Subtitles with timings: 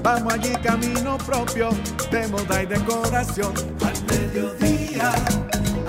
[0.00, 1.70] Vamos allí camino propio
[2.10, 3.52] de moda y decoración.
[3.84, 5.12] Al mediodía,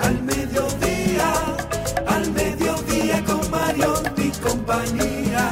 [0.02, 1.32] al mediodía,
[2.06, 5.50] al mediodía con Mario y compañía.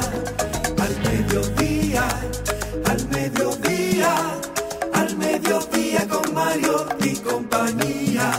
[0.81, 2.07] Al mediodía,
[2.85, 4.15] al mediodía,
[4.93, 8.31] al mediodía con Mario y compañía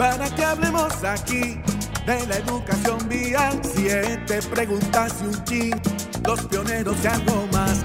[0.00, 1.60] para que hablemos aquí
[2.06, 3.60] de la educación vial.
[3.62, 5.82] Siete preguntas y un chin,
[6.24, 7.84] los pioneros y algo más.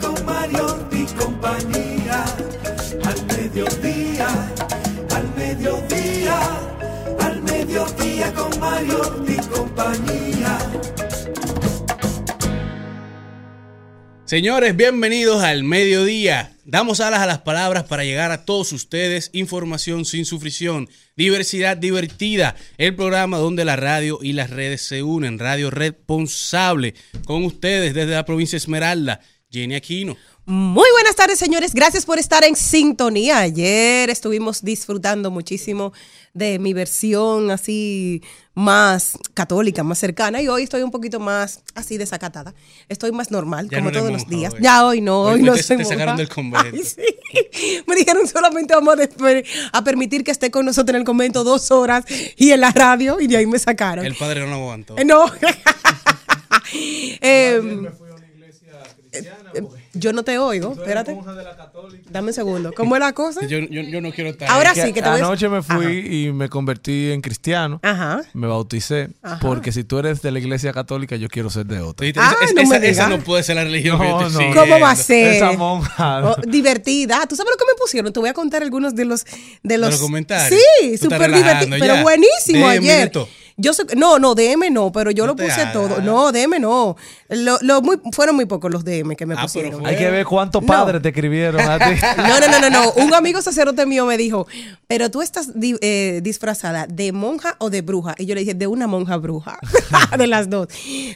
[0.00, 2.24] con Mario y compañía.
[3.04, 4.28] Al mediodía,
[5.10, 6.40] al mediodía,
[7.20, 10.58] al mediodía con Mario y compañía.
[14.24, 16.52] Señores, bienvenidos al mediodía.
[16.64, 19.30] Damos alas a las palabras para llegar a todos ustedes.
[19.32, 20.88] Información sin sufrición.
[21.16, 22.54] Diversidad divertida.
[22.78, 25.40] El programa donde la radio y las redes se unen.
[25.40, 26.94] Radio responsable.
[27.24, 29.20] Con ustedes desde la provincia de Esmeralda.
[29.50, 30.16] Jenny Aquino.
[30.46, 31.74] Muy buenas tardes, señores.
[31.74, 33.38] Gracias por estar en sintonía.
[33.38, 35.92] Ayer estuvimos disfrutando muchísimo
[36.34, 38.22] de mi versión así
[38.54, 42.54] más católica, más cercana, y hoy estoy un poquito más así desacatada.
[42.88, 44.54] Estoy más normal, Ya como no todos los monja días.
[44.54, 44.60] hoy.
[44.62, 46.16] Ya hoy no, hoy, Hoy no te- soy te sacaron monja.
[46.18, 46.76] del convento.
[46.76, 47.82] Ay, sí.
[47.86, 48.96] Me dijeron solamente vamos
[49.72, 52.04] a, permitir que esté con nosotros en el convento dos horas
[52.36, 54.04] y en la radio, y de ahí me sacaron.
[54.04, 54.96] El padre no lo aguantó.
[54.98, 55.26] Eh, No.
[57.20, 57.86] Em,
[59.12, 59.30] eh,
[59.94, 61.16] yo no te oigo, espérate.
[62.10, 62.72] Dame un segundo.
[62.72, 63.44] ¿Cómo es la cosa?
[63.46, 64.48] Yo, yo- yo no quiero estar.
[64.50, 64.76] Ahora ahí.
[64.80, 65.90] sí, que te voy a- Anoche me fui Ajá.
[65.92, 67.80] y me convertí en cristiano.
[67.82, 68.22] Ajá.
[68.34, 69.10] Me bauticé.
[69.22, 69.38] Ajá.
[69.40, 72.04] Porque si tú eres de la iglesia católica, yo quiero ser de otra.
[72.06, 73.08] Dijiste, Ah, esa, no esa- me esa digas.
[73.08, 74.38] no puede ser la religión que yo No, estoy no.
[74.38, 74.60] siguiendo.
[74.62, 75.34] ¿Cómo va a ser?
[75.34, 76.30] Esa monja.
[76.30, 77.26] Oh, divertida.
[77.28, 78.12] ¿Tú sabes lo que me pusieron?
[78.12, 79.24] Te voy a contar algunos de los
[79.62, 80.60] de los, los comentarios.
[80.80, 83.12] Sí, estás súper relajando divertido, pero buenísimo DM ayer.
[83.60, 86.00] Yo sé- no, no, DM no, pero yo No lo puse todo.
[86.00, 86.96] No, DM no.
[87.28, 89.86] Lo, lo muy, fueron muy pocos los DM que me Ah, pusieron.
[89.86, 90.66] Hay que ver cuántos No.
[90.66, 91.84] padres te escribieron a ti.
[92.16, 92.92] No, no, no, no, no.
[93.04, 94.46] Un amigo sacerdote mío me dijo,
[94.86, 95.48] pero tú estás
[95.80, 98.14] eh, disfrazada de monja o de bruja.
[98.18, 99.58] Y yo le dije, de una monja bruja.
[100.18, 100.68] de las dos.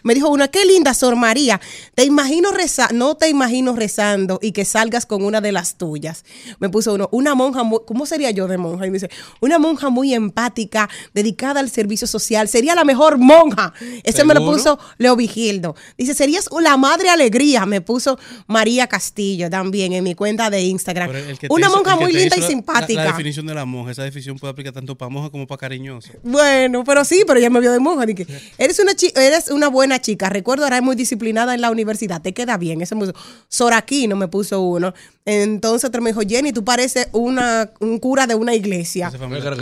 [0.02, 1.60] Me dijo una, qué linda, Sor María.
[1.94, 6.24] Te imagino rezando, no te imagino rezando y que salgas con una de las tuyas.
[6.58, 8.86] Me puso uno, una monja, muy- ¿cómo sería yo de monja?
[8.86, 9.10] Y me dice,
[9.40, 12.33] una monja muy empática, dedicada al servicio social.
[12.48, 13.72] Sería la mejor monja.
[14.02, 15.74] Ese me lo puso Leo Vigildo.
[15.96, 17.64] Dice, serías la madre alegría.
[17.66, 21.10] Me puso María Castillo también en mi cuenta de Instagram.
[21.48, 22.94] Una hizo- monja muy linda y la- simpática.
[23.00, 25.58] La, la definición de la monja, esa definición puede aplicar tanto para monja como para
[25.58, 26.10] cariñoso.
[26.22, 28.04] Bueno, pero sí, pero ella me vio de monja.
[28.06, 28.26] Dije,
[28.58, 30.28] eres una, chi- eres una buena chica.
[30.28, 32.20] Recuerdo, era muy disciplinada en la universidad.
[32.20, 32.80] Te queda bien.
[32.82, 33.14] Ese me puso.
[33.48, 34.92] Soraquino me puso uno.
[35.26, 39.08] Entonces otro me dijo, Jenny, tú pareces una, un cura de una iglesia.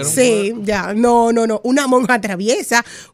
[0.05, 2.62] Sí, ya, no, no, no, una monja traviesa,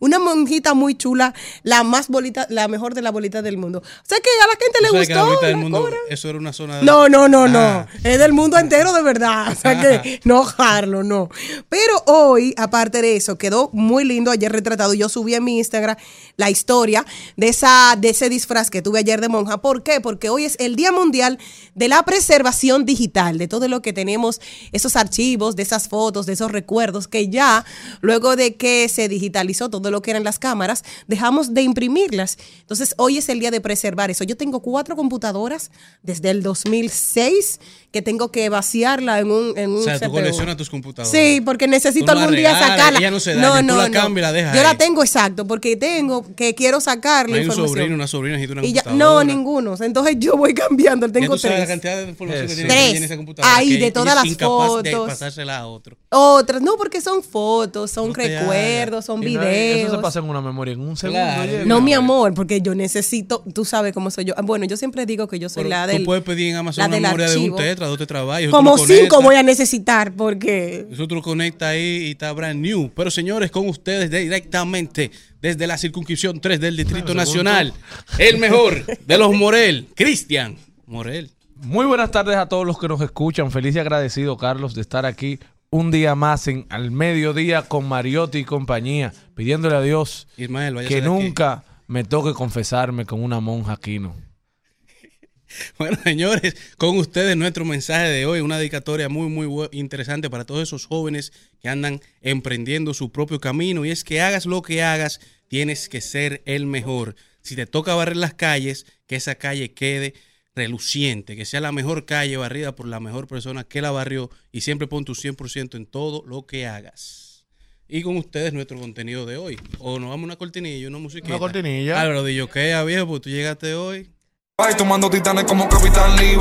[0.00, 3.78] una monjita muy chula, la más bolita, la mejor de la bolita del mundo.
[3.78, 5.34] O sea que a la gente ¿Tú le que la gustó.
[5.34, 6.84] mitad del la mundo, eso era una zona de...
[6.84, 7.86] No, no, no, Ah.
[8.02, 8.08] no.
[8.10, 9.52] Es del mundo entero de verdad.
[9.52, 11.28] O sea que no, Harlo, no.
[11.68, 14.94] Pero hoy, aparte de eso, quedó muy lindo ayer retratado.
[14.94, 15.96] Yo subí en mi Instagram
[16.36, 17.04] la historia
[17.36, 19.58] de esa, de ese disfraz que tuve ayer de monja.
[19.58, 20.00] ¿Por qué?
[20.00, 21.38] Porque hoy es el Día Mundial
[21.74, 24.40] de la Preservación Digital, de todo lo que tenemos,
[24.72, 27.64] esos archivos, de esas fotos, de esos recuerdos que ya,
[28.00, 32.38] luego de que se digitalizó todo lo que eran las cámaras, dejamos de imprimirlas.
[32.60, 34.24] Entonces, hoy es el día de preservar eso.
[34.24, 35.70] Yo tengo cuatro computadoras
[36.02, 37.60] desde el 2006
[37.90, 40.12] que tengo que vaciarla en un, en un O sea, tú CPU.
[40.12, 41.10] coleccionas tus computadoras.
[41.10, 42.98] Sí, porque necesito Tú no la algún día regalas, sacarla.
[42.98, 44.76] ella no se daña, tú la y la dejas Yo la ahí.
[44.76, 47.68] tengo exacto, porque tengo que quiero sacar la Hay un información.
[47.78, 49.74] sobrino, una sobrina y tú una Y ya- no, ninguno.
[49.80, 51.06] Entonces yo voy cambiando.
[51.06, 51.68] Ya Tengo tú sabes la tres.
[51.80, 52.56] cantidad de información que Tres.
[52.56, 52.90] tiene, que Tres.
[52.90, 53.56] tiene esa computadora.
[53.56, 55.08] Ahí, de todas las incapaz de fotos.
[55.08, 55.96] pasársela a otro.
[56.10, 60.02] Otras, no, porque son fotos, son No recuerdos, son Y no es- Eso se videos.
[60.02, 61.20] pasa en una memoria en un segundo.
[61.20, 61.66] Claro.
[61.66, 64.34] No, mi amor, porque yo necesito, tú sabes cómo soy yo.
[64.36, 66.04] Ah, Bueno, yo siempre digo que yo soy Pero la tú del.
[66.04, 68.50] puedes pedir en Amazon la una memoria de un tetra, dos tetrabytes.
[68.50, 70.86] Como cinco voy a necesitar, porque.
[70.90, 72.90] Eso tú lo conectas ahí y está brand new.
[72.94, 75.10] Pero señores, con ustedes directamente
[75.40, 77.72] desde la circunscripción 3 del Distrito Nacional,
[78.18, 80.56] el mejor de los Morel, Cristian
[80.86, 81.30] Morel.
[81.60, 83.50] Muy buenas tardes a todos los que nos escuchan.
[83.50, 85.38] Feliz y agradecido, Carlos, de estar aquí
[85.70, 91.02] un día más en al mediodía con Mariotti y compañía, pidiéndole a Dios Ismael, que
[91.02, 94.14] nunca me toque confesarme con una monja Aquino.
[95.78, 100.62] Bueno, señores, con ustedes nuestro mensaje de hoy, una dedicatoria muy, muy interesante para todos
[100.62, 103.86] esos jóvenes que andan emprendiendo su propio camino.
[103.86, 107.16] Y es que hagas lo que hagas, tienes que ser el mejor.
[107.40, 110.12] Si te toca barrer las calles, que esa calle quede
[110.58, 114.60] reluciente, que sea la mejor calle barrida por la mejor persona que la barrió y
[114.60, 117.46] siempre pon tu 100% en todo lo que hagas.
[117.88, 119.58] Y con ustedes nuestro contenido de hoy.
[119.78, 121.32] O nos vamos a una cortinilla, una musiquita.
[121.32, 121.98] Una cortinilla.
[121.98, 124.10] Álvaro, de Yoquea, viejo, porque tú llegaste hoy.
[124.58, 126.36] Ay, tomando titanes como Capitán Levi.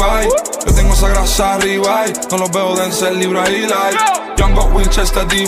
[0.65, 2.05] Yo tengo esa grasa arriba.
[2.31, 3.97] No los veo de ser libre ahí, like.
[4.37, 5.47] Young Winchester DY.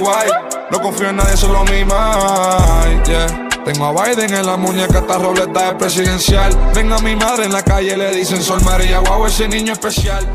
[0.72, 3.08] No confío en nadie, solo mi mind.
[3.08, 3.49] Yeah.
[3.72, 6.52] Tengo a Biden en la muñeca, esta roleta es presidencial.
[6.74, 10.28] Venga mi madre en la calle, le dicen Sol María, guau, ese niño especial.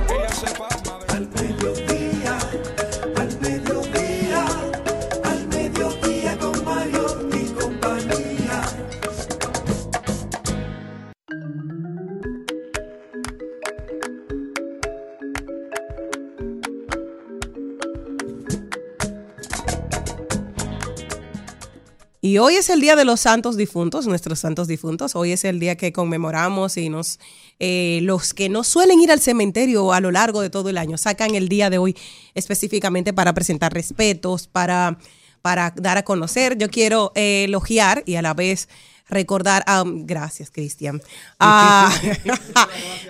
[22.25, 25.15] Y hoy es el día de los santos difuntos, nuestros santos difuntos.
[25.15, 27.21] Hoy es el día que conmemoramos y nos
[27.59, 30.97] eh, los que no suelen ir al cementerio a lo largo de todo el año
[30.97, 31.95] sacan el día de hoy
[32.33, 34.97] específicamente para presentar respetos, para,
[35.43, 36.57] para dar a conocer.
[36.57, 38.71] Yo quiero eh, elogiar y a la vez
[39.07, 41.01] recordar a gracias Cristian
[41.39, 41.91] a,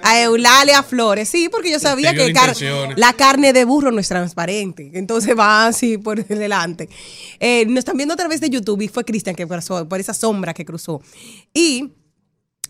[0.02, 2.54] a Eulalia Flores sí porque yo sabía que car-
[2.96, 6.88] la carne de burro no es transparente, entonces va así por delante.
[7.40, 10.14] Eh, nos están viendo a través de YouTube y fue Cristian que cruzó, por esa
[10.14, 11.00] sombra que cruzó.
[11.52, 11.92] Y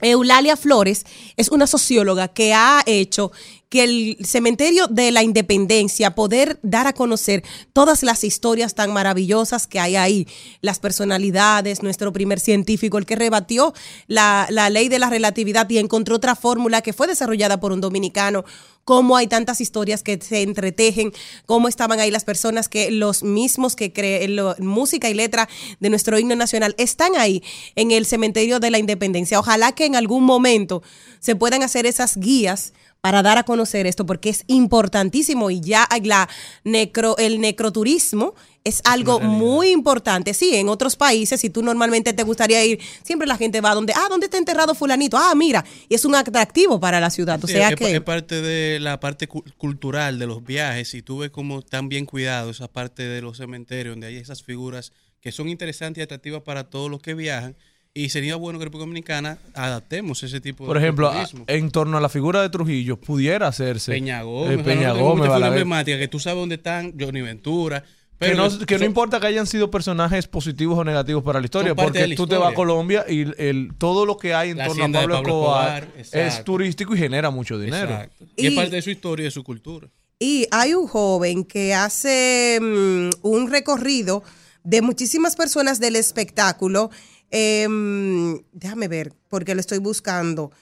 [0.01, 1.05] Eulalia Flores
[1.37, 3.31] es una socióloga que ha hecho
[3.75, 7.43] que el cementerio de la independencia poder dar a conocer
[7.73, 10.29] todas las historias tan maravillosas que hay ahí,
[10.61, 13.75] las personalidades, nuestro primer científico, el que rebatió
[14.07, 17.81] la, la ley de la relatividad y encontró otra fórmula que fue desarrollada por un
[17.81, 18.45] dominicano,
[18.85, 21.13] cómo hay tantas historias que se entretejen,
[21.45, 25.49] cómo estaban ahí las personas que los mismos que creen música y letra
[25.81, 27.43] de nuestro himno nacional están ahí
[27.75, 29.41] en el cementerio de la independencia.
[29.41, 30.85] Ojalá que en algún momento
[31.19, 32.73] se puedan hacer esas guías
[33.05, 36.27] para dar a conocer esto, porque es importantísimo y ya la
[36.65, 38.35] necro, el necroturismo
[38.65, 40.33] es algo muy importante.
[40.33, 43.75] Sí, en otros países, si tú normalmente te gustaría ir, siempre la gente va a
[43.75, 45.19] donde, ah, ¿dónde está enterrado fulanito?
[45.19, 47.39] Ah, mira, y es un atractivo para la ciudad.
[47.45, 47.95] O Sí, sea es, que...
[47.95, 51.91] es parte de la parte cu- cultural de los viajes y tú ves como tan
[51.91, 56.05] bien cuidado esa parte de los cementerios donde hay esas figuras que son interesantes y
[56.05, 57.55] atractivas para todos los que viajan
[57.97, 61.97] y sería bueno que República Dominicana adaptemos ese tipo Por de ejemplo, a- en torno
[61.97, 63.93] a la figura de Trujillo, pudiera hacerse.
[63.93, 67.85] Peña eh, Gómez, Peña Gómez, emblemática que tú sabes dónde están Johnny Ventura.
[68.19, 71.45] Que no, es- que no importa que hayan sido personajes positivos o negativos para la
[71.45, 72.55] historia, porque la tú te vas a.
[72.55, 76.27] Colombia y el, todo lo que hay en La torno a Pablo, Pablo Escobar, Escobar,
[76.27, 77.91] es turístico y genera mucho dinero.
[77.93, 78.25] Exacto.
[78.37, 79.89] Y, es parte de su historia y de su cultura.
[80.19, 84.23] Y hay un joven que hace mm, un recorrido
[84.65, 86.91] de muchísimas personas del espectáculo.
[87.35, 90.53] Em, déjame ver, porque lo estoy buscando.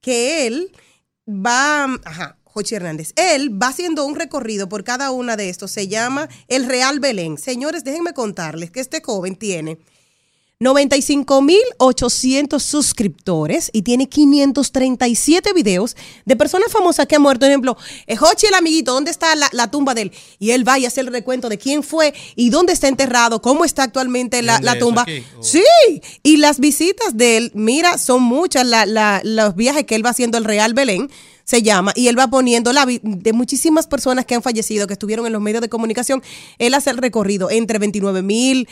[0.00, 0.72] Que él
[1.28, 5.70] va, ajá, Jochi Hernández, él va haciendo un recorrido por cada una de estos.
[5.70, 7.36] Se llama El Real Belén.
[7.36, 9.78] Señores, déjenme contarles que este joven tiene
[10.62, 17.40] 95.800 suscriptores y tiene 537 videos de personas famosas que han muerto.
[17.40, 17.76] Por ejemplo,
[18.06, 20.12] eh, Hochi el amiguito, ¿dónde está la, la tumba de él?
[20.38, 23.64] Y él va y hace el recuento de quién fue y dónde está enterrado, cómo
[23.64, 25.04] está actualmente la, ¿Dónde la es tumba.
[25.40, 25.62] Sí,
[26.22, 30.38] y las visitas de él, mira, son muchas la- los viajes que él va haciendo
[30.38, 31.10] el Real Belén.
[31.44, 35.26] Se llama, y él va poniendo la de muchísimas personas que han fallecido, que estuvieron
[35.26, 36.22] en los medios de comunicación.
[36.58, 38.68] Él hace el recorrido entre 29 mil,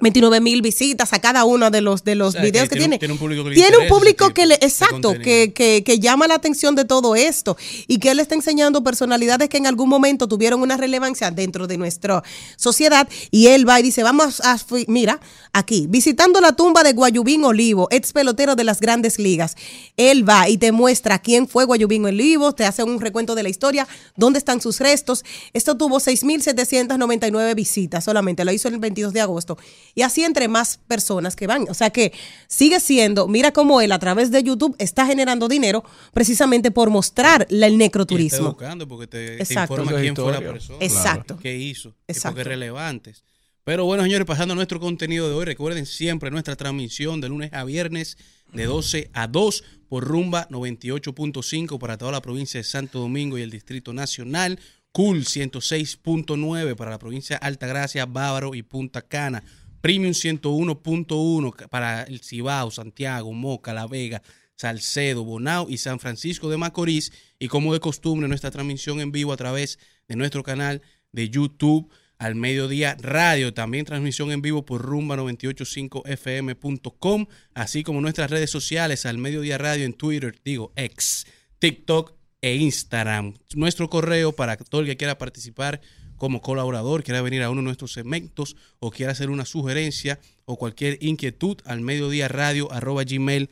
[0.00, 2.80] 29 mil visitas a cada uno de los, de los O sea, videos que que,
[2.80, 3.12] tiene tiene.
[3.12, 5.52] un público que le Tiene un interesa ese público tipo que le, de exacto, que,
[5.52, 9.56] que, que llama la atención de todo esto y que él está enseñando personalidades que
[9.58, 12.22] en algún momento tuvieron una relevancia dentro de nuestra
[12.56, 15.20] sociedad y él va y dice, vamos a, mira,
[15.52, 19.56] aquí, visitando la tumba de Guayubín Olivo, ex pelotero de las grandes ligas.
[19.96, 23.48] Él va y te muestra quién fue Guayubín Olivo, te hace un recuento de la
[23.48, 25.24] historia, dónde están sus restos.
[25.52, 29.58] Esto tuvo 6.799 visitas solamente, lo hizo el 22 de agosto.
[29.94, 31.66] Y así entre más personas que van.
[31.68, 32.12] O sea que
[32.48, 37.46] sigue siendo, mira cómo él a través de YouTube está generando dinero precisamente por mostrar
[37.50, 38.48] el Y está necroturismo.
[38.48, 40.78] educando porque te, informa quién fue la persona.
[40.80, 41.36] Exacto.
[41.36, 41.94] ¿Qué hizo?
[42.06, 42.36] Exacto.
[42.36, 43.24] Porque relevantes.
[43.64, 47.52] Pero bueno, señores, pasando a nuestro contenido de hoy, recuerden siempre nuestra transmisión de lunes
[47.52, 48.16] a viernes
[48.52, 53.42] de 12 a 2 por Rumba 98.5 para toda la provincia de Santo Domingo y
[53.42, 54.58] el Distrito Nacional.
[54.92, 59.44] Cool 106.9 para la provincia de Altagracia, Bávaro y Punta Cana.
[59.80, 64.20] Premium 101.1 para el Cibao, Santiago, Moca, La Vega,
[64.56, 67.12] Salcedo, Bonao y San Francisco de Macorís.
[67.38, 70.82] Y como de costumbre, nuestra transmisión en vivo a través de nuestro canal
[71.12, 73.54] de YouTube al mediodía radio.
[73.54, 79.94] También transmisión en vivo por rumba985fm.com, así como nuestras redes sociales al mediodía radio en
[79.94, 81.26] Twitter, digo, ex,
[81.58, 83.38] TikTok e Instagram.
[83.54, 85.80] Nuestro correo para todo el que quiera participar
[86.20, 90.56] como colaborador, quiera venir a uno de nuestros segmentos o quiera hacer una sugerencia o
[90.56, 93.50] cualquier inquietud al mediodía radio arroba gmail.com.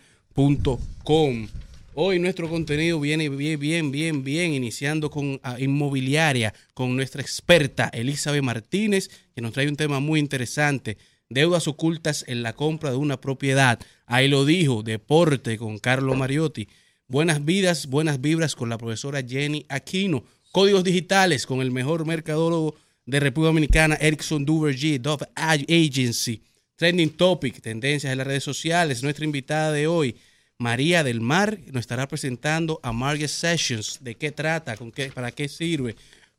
[1.94, 7.88] Hoy nuestro contenido viene bien, bien, bien, bien, iniciando con ah, inmobiliaria, con nuestra experta
[7.88, 10.98] Elizabeth Martínez, que nos trae un tema muy interesante,
[11.30, 13.80] deudas ocultas en la compra de una propiedad.
[14.04, 16.68] Ahí lo dijo, deporte con Carlo Mariotti.
[17.06, 20.22] Buenas vidas, buenas vibras con la profesora Jenny Aquino.
[20.58, 22.74] Códigos digitales con el mejor mercadólogo
[23.06, 26.42] de República Dominicana, Erickson Duvergy, Dove Agency.
[26.74, 29.04] Trending Topic, tendencias en las redes sociales.
[29.04, 30.16] Nuestra invitada de hoy,
[30.58, 33.98] María del Mar, nos estará presentando a Margaret Sessions.
[34.02, 34.76] ¿De qué trata?
[34.76, 35.94] ¿Con qué, ¿Para qué sirve?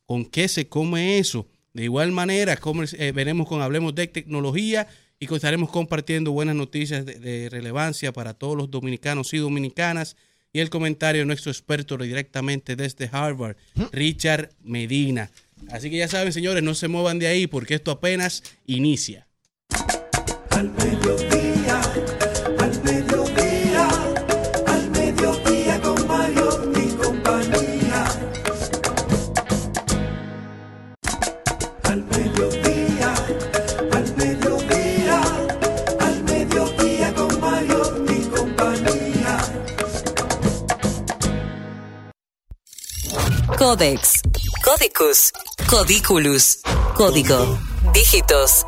[0.05, 1.47] ¿Con qué se come eso?
[1.71, 2.59] De igual manera,
[2.97, 4.85] eh, veremos con Hablemos de Tecnología
[5.17, 10.17] y estaremos compartiendo buenas noticias de relevancia para todos los dominicanos y dominicanas.
[10.51, 13.55] Y el comentario de nuestro experto directamente desde Harvard,
[13.91, 15.29] Richard Medina.
[15.69, 19.27] Así que ya saben, señores, no se muevan de ahí porque esto apenas inicia.
[20.49, 20.69] Al
[43.79, 44.21] Codex,
[44.61, 45.31] Codicus,
[45.69, 46.59] Codiculus,
[46.95, 47.57] Código,
[47.93, 48.65] Dígitos.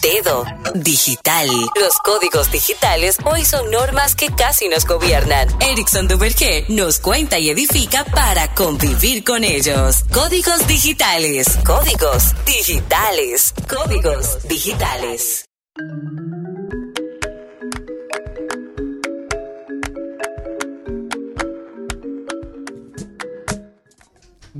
[0.00, 0.44] Dedo,
[0.76, 1.48] digital.
[1.74, 5.48] Los códigos digitales hoy son normas que casi nos gobiernan.
[5.60, 10.04] Erickson Duvergé nos cuenta y edifica para convivir con ellos.
[10.12, 15.46] Códigos digitales, códigos digitales, códigos digitales.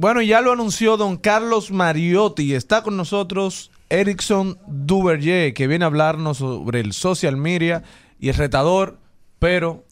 [0.03, 2.55] Bueno, ya lo anunció don Carlos Mariotti.
[2.55, 7.85] Está con nosotros Erickson Duverger, que viene a hablarnos sobre el social media
[8.19, 8.99] y el retador,
[9.39, 9.85] pero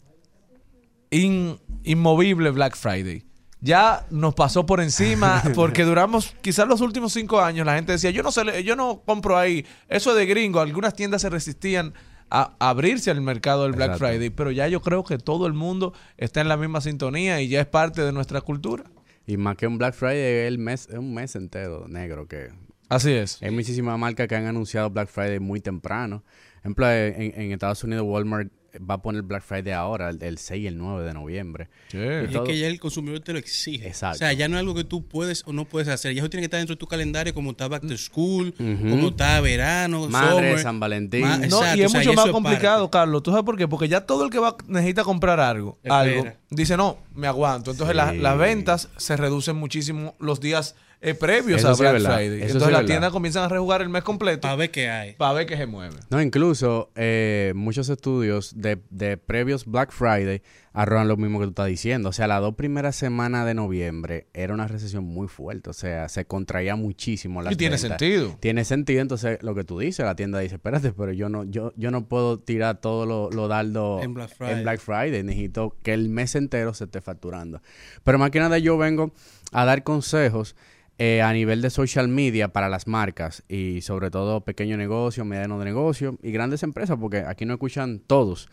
[1.11, 3.23] in- inmovible Black Friday.
[3.61, 8.11] Ya nos pasó por encima porque duramos quizás los últimos cinco años la gente decía
[8.11, 11.93] yo no sé, yo no compro ahí eso es de gringo algunas tiendas se resistían
[12.29, 14.07] a abrirse al mercado del Black Exacto.
[14.07, 17.47] Friday pero ya yo creo que todo el mundo está en la misma sintonía y
[17.47, 18.83] ya es parte de nuestra cultura
[19.31, 22.49] Y más que un Black Friday, es el mes, es un mes entero negro que
[22.89, 26.25] así es hay muchísimas marcas que han anunciado Black Friday muy temprano.
[26.55, 30.37] Por ejemplo, en, en Estados Unidos Walmart va a poner Black Friday ahora, el, el
[30.37, 31.69] 6 y el 9 de noviembre.
[31.89, 33.87] Y todo- es que ya el consumidor te lo exige.
[33.87, 34.15] Exacto.
[34.15, 36.13] O sea, ya no es algo que tú puedes o no puedes hacer.
[36.13, 39.09] Ya eso tiene que estar dentro de tu calendario como está Back to School, como
[39.09, 40.59] está verano, Madre, summer.
[40.59, 41.21] San Valentín.
[41.21, 42.91] Ma- No, exacto, y es o sea, mucho y más es complicado, parte.
[43.05, 43.23] Carlos.
[43.23, 43.67] ¿Tú sabes por qué?
[43.67, 45.99] Porque ya todo el que va necesita comprar algo, Espera.
[45.99, 47.71] algo dice, no, me aguanto.
[47.71, 48.17] Entonces la- Sí.
[48.17, 52.15] las ventas se reducen muchísimo los días eh, previos Eso a sí es Black verdad.
[52.15, 52.27] Friday.
[52.27, 52.85] Eso sí Entonces es las verdad.
[52.87, 55.13] tiendas comienzan a rejugar el mes completo Para ver qué hay.
[55.13, 55.95] para ver que se mueve.
[56.09, 60.41] No, incluso eh, muchos estudios de, de previos Black Friday
[60.73, 62.09] arrojan lo mismo que tú estás diciendo.
[62.09, 65.69] O sea, las dos primeras semanas de noviembre era una recesión muy fuerte.
[65.69, 68.37] O sea, se contraía muchísimo la Y tiene sentido.
[68.39, 71.73] Tiene sentido, entonces lo que tú dices, la tienda dice, espérate, pero yo no, yo,
[71.75, 74.53] yo no puedo tirar todo lo, lo dardo En Black Friday.
[74.55, 75.23] en Black Friday.
[75.23, 77.61] Necesito que el mes entero se esté facturando.
[78.03, 79.11] Pero más que nada yo vengo
[79.51, 80.55] a dar consejos
[81.03, 85.57] eh, a nivel de social media para las marcas y sobre todo pequeños negocios, medianos
[85.57, 88.49] de negocio y grandes empresas, porque aquí no escuchan todos.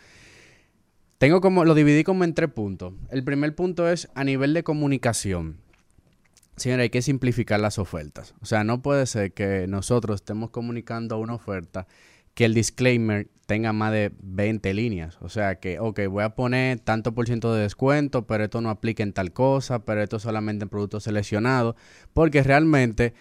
[1.18, 2.94] Tengo como, lo dividí como en tres puntos.
[3.10, 5.58] El primer punto es a nivel de comunicación.
[6.56, 8.34] Señora, hay que simplificar las ofertas.
[8.40, 11.86] O sea, no puede ser que nosotros estemos comunicando una oferta
[12.38, 15.18] que el disclaimer tenga más de 20 líneas.
[15.21, 18.71] O sea, que, ok, voy a poner tanto por ciento de descuento, pero esto no
[18.71, 21.75] aplica en tal cosa, pero esto solamente en productos seleccionados.
[22.12, 23.12] Porque realmente,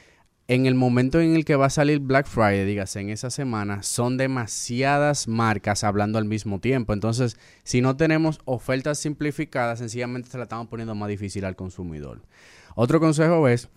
[0.48, 3.82] en el momento en el que va a salir Black Friday, dígase, en esa semana,
[3.82, 6.94] son demasiadas marcas hablando al mismo tiempo.
[6.94, 12.22] Entonces, si no tenemos ofertas simplificadas, sencillamente se la estamos poniendo más difícil al consumidor.
[12.76, 13.68] Otro consejo es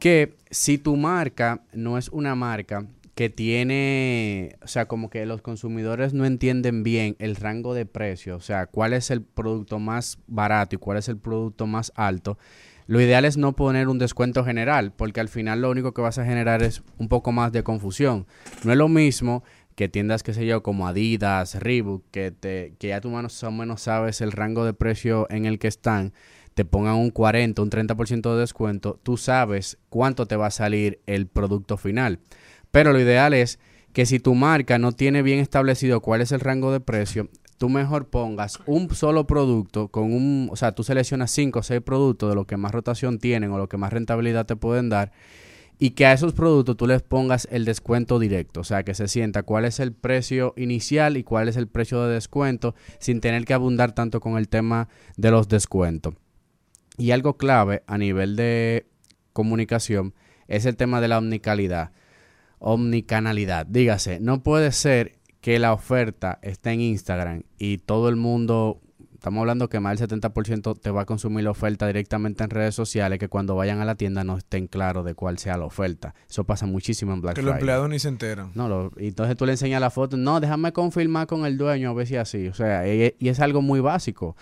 [0.00, 5.40] que si tu marca no es una marca que tiene, o sea, como que los
[5.40, 10.18] consumidores no entienden bien el rango de precio, o sea, cuál es el producto más
[10.26, 12.38] barato y cuál es el producto más alto,
[12.86, 16.18] lo ideal es no poner un descuento general, porque al final lo único que vas
[16.18, 18.26] a generar es un poco más de confusión.
[18.62, 19.42] No es lo mismo
[19.74, 23.50] que tiendas, qué sé yo, como Adidas, Reebok, que, te, que ya tú más o
[23.50, 26.12] menos sabes el rango de precio en el que están,
[26.52, 31.00] te pongan un 40, un 30% de descuento, tú sabes cuánto te va a salir
[31.06, 32.20] el producto final.
[32.74, 33.60] Pero lo ideal es
[33.92, 37.68] que si tu marca no tiene bien establecido cuál es el rango de precio, tú
[37.68, 42.30] mejor pongas un solo producto con un, o sea, tú seleccionas 5 o 6 productos
[42.30, 45.12] de los que más rotación tienen o los que más rentabilidad te pueden dar
[45.78, 49.06] y que a esos productos tú les pongas el descuento directo, o sea, que se
[49.06, 53.44] sienta cuál es el precio inicial y cuál es el precio de descuento sin tener
[53.44, 56.14] que abundar tanto con el tema de los descuentos.
[56.98, 58.88] Y algo clave a nivel de
[59.32, 60.12] comunicación
[60.48, 61.92] es el tema de la omnicalidad.
[62.64, 63.66] Omnicanalidad.
[63.66, 68.80] Dígase, no puede ser que la oferta esté en Instagram y todo el mundo,
[69.12, 72.74] estamos hablando que más del 70% te va a consumir la oferta directamente en redes
[72.74, 76.14] sociales, que cuando vayan a la tienda no estén claros de cuál sea la oferta.
[76.28, 77.60] Eso pasa muchísimo en Black Que los Friday.
[77.60, 78.52] empleados ni se enteran.
[78.54, 80.16] No, lo- y entonces tú le enseñas la foto.
[80.16, 82.48] No, déjame confirmar con el dueño a ver si así.
[82.48, 84.36] O sea, y, y es algo muy básico.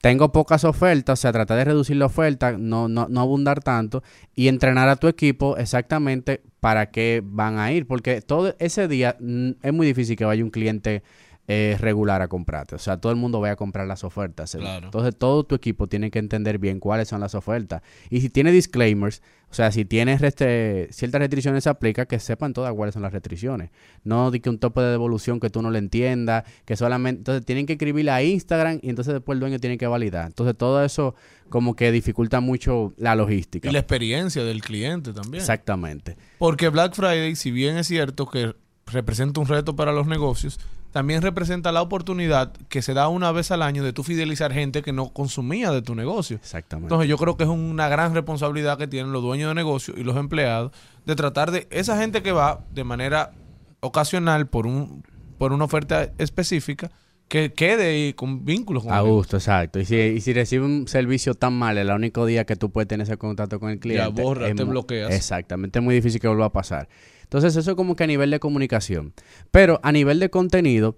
[0.00, 4.04] Tengo pocas ofertas, o sea, tratar de reducir la oferta, no, no, no abundar tanto
[4.36, 7.86] y entrenar a tu equipo exactamente para qué van a ir.
[7.86, 11.04] Porque todo ese día mm, es muy difícil que vaya un cliente
[11.48, 12.74] eh, regular a comprarte.
[12.74, 14.56] O sea, todo el mundo vaya a comprar las ofertas.
[14.58, 14.86] Claro.
[14.86, 17.82] Entonces, todo tu equipo tiene que entender bien cuáles son las ofertas.
[18.10, 22.52] Y si tiene disclaimers, o sea, si tienes restri- ciertas restricciones se aplica, que sepan
[22.52, 23.70] todas cuáles son las restricciones.
[24.02, 27.20] No de que un tope de devolución que tú no lo entiendas, que solamente...
[27.20, 30.26] Entonces, tienen que escribirle a Instagram y entonces después el dueño tiene que validar.
[30.26, 31.14] Entonces, todo eso
[31.48, 33.68] como que dificulta mucho la logística.
[33.68, 35.40] Y la experiencia del cliente también.
[35.40, 36.16] Exactamente.
[36.38, 38.56] Porque Black Friday, si bien es cierto que
[38.86, 40.58] representa un reto para los negocios,
[40.96, 44.80] también representa la oportunidad que se da una vez al año de tú fidelizar gente
[44.80, 46.38] que no consumía de tu negocio.
[46.38, 46.86] Exactamente.
[46.86, 50.04] Entonces yo creo que es una gran responsabilidad que tienen los dueños de negocio y
[50.04, 50.72] los empleados
[51.04, 53.32] de tratar de esa gente que va de manera
[53.80, 55.04] ocasional por un
[55.36, 56.90] por una oferta específica
[57.28, 59.78] que quede ahí con vínculos con A gusto, exacto.
[59.78, 62.88] Y si, y si recibe un servicio tan mal, el único día que tú puedes
[62.88, 64.22] tener ese contacto con el cliente.
[64.22, 65.12] borra, es te bloqueas.
[65.12, 66.88] Exactamente, es muy difícil que vuelva a pasar.
[67.26, 69.12] Entonces, eso es como que a nivel de comunicación.
[69.50, 70.96] Pero a nivel de contenido,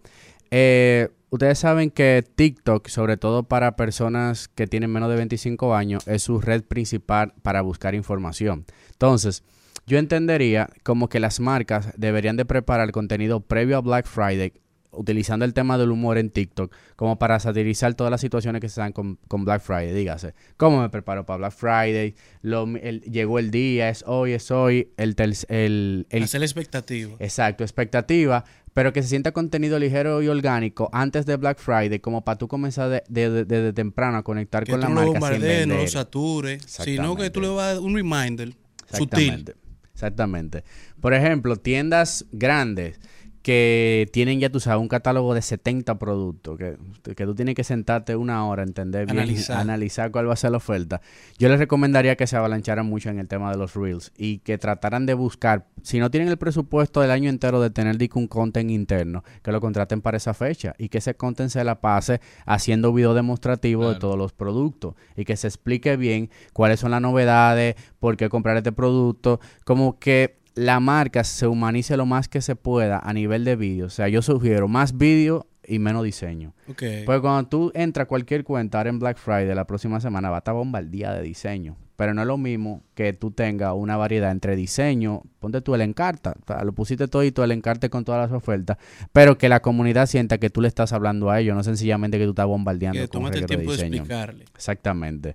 [0.50, 6.06] eh, ustedes saben que TikTok, sobre todo para personas que tienen menos de 25 años,
[6.06, 8.66] es su red principal para buscar información.
[8.92, 9.42] Entonces,
[9.86, 14.52] yo entendería como que las marcas deberían de preparar contenido previo a Black Friday
[14.90, 18.80] utilizando el tema del humor en TikTok como para satirizar todas las situaciones que se
[18.80, 19.92] dan con, con Black Friday.
[19.92, 22.14] Dígase, ¿cómo me preparo para Black Friday?
[22.42, 25.14] Lo- el- llegó el día, es hoy, es hoy, el,
[25.48, 27.14] el, el- Hacer expectativa.
[27.18, 32.24] Exacto, expectativa, pero que se sienta contenido ligero y orgánico antes de Black Friday, como
[32.24, 35.00] para tú comenzar de- de- de- desde temprano a conectar Que con la no lo
[35.12, 38.48] marca sin bombardees, no lo satures, sino que tú le vas a dar un reminder
[38.48, 38.60] sutil.
[38.90, 39.54] Exactamente.
[39.92, 40.62] Exactamente.
[41.00, 43.00] Por ejemplo, tiendas grandes
[43.48, 46.76] que tienen ya, tú sabes, un catálogo de 70 productos, que,
[47.14, 49.56] que tú tienes que sentarte una hora, entender bien, Analizar.
[49.56, 51.00] analizar cuál va a ser la oferta.
[51.38, 54.58] Yo les recomendaría que se avalancharan mucho en el tema de los Reels y que
[54.58, 58.70] trataran de buscar, si no tienen el presupuesto del año entero de tener un content
[58.70, 62.92] interno, que lo contraten para esa fecha y que ese content se la pase haciendo
[62.92, 67.76] video demostrativo de todos los productos y que se explique bien cuáles son las novedades,
[67.98, 72.56] por qué comprar este producto, como que la marca se humanice lo más que se
[72.56, 73.86] pueda a nivel de vídeo.
[73.86, 76.52] O sea, yo sugiero más vídeo y menos diseño.
[76.68, 76.82] Ok.
[77.06, 80.36] Porque cuando tú entras a cualquier cuenta ahora en Black Friday la próxima semana va
[80.36, 81.76] a estar bombardía de diseño.
[81.94, 85.80] Pero no es lo mismo que tú tengas una variedad entre diseño, ponte tú el
[85.80, 88.78] encarta, o sea, lo pusiste todo y todo el encarte con todas las ofertas,
[89.12, 92.24] pero que la comunidad sienta que tú le estás hablando a ellos, no sencillamente que
[92.24, 93.96] tú estás bombardeando que con el de tiempo de diseño.
[93.96, 94.44] explicarle.
[94.54, 95.34] Exactamente.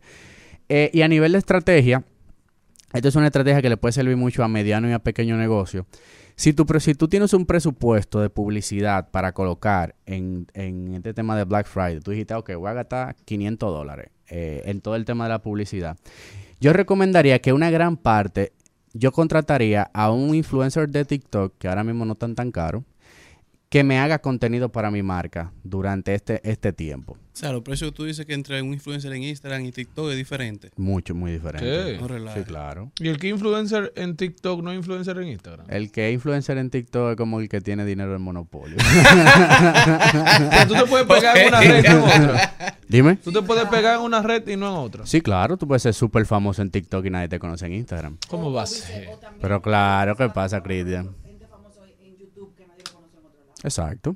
[0.70, 2.06] Eh, y a nivel de estrategia,
[2.94, 5.88] esta es una estrategia que le puede servir mucho a mediano y a pequeño negocio.
[6.36, 6.66] Si tú,
[7.08, 12.12] tienes un presupuesto de publicidad para colocar en, en este tema de Black Friday, tú
[12.12, 15.98] dijiste, ok, voy a gastar 500 dólares eh, en todo el tema de la publicidad.
[16.60, 18.54] Yo recomendaría que una gran parte,
[18.94, 22.84] yo contrataría a un influencer de TikTok, que ahora mismo no están tan caro,
[23.70, 27.18] que me haga contenido para mi marca durante este, este tiempo.
[27.34, 30.12] O sea, los precios que tú dices que entre un influencer en Instagram y TikTok
[30.12, 30.70] es diferente.
[30.78, 31.66] Mucho, muy diferente.
[31.66, 31.98] ¿Qué?
[32.00, 32.32] No.
[32.32, 32.92] Sí, claro.
[33.00, 35.66] ¿Y el que influencer en TikTok no es influencer en Instagram?
[35.68, 38.78] El que es influencer en TikTok es como el que tiene dinero en monopolio.
[40.52, 42.78] Pero tú te puedes pegar en una red y no en otra.
[42.88, 43.16] Dime.
[43.16, 45.08] Tú te puedes pegar en una red y no en otra.
[45.08, 48.18] Sí, claro, tú puedes ser súper famoso en TikTok y nadie te conoce en Instagram.
[48.28, 49.10] ¿Cómo va a ser?
[49.42, 51.10] Pero claro, ¿qué pasa, Cristian?
[53.64, 54.16] Exacto.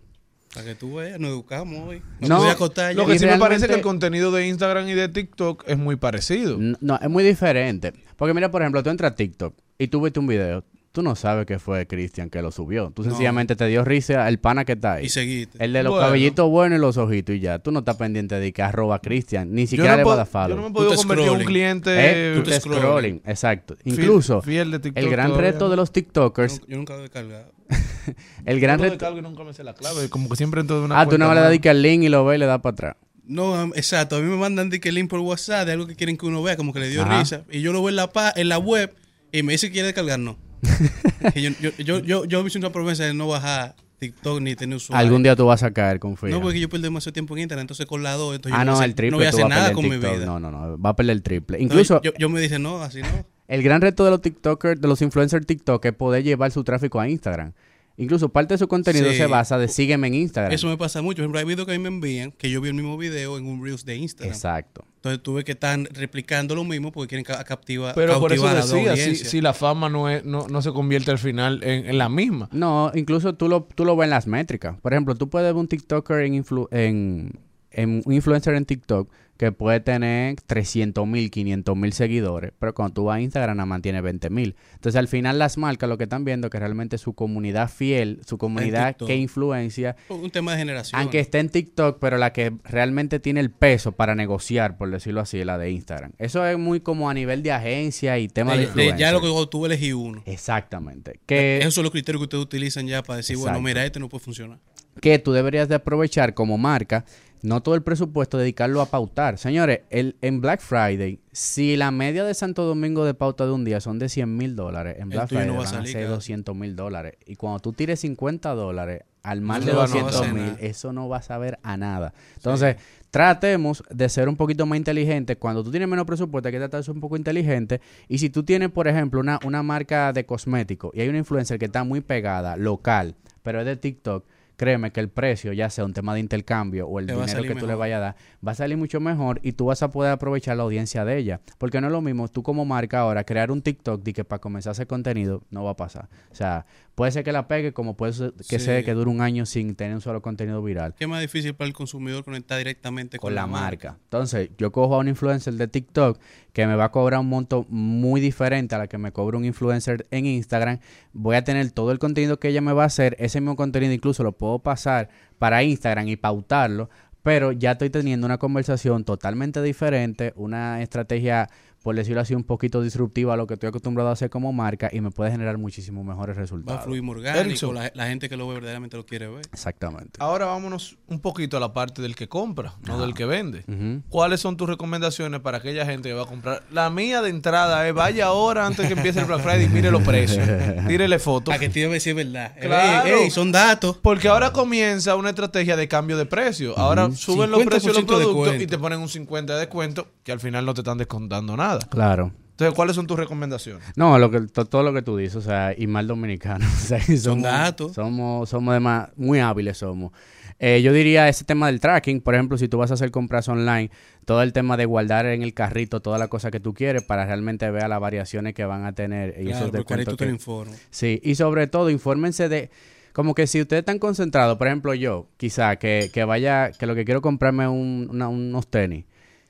[0.58, 2.02] Para que tú veas, nos educamos hoy.
[2.20, 4.88] No, No, voy a acostar Lo que sí me parece que el contenido de Instagram
[4.89, 6.56] y de TikTok es muy parecido.
[6.56, 7.93] N- No, es muy diferente.
[8.15, 10.63] Porque mira, por ejemplo, tú entras a TikTok y tú viste un video.
[10.98, 12.90] Tú no sabes que fue Cristian que lo subió.
[12.90, 15.06] Tú sencillamente te dio risa el pana que está ahí.
[15.06, 15.64] Y seguiste.
[15.64, 16.08] El de los Bueno.
[16.08, 17.60] cabellitos buenos y los ojitos y ya.
[17.60, 19.54] Tú no estás pendiente de que arroba Cristian.
[19.54, 21.44] Ni Yo siquiera no, le va a yo no me he podido convertir en un
[21.44, 22.34] cliente ¿Eh?
[22.36, 22.82] Tú te te scrolling.
[22.82, 23.22] scrolling.
[23.28, 23.76] Exacto.
[23.76, 25.52] fiel- Incluso, fiel de TikTok el gran todavía.
[25.52, 27.52] reto de los TikTokers, Yo, yo nunca lo he descargado.
[28.46, 28.94] el gran Yo reto...
[28.96, 30.10] descargo y nunca me sé la clave.
[30.10, 32.10] Como que siempre entro de una Ah, tú no le das que al link y
[32.10, 32.96] lo ves y le das para atrás.
[33.24, 34.16] No, exacto.
[34.16, 36.26] A mí me mandan de que el link por WhatsApp de algo que quieren que
[36.26, 37.20] uno vea, como que le dio Ajá.
[37.20, 37.44] risa.
[37.52, 38.96] Y yo lo veo en la, pa- en la web
[39.32, 40.38] y me dice que quiere descargar, no.
[41.36, 45.06] Yo, yo, yo, yo, hice una promesa de no bajar TikTok ni tener usuario.
[45.06, 46.30] Algún día tú vas a caer, confía.
[46.30, 48.65] No, porque yo pierdo demasiado tiempo en Internet, entonces con la 2, entonces ah, yo
[48.65, 49.84] no, voy a el hacer- triple no voy a tú hacer vas a nada con
[49.89, 50.26] mi vida.
[50.26, 51.58] No, no, no, va a perder el triple.
[51.58, 53.08] No, Incluso, yo, yo me dije, no, así no.
[53.48, 57.00] el gran reto de los TikTokers, de los influencers TikTok es poder llevar su tráfico
[57.00, 57.54] a Instagram.
[58.00, 59.18] Incluso parte de su contenido Sí.
[59.18, 60.54] se basa de sígueme en Instagram.
[60.54, 61.16] Eso me pasa mucho.
[61.18, 63.40] Por ejemplo, hay videos que a mí me envían que yo vi el mismo video
[63.40, 64.34] en un Reels de Instagram.
[64.34, 64.86] Exacto.
[64.98, 68.64] Entonces tuve que estar replicando lo mismo porque quieren ca- captiva, Pero por eso cautivar
[68.64, 71.64] a la decía, si, si la fama no, es, no, no se convierte al final
[71.64, 72.50] en, en la misma.
[72.52, 74.78] No, incluso tú lo, tú lo ves en las métricas.
[74.80, 77.32] Por ejemplo, tú puedes ver un TikToker en, influ- en,
[77.72, 82.93] en un influencer en TikTok que puede tener 300 mil, 500 mil seguidores, pero cuando
[82.95, 84.56] tú vas a Instagram nada más tiene 20 mil.
[84.73, 88.19] Entonces al final las marcas lo que están viendo es que realmente su comunidad fiel,
[88.26, 91.00] su comunidad que influencia, Un tema de generación.
[91.00, 95.21] aunque esté en TikTok, pero la que realmente tiene el peso para negociar, por decirlo
[95.21, 96.13] así, es la de Instagram.
[96.17, 98.97] Eso es muy como a nivel de agencia y tema de, De- de- influencer.
[99.00, 100.23] ya lo que tú elegí uno.
[100.26, 101.19] Exactamente.
[101.26, 104.10] Que Esos son los criterios que ustedes utilizan ya para decir, bueno, mira, este no
[104.10, 104.58] puede funcionar.
[105.02, 107.06] que tú deberías de aprovechar como marca,
[107.41, 109.38] no todo el presupuesto, dedicarlo a pautar.
[109.38, 113.63] Señores, el, en Black Friday, si la media de Santo Domingo de pauta de un
[113.65, 116.02] día son de 100 mil dólares, en Black Friday no va van a salir, ser
[116.04, 116.15] cara.
[116.15, 117.13] 200 mil dólares.
[117.26, 120.34] Y cuando tú tires 50 dólares al más de va- no va a 200 hacer
[120.34, 122.13] mil, eso no va a saber a nada.
[122.36, 122.78] Entonces,
[123.12, 125.38] tratemos de ser un poquito más inteligentes.
[125.38, 127.82] Cuando tú tienes menos presupuesto, hay que tratar de ser un poco inteligente.
[128.08, 131.58] Y si tú tienes, por ejemplo, una, una marca de cosméticos y hay una influencer
[131.60, 134.26] que está muy pegada, local, pero es de TikTok,
[134.58, 137.56] créeme que el precio, ya sea un tema de intercambio o el Te dinero que
[137.56, 138.15] tú le vayas a dar,
[138.46, 141.41] va a salir mucho mejor y tú vas a poder aprovechar la audiencia de ella.
[141.58, 144.39] Porque no es lo mismo tú como marca ahora crear un TikTok de que para
[144.39, 146.10] comenzar a hacer contenido no va a pasar.
[146.32, 146.65] O sea,
[146.98, 148.66] puede ser que la pegue como puede ser que Sí.
[148.66, 151.68] sea que dure un año sin tener un solo contenido viral ¿Qué más difícil para
[151.68, 154.00] el consumidor conectar directamente con, con la marca.
[154.06, 156.20] Entonces, yo cojo a un influencer de TikTok
[156.54, 159.46] que me va a cobrar un monto muy diferente a la que me cobra un
[159.46, 160.80] influencer en Instagram.
[161.14, 163.16] Voy a tener todo el contenido que ella me va a hacer.
[163.20, 166.90] Ese mismo contenido incluso lo puedo pasar para Instagram y pautarlo.
[167.22, 171.50] Pero ya estoy teniendo una conversación totalmente diferente, una estrategia
[171.84, 174.90] por decirlo así, un poquito disruptiva a lo que estoy acostumbrado a hacer como marca
[174.92, 176.84] y me puede generar muchísimos mejores Va a resultados.
[176.84, 179.46] fluir orgánico, la, la gente que lo ve verdaderamente lo quiere ver.
[179.54, 180.18] Exactamente.
[180.20, 183.63] Ahora vámonos un poquito a la parte del que compra, no del que vende.
[184.10, 186.63] ¿Cuáles son tus recomendaciones para aquella gente que va a comprar?
[186.72, 189.92] La mía de entrada es vaya ahora antes que empiece el Black Friday y mire
[189.92, 190.46] los precios.
[190.88, 191.54] Tírele fotos.
[191.54, 192.54] A que tiene que decir verdad.
[192.60, 193.08] Claro.
[193.08, 193.98] Ey, ey, son datos.
[193.98, 196.78] Porque ahora comienza una estrategia de cambio de precio.
[196.78, 200.08] Ahora suben los 50% precios de los productos y te ponen un 50 de descuento
[200.24, 201.77] que al final no te están descontando nada.
[201.90, 202.32] Claro.
[202.52, 203.84] Entonces, ¿cuáles son tus recomendaciones?
[203.96, 206.66] No, lo que, to- todo lo que tú dices, o sea, y mal dominicano.
[206.74, 207.94] o sea, y somos, datos.
[207.94, 210.12] Somos, somos dema- muy hábiles, somos.
[210.60, 213.48] Eh, yo diría ese tema del tracking, por ejemplo, si tú vas a hacer compras
[213.48, 213.92] online,
[214.26, 217.28] todo el tema de guardar en el carrito toda la cosa que tú quieres para
[217.28, 220.82] realmente ver las variaciones que van a tener y Claro, descuentos tú te que- informas.
[220.90, 222.72] Sí, y sobre todo, infórmense de.
[223.13, 226.96] Como que si ustedes están concentrados, por ejemplo, yo, quizá, que, que vaya, que lo
[226.96, 229.06] que quiero comprarme es un- una- unos tenis.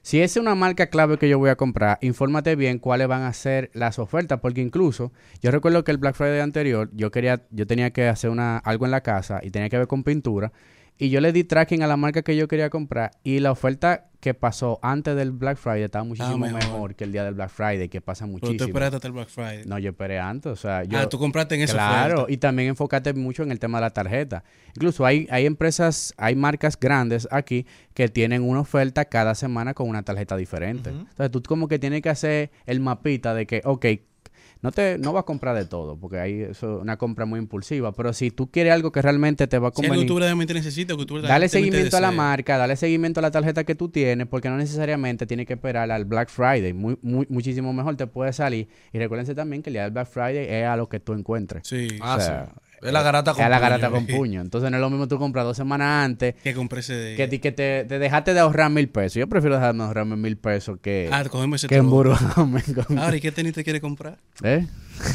[0.08, 3.34] Si es una marca clave que yo voy a comprar, infórmate bien cuáles van a
[3.34, 7.67] ser las ofertas, porque incluso yo recuerdo que el Black Friday anterior yo quería, yo
[7.67, 10.54] tenía que hacer una, algo en la casa y tenía que ver con pintura
[10.98, 14.06] y yo le di tracking a la marca que yo quería comprar y la oferta
[14.20, 16.60] que pasó antes del Black Friday estaba muchísimo mejor.
[16.64, 16.96] mejor.
[16.96, 18.68] que el día del Black Friday, que pasa Pero tú muchísimo.
[18.68, 19.64] esperaste hasta el Black Friday.
[19.68, 20.98] No, yo esperé antes, o sea, yo...
[20.98, 22.34] ah, tú compraste en esa Claro, oferta.
[22.34, 24.44] y también enfócate mucho en el tema de la tarjeta.
[24.76, 29.88] Incluso hay, hay empresas, hay marcas grandes aquí que tienen una oferta cada semana con
[29.88, 30.90] una tarjeta diferente.
[30.90, 33.86] Entonces tú como que tienes que hacer el mapita de que, ok,
[34.62, 37.39] no te no vas a comprar de todo, porque ahí eso es una compra muy
[37.39, 40.15] impulsiva, pero si tú quieres algo que realmente te va a Si que convenir, tú
[40.15, 43.63] verdaderamente necesitas, que tú dale verdaderamente seguimiento a la marca, dale seguimiento a la tarjeta
[43.63, 46.74] que tú tienes, porque no necesariamente tienes que esperar al Black Friday.
[46.74, 48.67] Muy, muy, muchísimo mejor te puede salir.
[48.93, 51.67] Y recuérdense también que el día del Black Friday es a lo que tú encuentres.
[51.67, 52.62] Sí, Ah, O sea, sí.
[52.82, 53.70] Es la garata con es la puño.
[53.70, 54.42] garata con puño.
[54.42, 57.16] Entonces no es lo mismo tú compras dos semanas antes que compré ese de...
[57.16, 59.16] que, que te, te dejaste de ahorrar mil pesos.
[59.16, 61.88] Yo prefiero dejarme de ahorrarme mil pesos que, Ah, cogemos ese que con-
[63.00, 64.18] Ahora, ¿y qué tenis te quiere comprar?
[64.44, 64.66] ¿Eh?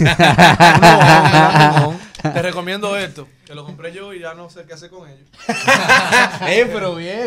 [2.22, 5.08] No, Te recomiendo esto, que lo compré yo y ya no sé qué hacer con
[5.08, 5.28] ellos.
[6.48, 7.26] eh, pero bien.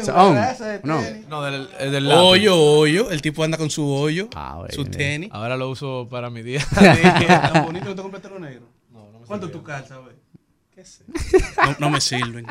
[0.84, 1.02] No.
[1.30, 2.10] No, del, el del.
[2.12, 3.12] Hoyo, hoyo.
[3.12, 4.74] El tipo anda con su hoyo, Ah, bueno.
[4.74, 5.30] su tenis.
[5.34, 6.62] Ahora lo uso para mi día.
[6.74, 8.68] Tan bonito que te compraste lo negro.
[9.26, 10.16] ¿Cuánto tú calzas, güey?
[10.74, 11.04] ¿Qué sé?
[11.64, 12.46] No, no me sirven.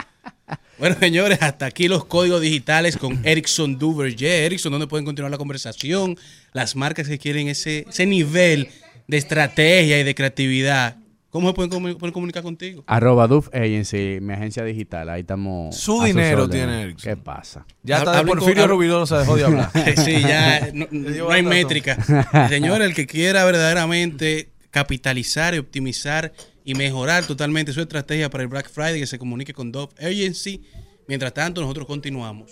[0.78, 4.44] Bueno, señores, hasta aquí los códigos digitales con Ericsson Duverger.
[4.44, 6.16] Ericsson, donde pueden continuar la conversación.
[6.52, 8.68] Las marcas que quieren ese, ese nivel
[9.06, 10.96] de estrategia y de creatividad.
[11.30, 12.84] ¿Cómo se pueden, comu- pueden comunicar contigo?
[12.86, 15.08] Arroba Duf Agency, mi agencia digital.
[15.10, 15.76] Ahí estamos.
[15.76, 17.10] Su dinero tiene Erickson.
[17.12, 17.66] ¿Qué pasa?
[17.82, 19.70] Ya está de Porfirio Rubidoso se dejó de hablar.
[19.96, 22.48] Sí, ya no, no hay métrica.
[22.48, 26.32] Señores, el que quiera verdaderamente capitalizar y optimizar
[26.64, 30.62] y mejorar totalmente su estrategia para el Black Friday, que se comunique con Dove Agency.
[31.06, 32.50] Mientras tanto, nosotros continuamos.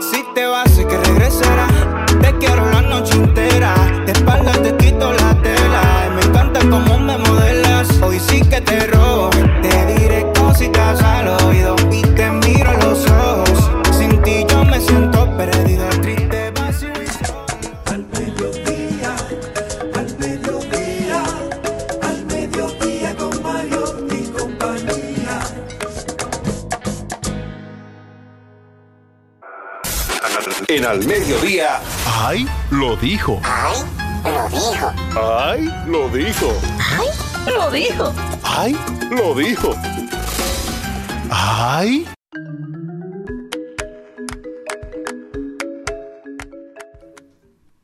[0.00, 2.06] Si te vas, que regresará.
[2.20, 3.74] Te quiero la noche entera.
[4.06, 6.10] De espalda te quito la tela.
[6.16, 7.90] Me encanta cómo me modelas.
[8.00, 9.28] Hoy sí que te robo.
[9.62, 11.76] Te diré cositas al oído.
[30.70, 31.80] En al mediodía.
[32.06, 32.46] ¡Ay!
[32.70, 33.40] Lo dijo.
[33.42, 33.74] ¡Ay!
[34.24, 34.92] Lo dijo.
[35.20, 35.68] ¡Ay!
[35.88, 36.60] Lo dijo.
[37.44, 38.14] Lo dijo.
[38.44, 38.76] ¡Ay!
[39.10, 39.74] Lo dijo.
[41.28, 42.06] ¡Ay!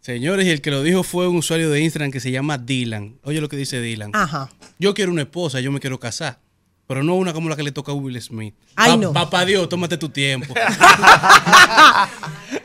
[0.00, 3.18] Señores, y el que lo dijo fue un usuario de Instagram que se llama Dylan.
[3.24, 4.12] Oye lo que dice Dylan.
[4.14, 4.48] Ajá.
[4.78, 6.38] Yo quiero una esposa, yo me quiero casar.
[6.88, 8.54] Pero no una como la que le toca a Will Smith.
[8.76, 9.12] Ay, Pa- no.
[9.12, 10.54] Papá Dios, tómate tu tiempo.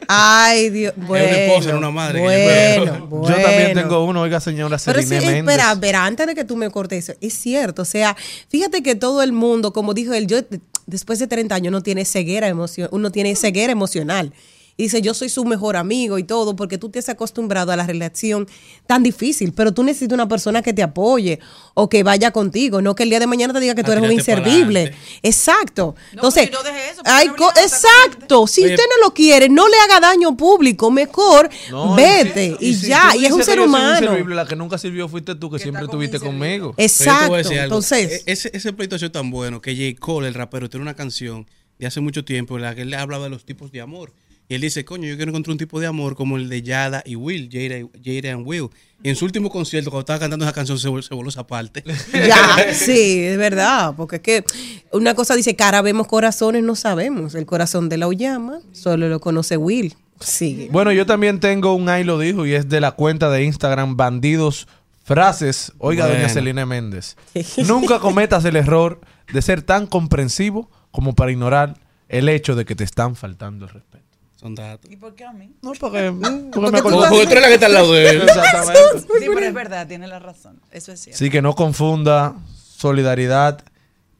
[0.07, 0.93] Ay, Dios.
[0.97, 3.27] Bueno, una esposa, era una madre Bueno, yo- bueno.
[3.29, 6.69] Yo también tengo uno, oiga señora Pero sí, espera, espera, antes de que tú me
[6.69, 8.15] cortes eso, es cierto, o sea,
[8.49, 10.39] fíjate que todo el mundo, como dijo él, yo
[10.85, 14.33] después de 30 años uno tiene ceguera emocional, uno tiene ceguera emocional.
[14.81, 17.75] Y dice, yo soy su mejor amigo y todo, porque tú te has acostumbrado a
[17.75, 18.47] la relación
[18.87, 21.39] tan difícil, pero tú necesitas una persona que te apoye
[21.75, 24.03] o que vaya contigo, no que el día de mañana te diga que tú eres
[24.03, 24.95] un inservible.
[25.21, 25.93] Exacto.
[26.13, 29.77] No, Entonces, no eso, hay no exacto, si Oye, usted no lo quiere, no le
[29.81, 34.17] haga daño público, mejor No, vete y, si ya, y es un ser humano.
[34.29, 36.73] la que nunca sirvió fuiste tú, que, siempre estuviste conmigo.
[36.77, 37.37] Exacto.
[37.37, 40.03] Entonces, E- ese, ese pleito ha sido tan bueno que J.
[40.03, 41.45] Cole, el rapero, tiene una canción
[41.77, 44.11] de hace mucho tiempo en la que él hablaba de los tipos de amor.
[44.51, 47.01] Y él dice, coño, yo quiero encontrar un tipo de amor como el de Yada
[47.05, 47.89] y Will, Jada, y-
[48.21, 48.67] Jada and Will.
[49.01, 51.47] Y en su último concierto, cuando estaba cantando esa canción, se, vol- se voló esa
[51.47, 51.85] parte.
[52.13, 54.43] Ya, sí, es verdad, porque es que
[54.91, 57.33] una cosa dice, cara vemos corazones, no sabemos.
[57.33, 59.95] El corazón de la Uyama solo lo conoce Will.
[60.19, 60.67] Sí.
[60.69, 63.95] Bueno, yo también tengo un ahí lo dijo y es de la cuenta de Instagram
[63.95, 64.67] Bandidos
[65.05, 65.71] Frases.
[65.77, 66.27] Oiga, doña.
[66.29, 67.15] Celina Méndez.
[67.67, 68.99] Nunca cometas el error
[69.31, 71.77] de ser tan comprensivo como para ignorar
[72.09, 74.01] el hecho de que te están faltando el respeto.
[74.41, 74.91] Son datos.
[74.91, 75.53] ¿Y por qué a mí?
[75.61, 78.09] No, porque, porque me tú acordé- Porque tú eres la que está al lado de
[78.09, 78.21] él.
[78.27, 78.99] Exactamente.
[79.01, 80.59] Sí, pero es verdad, tiene la razón.
[80.71, 81.19] Eso es cierto.
[81.19, 82.35] Sí, que no confunda
[82.75, 83.63] solidaridad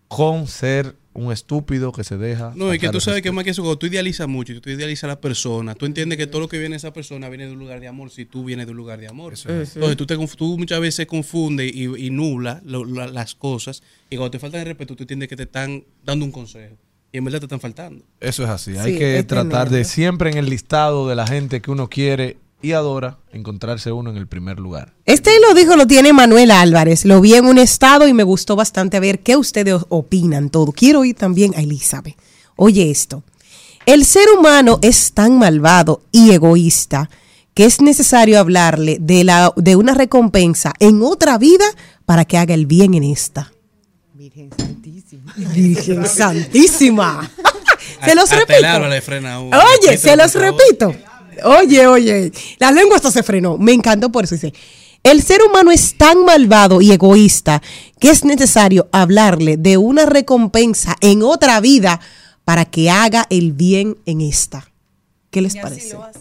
[0.08, 2.54] con ser un estúpido que se deja.
[2.56, 4.70] No, y que tú sabes que más que eso, cuando tú idealizas mucho, y tú
[4.70, 7.48] idealizas a la persona, tú entiendes que todo lo que viene de esa persona viene
[7.48, 9.34] de un lugar de amor si tú vienes de un lugar de amor.
[9.36, 14.16] Entonces tú, te, tú muchas veces confundes y, y nublas lo- la- las cosas y
[14.18, 16.78] cuando te faltan el respeto tú entiendes que te están dando un consejo
[17.12, 18.06] y en verdad te están faltando.
[18.20, 18.78] Eso es así.
[18.78, 22.74] Hay que tratar de siempre en el listado de la gente que uno quiere y
[22.74, 24.94] adora encontrarse uno en el primer lugar.
[25.06, 27.06] Este lo dijo, lo tiene Manuel Álvarez.
[27.06, 30.72] Lo vi en un estado y me gustó bastante ver qué ustedes opinan todo.
[30.72, 32.16] Quiero oír también a Elizabeth.
[32.56, 33.24] Oye esto.
[33.86, 37.10] El ser humano es tan malvado y egoísta
[37.54, 41.66] que es necesario hablarle de, la, de una recompensa en otra vida
[42.06, 43.52] para que haga el bien en esta.
[44.14, 44.52] Virgen.
[45.36, 47.30] Virgen Santísima.
[48.06, 48.68] se los Hasta el repito.
[48.68, 49.58] Álvaro le frena a uno.
[49.58, 50.96] Oye, se los repito.
[51.44, 53.58] Oye, oye, la lengua hasta se frenó.
[53.58, 54.36] Me encantó por eso.
[54.36, 54.54] Dice,
[55.04, 57.62] el ser humano es tan malvado y egoísta
[58.00, 62.00] que es necesario hablarle de una recompensa en otra vida
[62.46, 64.72] para que haga el bien en esta.
[65.32, 65.94] ¿Qué les Y así parece?
[65.94, 66.20] lo hace.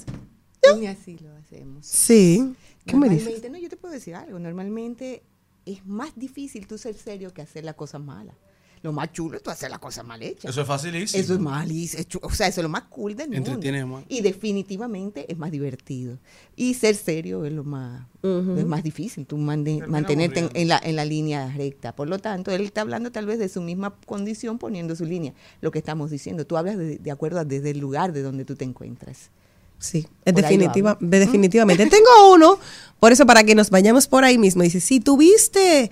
[0.81, 1.85] Y así lo hacemos.
[1.87, 2.55] Sí.
[2.87, 3.25] ¿Qué me dices?
[3.25, 4.39] Normalmente, no, yo te puedo decir algo.
[4.39, 5.23] Normalmente
[5.67, 8.37] es más difícil tú ser serio que hacer las cosas malas.
[8.83, 10.57] Lo más chulo es tú hacer las cosas mal hechas.
[10.57, 11.23] es facilísimo.
[11.23, 12.03] Eso es malísimo.
[12.23, 13.51] O sea, eso es lo más cool del mundo.
[13.51, 14.05] Entretiene más.
[14.09, 16.17] Y definitivamente es más divertido.
[16.57, 19.27] Y ser serio es lo más, es más difícil.
[19.27, 21.95] Tú mande- mantenerte en, en la, en la línea recta.
[21.95, 25.35] Por lo tanto, él está hablando tal vez de su misma condición poniendo su línea.
[25.61, 26.47] Lo que estamos diciendo.
[26.47, 29.31] Tú hablas de, de acuerdo a desde el lugar de donde tú te encuentras.
[29.79, 31.87] Sí, es definitiva, de- definitivamente.
[31.87, 32.59] Tengo uno,
[32.99, 34.63] por eso para que nos vayamos por ahí mismo.
[34.63, 35.91] Dice, si tuviste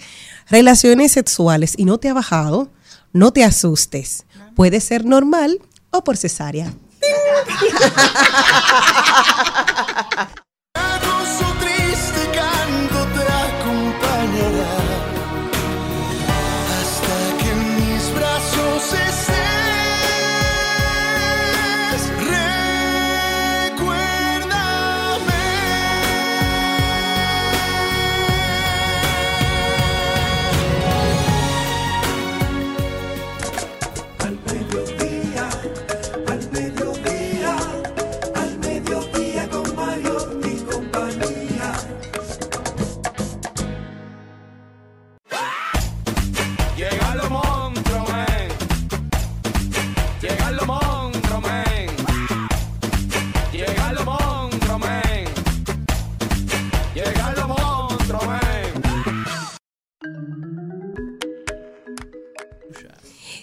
[0.50, 2.68] relaciones sexuales y no te ha bajado,
[3.18, 4.24] no te asustes.
[4.54, 6.72] Puede ser normal o por cesárea.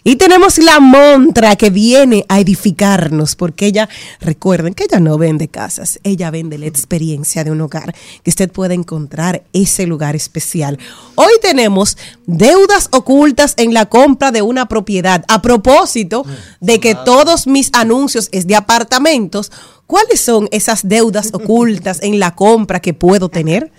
[0.07, 3.89] Y tenemos la montra que viene a edificarnos, porque ella,
[4.19, 8.51] recuerden que ella no vende casas, ella vende la experiencia de un hogar, que usted
[8.51, 10.77] puede encontrar ese lugar especial.
[11.15, 15.25] Hoy tenemos deudas ocultas en la compra de una propiedad.
[15.27, 16.23] A propósito
[16.59, 19.51] de que todos mis anuncios es de apartamentos,
[19.87, 23.71] ¿cuáles son esas deudas ocultas en la compra que puedo tener?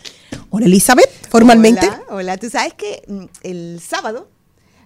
[0.50, 1.86] Hola Elizabeth, formalmente.
[1.86, 2.36] Hola, hola.
[2.36, 4.26] Tú sabes que mm, el sábado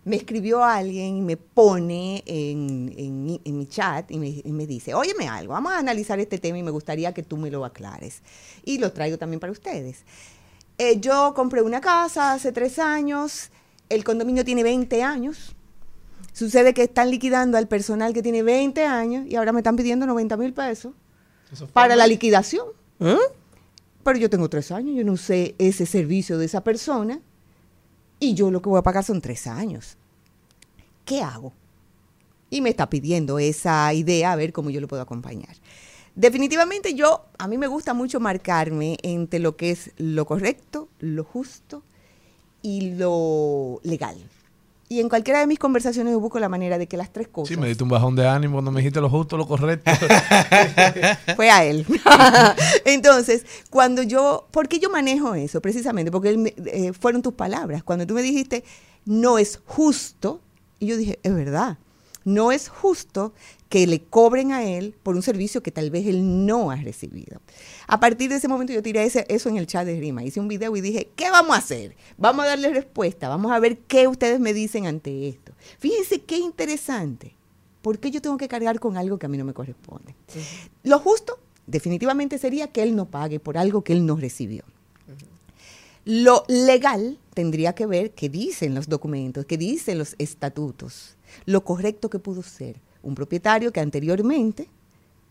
[0.04, 4.50] me escribió alguien y me pone en, en mi- en mi chat y me, y
[4.52, 7.50] me dice, óyeme algo, vamos a analizar este tema y me gustaría que tú me
[7.50, 8.22] lo aclares.
[8.64, 10.04] Y lo traigo también para ustedes.
[10.78, 13.50] Eh, yo compré una casa hace tres años,
[13.90, 15.54] el condominio tiene 20 años.
[16.32, 20.06] Sucede que están liquidando al personal que tiene 20 años y ahora me están pidiendo
[20.06, 20.94] 90 mil pesos
[21.72, 22.66] para la liquidación.
[23.00, 23.16] ¿Eh?
[24.02, 27.20] Pero yo tengo tres años, yo no usé ese servicio de esa persona
[28.20, 29.96] y yo lo que voy a pagar son tres años.
[31.04, 31.52] ¿Qué hago?
[32.50, 35.56] Y me está pidiendo esa idea a ver cómo yo lo puedo acompañar.
[36.14, 41.24] Definitivamente yo, a mí me gusta mucho marcarme entre lo que es lo correcto, lo
[41.24, 41.82] justo
[42.62, 44.16] y lo legal.
[44.92, 47.54] Y en cualquiera de mis conversaciones yo busco la manera de que las tres cosas...
[47.54, 49.88] Sí, me diste un bajón de ánimo cuando me dijiste lo justo, lo correcto.
[51.36, 51.86] fue a él.
[52.84, 55.60] Entonces, cuando yo, ¿por qué yo manejo eso?
[55.62, 57.84] Precisamente porque él eh, fueron tus palabras.
[57.84, 58.64] Cuando tú me dijiste,
[59.04, 60.40] no es justo,
[60.80, 61.78] y yo dije, es verdad,
[62.24, 63.32] no es justo
[63.70, 67.40] que le cobren a él por un servicio que tal vez él no ha recibido.
[67.86, 70.40] A partir de ese momento yo tiré ese- eso en el chat de Rima, hice
[70.40, 71.94] un video y dije, ¿qué vamos a hacer?
[72.18, 75.52] Vamos a darle respuesta, vamos a ver qué ustedes me dicen ante esto.
[75.78, 77.36] Fíjense qué interesante.
[77.80, 80.16] ¿Por qué yo tengo que cargar con algo que a mí no me corresponde?
[80.82, 84.64] Lo justo, definitivamente sería que él no pague por algo que él no recibió.
[86.04, 92.10] Lo legal tendría que ver qué dicen los documentos, qué dicen los estatutos, lo correcto
[92.10, 94.68] que pudo ser un propietario que anteriormente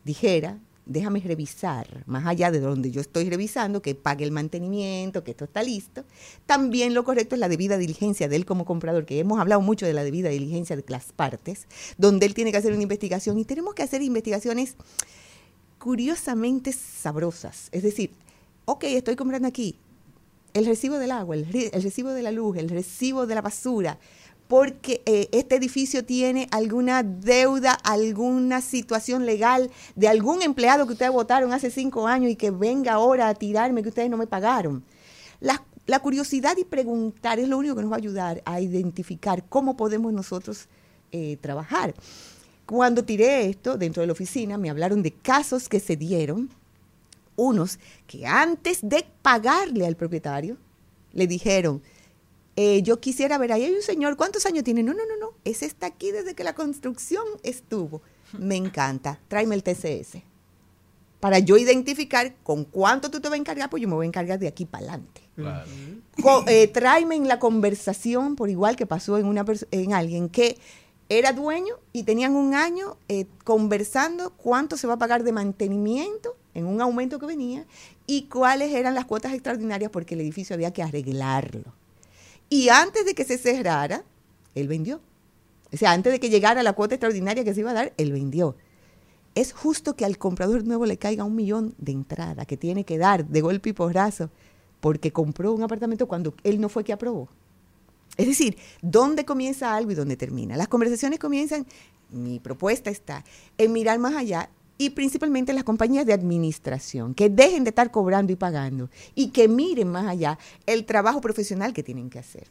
[0.03, 0.57] dijera,
[0.89, 5.45] déjame revisar, más allá de donde yo estoy revisando, que pague el mantenimiento, que esto
[5.45, 6.03] está listo.
[6.47, 9.85] También lo correcto es la debida diligencia de él como comprador, que hemos hablado mucho
[9.85, 11.67] de la debida diligencia de las partes,
[11.97, 14.75] donde él tiene que hacer una investigación y tenemos que hacer investigaciones
[15.77, 17.69] curiosamente sabrosas.
[17.71, 18.11] Es decir,
[18.65, 19.75] ok, estoy comprando aquí
[20.55, 23.99] el recibo del agua, el, el recibo de la luz, el recibo de la basura,
[24.49, 31.11] porque eh, este edificio tiene alguna deuda, alguna situación legal de algún empleado que ustedes
[31.11, 34.83] votaron hace cinco años y que venga ahora a tirarme que ustedes no me pagaron.
[35.39, 39.77] La, curiosidad y preguntar es lo único que nos va a ayudar a identificar cómo
[39.77, 40.67] podemos nosotros
[41.11, 41.93] eh, trabajar.
[42.65, 46.49] Cuando tiré esto dentro de la oficina, me hablaron de casos que se dieron,
[47.35, 47.77] unos
[48.07, 50.57] que antes de pagarle al propietario,
[51.13, 51.83] le dijeron,
[52.55, 54.83] eh, yo quisiera ver, ahí hay un señor, ¿cuántos años tiene?
[54.83, 58.01] No, no, no, no, ese está aquí desde que la construcción estuvo.
[58.37, 60.17] Me encanta, tráeme el TCS.
[61.19, 64.07] Para yo identificar con cuánto tú te vas a encargar, pues yo me voy a
[64.07, 65.21] encargar de aquí para adelante.
[66.21, 70.57] Co- eh, tráeme en la conversación, por igual que pasó en, una en alguien que
[71.09, 76.35] era dueño y tenían un año eh, conversando cuánto se va a pagar de mantenimiento
[76.53, 77.65] en un aumento que venía
[78.05, 81.73] y cuáles eran las cuotas extraordinarias porque el edificio había que arreglarlo.
[82.49, 84.03] Y antes de que se cerrara,
[84.55, 85.01] él vendió.
[85.71, 88.11] O sea, antes de que llegara la cuota extraordinaria que se iba a dar, él
[88.11, 88.55] vendió.
[89.35, 92.97] Es justo que al comprador nuevo le caiga un millón de entrada que tiene que
[92.97, 94.31] dar de golpe y porrazo
[94.79, 97.29] porque compró un apartamento cuando él no fue que aprobó.
[98.17, 100.57] Es decir, ¿dónde comienza algo y dónde termina?
[100.57, 101.65] Las conversaciones comienzan,
[102.09, 103.23] mi propuesta está
[103.57, 104.49] en mirar más allá
[104.79, 109.47] y principalmente las compañías de administración, que dejen de estar cobrando y pagando y que
[109.47, 112.47] miren más allá el trabajo profesional que tienen que hacer.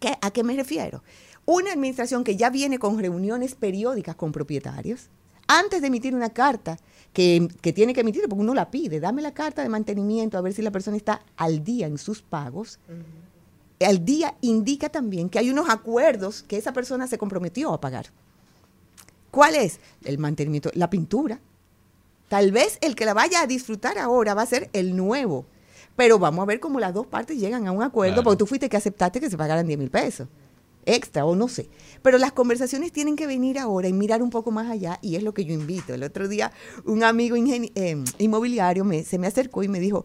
[0.00, 1.02] ¿Qué- ¿A qué me refiero?
[1.44, 5.08] Una administración que ya viene con reuniones periódicas con propietarios,
[5.46, 6.78] antes de emitir una carta
[7.12, 10.40] que, que tiene que emitir, porque uno la pide, dame la carta de mantenimiento a
[10.40, 12.78] ver si la persona está al día en sus pagos.
[13.80, 18.06] Al día indica también que hay unos acuerdos que esa persona se comprometió a pagar.
[19.34, 19.80] ¿Cuál es?
[20.04, 21.40] El mantenimiento, la pintura.
[22.28, 25.44] Tal vez el que la vaya a disfrutar ahora va a ser el nuevo.
[25.96, 28.24] Pero vamos a ver cómo las dos partes llegan a un acuerdo, Claro.
[28.24, 30.28] porque tú fuiste que aceptaste que se pagaran 10 mil pesos
[30.86, 31.68] extra o no sé.
[32.02, 35.22] Pero las conversaciones tienen que venir ahora y mirar un poco más allá y es
[35.22, 35.94] lo que yo invito.
[35.94, 36.52] El otro día
[36.84, 40.04] un amigo eh, inmobiliario me, se me acercó y me dijo,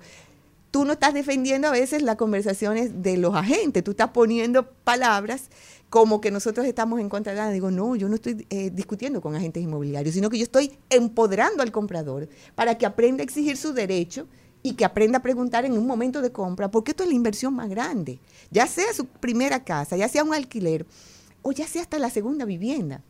[0.71, 5.49] tú no estás defendiendo a veces las conversaciones de los agentes, tú estás poniendo palabras
[5.89, 7.51] como que nosotros estamos en contra de nada.
[7.51, 11.63] Digo, no, yo no estoy eh, discutiendo con agentes inmobiliarios, sino que yo estoy empoderando
[11.63, 14.27] al comprador para que aprenda a exigir su derecho
[14.61, 17.53] y que aprenda a preguntar en un momento de compra, porque esto es la inversión
[17.53, 18.19] más grande,
[18.51, 20.85] ya sea su primera casa, ya sea un alquiler
[21.41, 23.01] o ya sea hasta la segunda vivienda.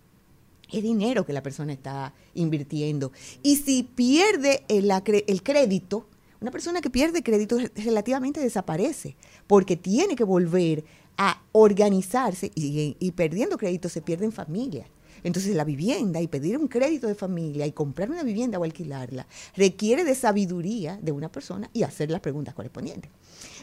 [0.71, 3.11] Es dinero que la persona está invirtiendo.
[3.41, 6.05] Y si pierde el, crédito,
[6.39, 9.15] una persona que pierde crédito relativamente desaparece,
[9.47, 10.83] porque tiene que volver
[11.19, 14.87] a organizarse y, y perdiendo crédito se pierden familias.
[15.21, 19.27] Entonces la vivienda y pedir un crédito de familia y comprar una vivienda o alquilarla
[19.53, 23.11] requiere de sabiduría de una persona y hacer las preguntas correspondientes.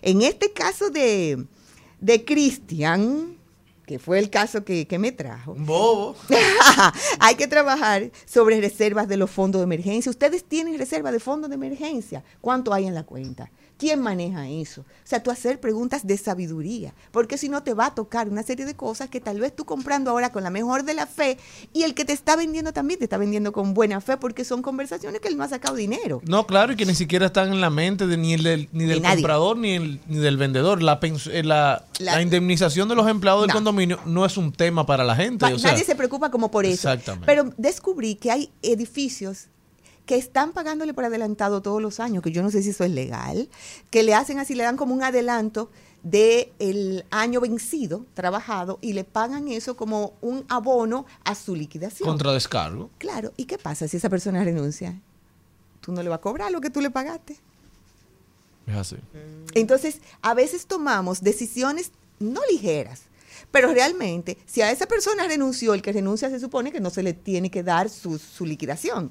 [0.02, 1.46] En este caso de,
[1.98, 3.38] de Cristian,
[3.86, 5.54] que fue el caso que, que me trajo.
[5.54, 6.14] Bobo.
[7.20, 10.10] Hay que trabajar sobre reservas de los fondos de emergencia.
[10.10, 12.24] Ustedes tienen reserva de fondos de emergencia.
[12.40, 13.50] ¿Cuánto hay en la cuenta?
[13.78, 14.80] ¿Quién maneja eso?
[14.80, 18.42] O sea, tú hacer preguntas de sabiduría, porque si no te va a tocar una
[18.42, 21.36] serie de cosas que tal vez tú comprando ahora con la mejor de la fe
[21.74, 24.62] y el que te está vendiendo también te está vendiendo con buena fe porque son
[24.62, 26.22] conversaciones que él no ha sacado dinero.
[26.26, 28.84] No, claro, y que ni siquiera están en la mente de, ni, el del, ni
[28.86, 30.82] del comprador ni, el- ni del vendedor.
[30.82, 33.54] La, eh, la, La- la indemnización de los empleados del No.
[33.54, 35.44] condominio no es un tema para la gente.
[35.52, 36.90] O sea, Nadie se preocupa como por eso.
[36.90, 37.26] Exactamente.
[37.26, 39.48] Pero descubrí que hay edificios
[40.06, 42.90] que están pagándole por adelantado todos los años, que yo no sé si eso es
[42.92, 43.48] legal,
[43.90, 45.70] que le hacen así, le dan como un adelanto
[46.04, 52.08] del año vencido, trabajado, y le pagan eso como un abono a su liquidación.
[52.08, 52.90] contra descargo.
[52.98, 55.00] Claro, ¿y qué pasa si esa persona renuncia?
[55.80, 57.36] Tú no le vas a cobrar lo que tú le pagaste.
[58.68, 58.96] Es así.
[59.54, 61.90] Entonces, a veces tomamos decisiones
[62.20, 63.02] no ligeras,
[63.50, 67.02] pero realmente, si a esa persona renunció, el que renuncia se supone que no se
[67.02, 69.10] le tiene que dar su, su liquidación.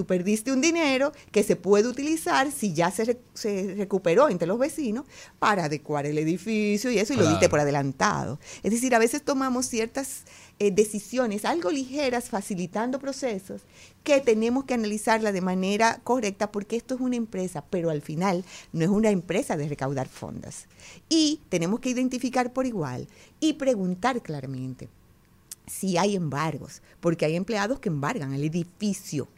[0.00, 4.58] Tú perdiste un dinero que se puede utilizar si ya se, se recuperó entre los
[4.58, 5.04] vecinos
[5.38, 8.40] para adecuar el edificio y eso, y lo diste por adelantado.
[8.62, 10.22] Es decir, a veces tomamos ciertas
[10.58, 13.60] eh, decisiones algo ligeras, facilitando procesos,
[14.02, 18.42] que tenemos que analizarla de manera correcta porque esto es una empresa, pero al final
[18.72, 20.64] no es una empresa de recaudar fondos.
[21.10, 23.06] Y tenemos que identificar por igual
[23.38, 24.88] y preguntar claramente
[25.70, 29.28] si hay embargos, porque hay empleados que embargan al edificio,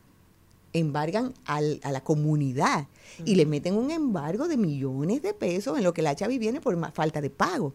[0.73, 2.87] embargan al- a la comunidad
[3.25, 6.61] y le meten un embargo de millones de pesos en lo que la chavi viene
[6.61, 7.75] por falta de pago.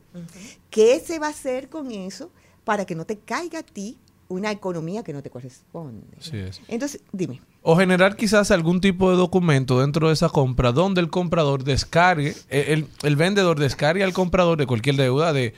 [0.70, 2.32] ¿Qué se va a hacer con eso
[2.64, 3.98] para que no te caiga a ti
[4.30, 6.06] una economía que no te corresponde?
[6.20, 6.60] Así es.
[6.68, 7.42] Entonces, dime.
[7.62, 12.34] O generar quizás algún tipo de documento dentro de esa compra donde el comprador descargue,
[12.50, 15.54] el, el vendedor descargue al comprador de cualquier deuda de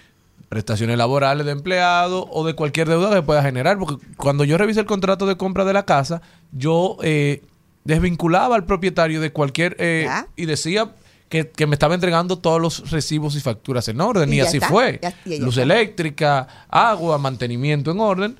[0.47, 3.77] prestaciones laborales de empleado o de cualquier deuda que pueda generar.
[3.77, 6.21] Porque cuando yo revisé el contrato de compra de la casa,
[6.51, 7.43] yo eh,
[7.83, 9.75] desvinculaba al propietario de cualquier...
[9.79, 10.91] eh, y decía
[11.27, 14.33] que, que me estaba entregando todos los recibos y facturas en orden.
[14.33, 14.69] Y así está.
[14.69, 14.99] fue.
[15.01, 15.61] Ya- y ya Luz está.
[15.63, 18.37] eléctrica, agua, mantenimiento en orden.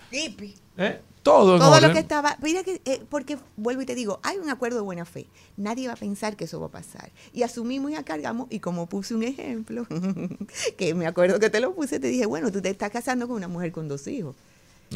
[0.78, 1.00] ¿eh?
[1.24, 1.90] Todo en Todo orden.
[1.90, 4.84] lo que estaba, mira que, eh, porque vuelvo y te digo, hay un acuerdo de
[4.84, 5.28] buena fe.
[5.58, 7.12] Nadie va a pensar que eso va a pasar.
[7.34, 9.86] Y asumimos y acargamos, y como puse un ejemplo,
[10.78, 13.36] que me acuerdo que te lo puse, te dije, bueno, tú te estás casando con
[13.36, 14.36] una mujer con dos hijos.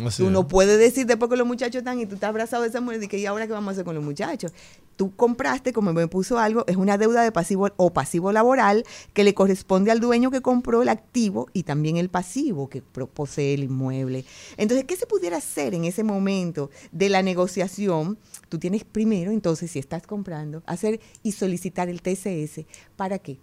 [0.05, 0.31] Así Tú es.
[0.33, 3.03] no puedes decir después que los muchachos están y tú estás abrazado de esa mujer
[3.03, 4.51] y que ¿y ahora qué vamos a hacer con los muchachos?
[4.95, 9.23] Tú compraste, como me puso algo, es una deuda de pasivo o pasivo laboral que
[9.23, 13.63] le corresponde al dueño que compró el activo y también el pasivo que posee el
[13.63, 14.25] inmueble.
[14.57, 18.17] Entonces, ¿qué se pudiera hacer en ese momento de la negociación?
[18.49, 22.65] Tú tienes primero, entonces, si estás comprando, hacer y solicitar el TCS.
[22.95, 23.37] ¿Para qué?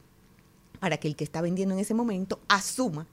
[0.79, 3.07] Para que el que está vendiendo en ese momento asuma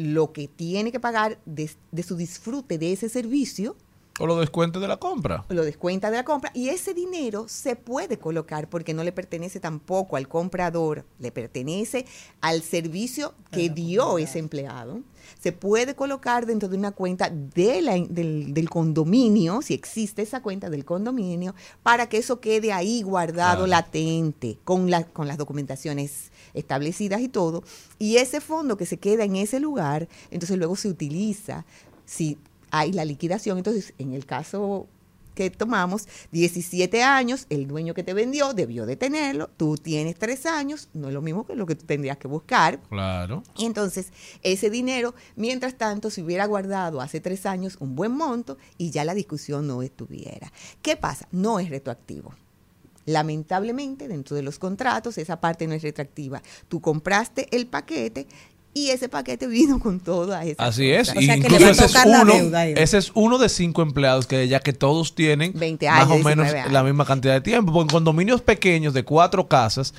[0.00, 3.76] lo que tiene que pagar de, de su disfrute de ese servicio,
[4.18, 5.44] O lo descuente de la compra.
[5.48, 9.60] lo descuenta de la compra y ese dinero se puede colocar porque no le pertenece
[9.60, 12.04] tampoco al comprador, le pertenece
[12.40, 15.00] al servicio que dio ese empleado.
[15.40, 20.42] Se puede colocar dentro de una cuenta de la- del, del condominio, si existe esa
[20.42, 23.66] cuenta del condominio, para que eso quede ahí guardado Claro.
[23.68, 27.62] latente con, la, con las documentaciones establecidas y todo.
[27.98, 31.64] Y ese fondo que se queda en ese lugar, entonces luego se utiliza
[32.04, 32.38] si
[32.70, 33.58] hay la liquidación.
[33.58, 34.86] Entonces, en el caso
[35.34, 40.46] que tomamos, 17 años, el dueño que te vendió debió de tenerlo, tú tienes 3
[40.46, 42.80] años, no es lo mismo que lo que tú tendrías que buscar.
[42.88, 43.42] Claro.
[43.56, 44.08] Y entonces,
[44.42, 49.04] ese dinero, mientras tanto, se hubiera guardado hace tres años un buen monto y ya
[49.04, 50.52] la discusión no estuviera.
[50.82, 51.26] ¿Qué pasa?
[51.30, 52.34] No es retroactivo.
[53.06, 56.42] Lamentablemente, dentro de los contratos, esa parte no es retroactiva.
[56.68, 58.26] Tú compraste el paquete
[58.72, 61.12] y ese paquete vino con toda esa Así es.
[61.16, 63.48] y sea, que le incluso va a ese es, uno, deuda ese es uno de
[63.48, 66.72] cinco empleados que ya que todos tienen 20 más o menos 19 años.
[66.72, 67.72] la misma cantidad de tiempo.
[67.72, 69.94] Porque en condominios pequeños de cuatro casas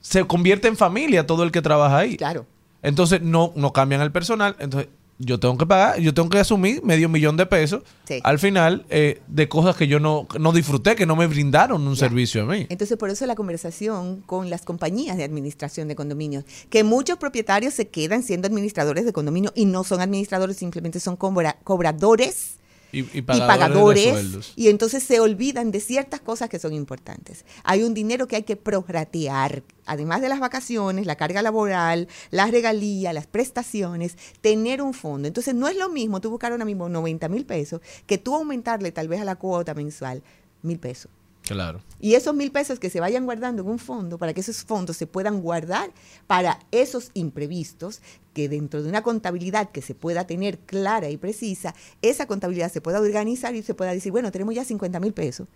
[0.00, 2.16] se convierte en familia todo el que trabaja ahí.
[2.16, 2.46] Claro.
[2.82, 4.56] Entonces no, no cambian el personal.
[4.58, 4.88] Entonces
[5.18, 8.20] yo tengo que pagar, yo tengo que asumir medio millón de pesos Sí.
[8.22, 11.96] al final eh, de cosas que yo no, no disfruté, que no me brindaron un
[11.96, 12.66] servicio a mí.
[12.68, 17.74] Entonces, por eso la conversación con las compañías de administración de condominios, que muchos propietarios
[17.74, 22.54] se quedan siendo administradores de condominio y no son administradores, simplemente son cobra- cobradores
[22.90, 26.72] Y, y y pagadores, de pagadores y entonces se olvidan de ciertas cosas que son
[26.72, 27.44] importantes.
[27.64, 32.50] Hay un dinero que hay que prorratear, además de las vacaciones, la carga laboral, las
[32.50, 35.28] regalías, las prestaciones, tener un fondo.
[35.28, 38.92] Entonces no es lo mismo tú buscar ahora mismo 90 mil pesos que tú aumentarle
[38.92, 40.22] tal vez a la cuota mensual
[40.62, 41.10] mil pesos.
[41.42, 41.80] Claro.
[41.98, 44.96] Y esos mil pesos que se vayan guardando en un fondo, para que esos fondos
[44.96, 45.90] se puedan guardar
[46.26, 48.02] para esos imprevistos,
[48.38, 52.80] que dentro de una contabilidad que se pueda tener clara y precisa, esa contabilidad se
[52.80, 55.48] pueda organizar y se pueda decir, bueno, tenemos ya 50 mil pesos.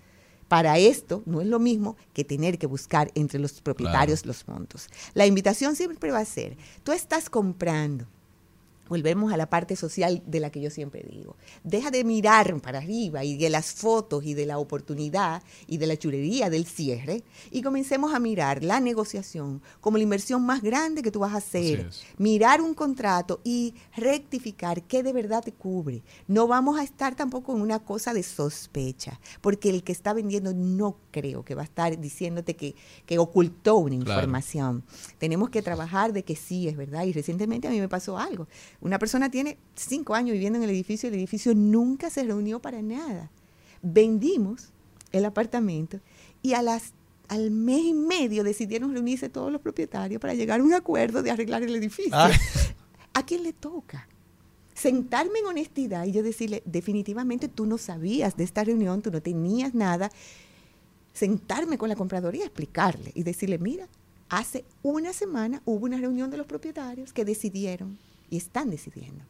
[0.49, 4.89] Para esto no es lo mismo que tener que buscar entre los propietarios los montos.
[5.15, 8.05] La invitación siempre va a ser, tú estás comprando,
[8.93, 11.35] volvemos a la parte social de la que yo siempre digo.
[11.65, 15.87] Deja de mirar para arriba y de las fotos y de la oportunidad y de
[15.87, 21.01] la chulería del cierre y comencemos a mirar la negociación como la inversión más grande
[21.03, 21.89] que tú vas a hacer.
[22.19, 26.03] Mirar un contrato y rectificar qué de verdad te cubre.
[26.29, 30.53] No vamos a estar tampoco en una cosa de sospecha, porque el que está vendiendo
[30.53, 32.75] no creo que va a estar diciéndote que,
[33.07, 34.21] que ocultó una Claro.
[34.21, 34.85] información.
[35.19, 37.05] Tenemos que trabajar de que sí, es verdad.
[37.05, 38.49] Y recientemente a mí me pasó algo.
[38.83, 42.83] Una persona tiene cinco años viviendo en el edificio, el edificio nunca se reunió para
[42.83, 43.31] nada.
[43.81, 44.69] Vendimos
[45.13, 46.01] el apartamento
[46.43, 46.93] y a las
[47.29, 51.31] al mes y medio decidieron reunirse todos los propietarios para llegar a un acuerdo de
[51.31, 52.13] arreglar el edificio.
[52.13, 52.35] Ay.
[53.15, 54.07] ¿A quién le toca?
[54.75, 59.23] sentarme en honestidad y yo decirle, definitivamente tú no sabías de esta reunión, tú no
[59.23, 60.11] tenías nada.
[61.13, 63.87] Sentarme con la compradoría, explicarle y decirle, mira,
[64.29, 67.97] hace una semana hubo una reunión de los propietarios que decidieron
[68.33, 69.25] y están decidiendo.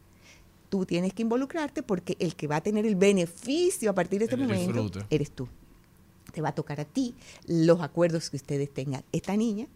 [0.69, 4.25] Tú tienes que involucrarte porque el que va a tener el beneficio a partir de
[4.25, 5.05] este El momento disfrute.
[5.11, 5.47] eres tú.
[6.31, 7.13] Te va a tocar a ti
[7.45, 9.03] los acuerdos que ustedes tengan.
[9.11, 9.67] Esta niña,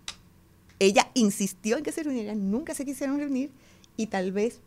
[0.80, 3.52] ella insistió en que se reunieran, nunca se quisieron reunir
[3.96, 4.60] y tal vez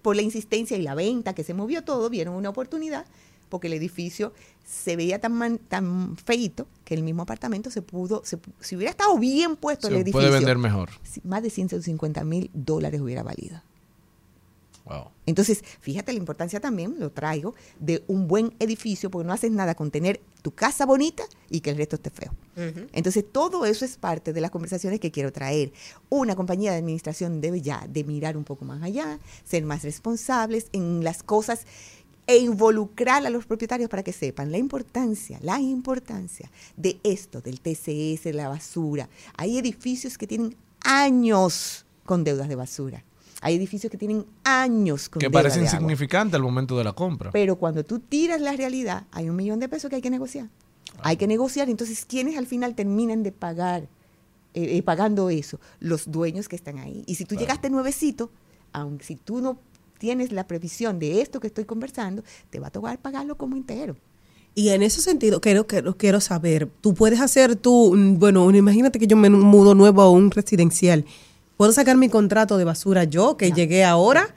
[0.00, 3.04] por la insistencia y la venta que se movió todo, vieron una oportunidad
[3.50, 4.32] porque el edificio
[4.66, 8.90] se veía tan man- tan feito que el mismo apartamento se pudo, se si hubiera
[8.90, 10.90] estado bien puesto el Se edificio, puede vender mejor.
[11.24, 13.60] más de 150 mil dólares hubiera valido.
[14.88, 15.10] Wow.
[15.26, 19.74] Entonces, fíjate la importancia también, lo traigo, de un buen edificio, porque no haces nada
[19.74, 22.32] con tener tu casa bonita y que el resto esté feo.
[22.92, 25.72] Entonces, todo eso es parte de las conversaciones que quiero traer.
[26.08, 30.68] Una compañía de administración debe ya de mirar un poco más allá, ser más responsables
[30.72, 31.66] en las cosas
[32.26, 37.60] e involucrar a los propietarios para que sepan la importancia, la importancia de esto, del
[37.60, 39.08] TCS, de la basura.
[39.36, 43.04] Hay edificios que tienen años con deudas de basura.
[43.40, 47.30] Hay edificios que tienen años con Que parece insignificante al momento de la compra.
[47.30, 50.48] Pero cuando tú tiras la realidad, hay un millón de pesos que hay que negociar.
[51.02, 51.68] Hay que negociar.
[51.68, 53.82] Entonces, ¿quiénes al final terminan de pagar,
[54.54, 55.60] eh, eh, pagando eso?
[55.78, 57.04] Los dueños que están ahí.
[57.06, 58.30] Y si tú llegaste nuevecito,
[58.72, 59.58] aunque si tú no
[59.98, 63.96] tienes la previsión de esto que estoy conversando, te va a tocar pagarlo como entero.
[64.54, 68.98] Y en ese sentido, quiero, quiero, quiero saber, tú puedes hacer tú, mm, bueno, imagínate
[68.98, 71.04] que yo me mudo nuevo a un residencial.
[71.58, 74.32] ¿Puedo sacar mi contrato de basura yo, que llegué ahora?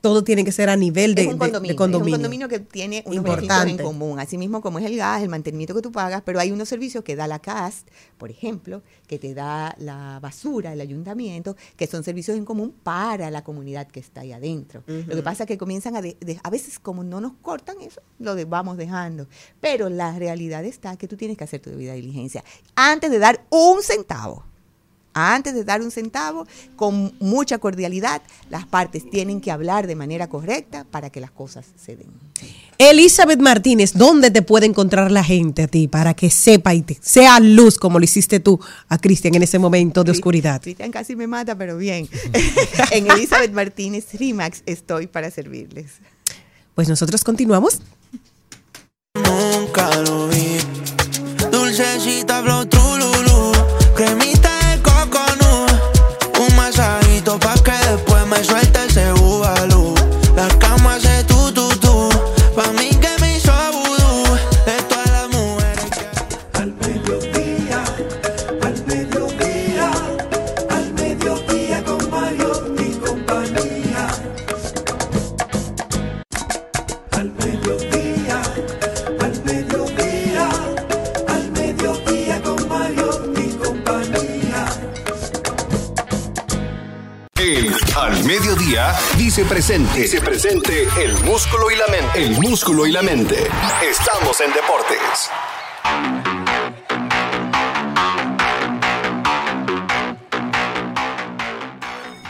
[0.00, 2.14] Todo tiene que ser a nivel de, es un condominio, de condominio.
[2.14, 3.46] Es un condominio que tiene unos Importante.
[3.54, 6.40] beneficios en común, así mismo como es el gas, el mantenimiento que tú pagas, pero
[6.40, 7.86] hay unos servicios que da la CAST,
[8.18, 13.30] por ejemplo, que te da la basura, el ayuntamiento, que son servicios en común para
[13.30, 14.82] la comunidad que está ahí adentro.
[14.86, 18.00] Lo que pasa es que comienzan a, de- a veces como no nos cortan eso,
[18.18, 19.28] lo vamos dejando,
[19.60, 22.42] pero la realidad está que tú tienes que hacer tu debida diligencia
[22.74, 24.46] antes de dar un centavo.
[25.14, 26.46] Antes de dar un centavo,
[26.76, 31.66] con mucha cordialidad, las partes tienen que hablar de manera correcta para que las cosas
[31.82, 32.08] se den.
[32.78, 36.98] Elizabeth Martínez, ¿dónde te puede encontrar la gente a ti para que sepa y te-
[37.00, 38.58] sea luz como lo hiciste tú
[38.88, 40.60] a Cristian en ese momento de oscuridad?
[40.62, 42.08] Cristian casi me mata, pero bien.
[42.90, 45.92] en Elizabeth Martínez Rimax estoy para servirles.
[46.74, 47.80] Pues nosotros continuamos.
[49.14, 50.56] Nunca lo vi.
[51.50, 52.42] Dulcecita
[89.18, 90.00] Dice presente.
[90.00, 92.24] Dice presente el músculo y la mente.
[92.24, 93.46] El músculo y la mente.
[93.82, 95.30] Estamos en deportes.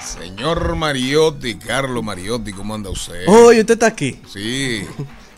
[0.01, 3.29] Señor Mariotti, Carlos Mariotti, ¿cómo anda usted?
[3.29, 4.21] Oye, usted está aquí.
[4.27, 4.85] Sí.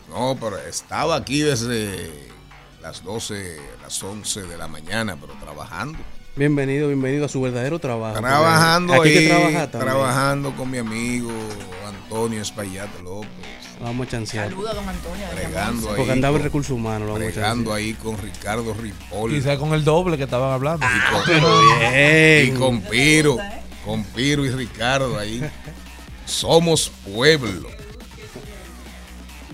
[0.09, 2.31] No, pero estaba aquí desde
[2.81, 5.99] las 12, las 11 de la mañana, pero trabajando.
[6.37, 8.19] Bienvenido, bienvenido a su verdadero trabajo.
[8.19, 9.93] Trabajando Aquí ahí, que trabaja también.
[9.93, 11.31] trabajando con mi amigo
[11.87, 13.29] Antonio Espaillat López.
[13.81, 14.49] Vamos a chancear.
[14.49, 15.25] Saluda, don Antonio.
[15.33, 15.95] Bregando ahí.
[15.95, 17.07] Porque andaba en recursos humanos.
[17.07, 19.31] Lo vamos Bregando ahí con Ricardo Ripoll.
[19.31, 20.85] Quizá con el doble que estaban hablando.
[20.85, 22.47] Y con, pero bien.
[22.47, 23.37] y con Piro,
[23.85, 25.41] con Piro y Ricardo ahí.
[26.25, 27.69] Somos pueblo.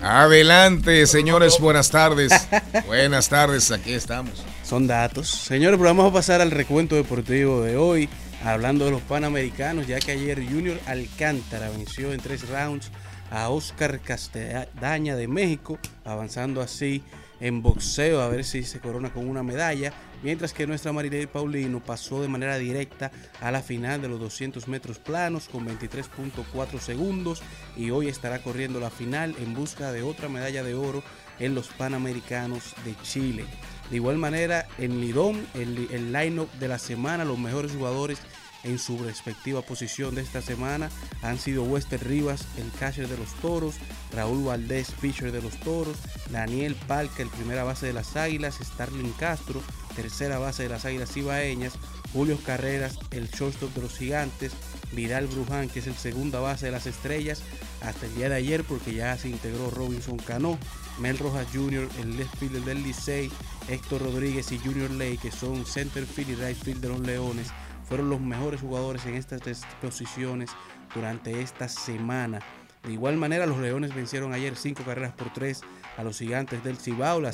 [0.00, 2.32] Adelante, señores, buenas tardes.
[2.86, 4.42] Buenas tardes, aquí estamos.
[4.72, 5.28] Son datos.
[5.28, 8.08] Señores, pero vamos a pasar al recuento deportivo de hoy.
[8.42, 12.90] Hablando de los Panamericanos, ya que ayer Junior Alcántara venció en tres rounds
[13.30, 17.02] a Oscar Castaña de México, avanzando así
[17.38, 19.92] en boxeo a ver si se corona con una medalla,
[20.22, 23.10] mientras que nuestra Marilei Paulino pasó de manera directa
[23.42, 27.42] a la final de los 200 metros planos con 23.4 segundos
[27.76, 31.02] y hoy estará corriendo la final en busca de otra medalla de oro
[31.38, 33.44] en los Panamericanos de Chile.
[33.90, 38.18] De igual manera, en Lidón, el, el line-up de la semana, los mejores jugadores
[38.64, 40.90] en su respectiva posición de esta semana
[41.22, 43.76] han sido Wester Rivas, el catcher de los Toros,
[44.12, 45.96] Raúl Valdés, pitcher de los Toros,
[46.30, 49.60] Daniel Palca, el primera base de las Águilas, Starling Castro,
[49.96, 51.74] tercera base de las Águilas Ibaeñas,
[52.12, 54.52] Julio Carreras, el shortstop de los gigantes,
[54.92, 57.42] Vidal Bruján, que es el segunda base de las estrellas,
[57.80, 60.58] hasta el día de ayer, porque ya se integró Robinson Cano,
[60.98, 63.30] Mel Rojas Jr., el left fielder del Licey,
[63.68, 67.48] Héctor Rodríguez y Junior Ley, que son center field y right field de los Leones,
[67.88, 70.50] fueron los mejores jugadores en estas tres posiciones
[70.94, 72.40] durante esta semana.
[72.84, 75.60] De igual manera, los Leones vencieron ayer cinco carreras por tres
[75.96, 77.20] a los gigantes del Cibao.
[77.20, 77.32] La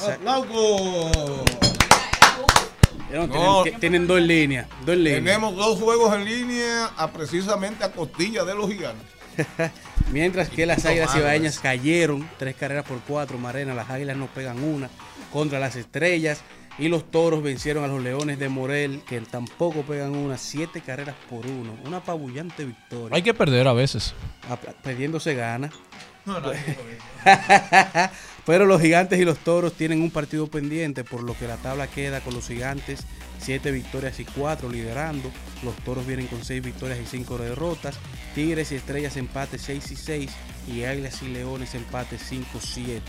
[3.08, 4.66] tienen, tienen dos líneas.
[4.84, 5.24] Dos líneas.
[5.24, 9.17] Tenemos dos juegos en línea a precisamente a costilla de los gigantes.
[10.12, 13.38] Mientras que las águilas cibaeñas cayeron tres carreras por cuatro.
[13.38, 14.88] Marena, las águilas no pegan una
[15.32, 16.40] contra las estrellas.
[16.78, 21.16] Y los toros vencieron a los leones de Morel, que tampoco pegan una, siete carreras
[21.28, 21.76] por uno.
[21.84, 23.16] Una apabullante victoria.
[23.16, 24.14] Hay que perder a veces.
[24.48, 25.70] A- Perdiendo se gana.
[28.46, 31.86] Pero los gigantes y los toros tienen un partido pendiente, por lo que la tabla
[31.86, 33.00] queda con los gigantes
[33.38, 35.30] 7 victorias y 4 liderando.
[35.62, 37.96] Los toros vienen con 6 victorias y 5 derrotas.
[38.34, 40.30] Tigres y estrellas empate 6 y 6.
[40.68, 43.00] Y águilas y leones empate 5-7.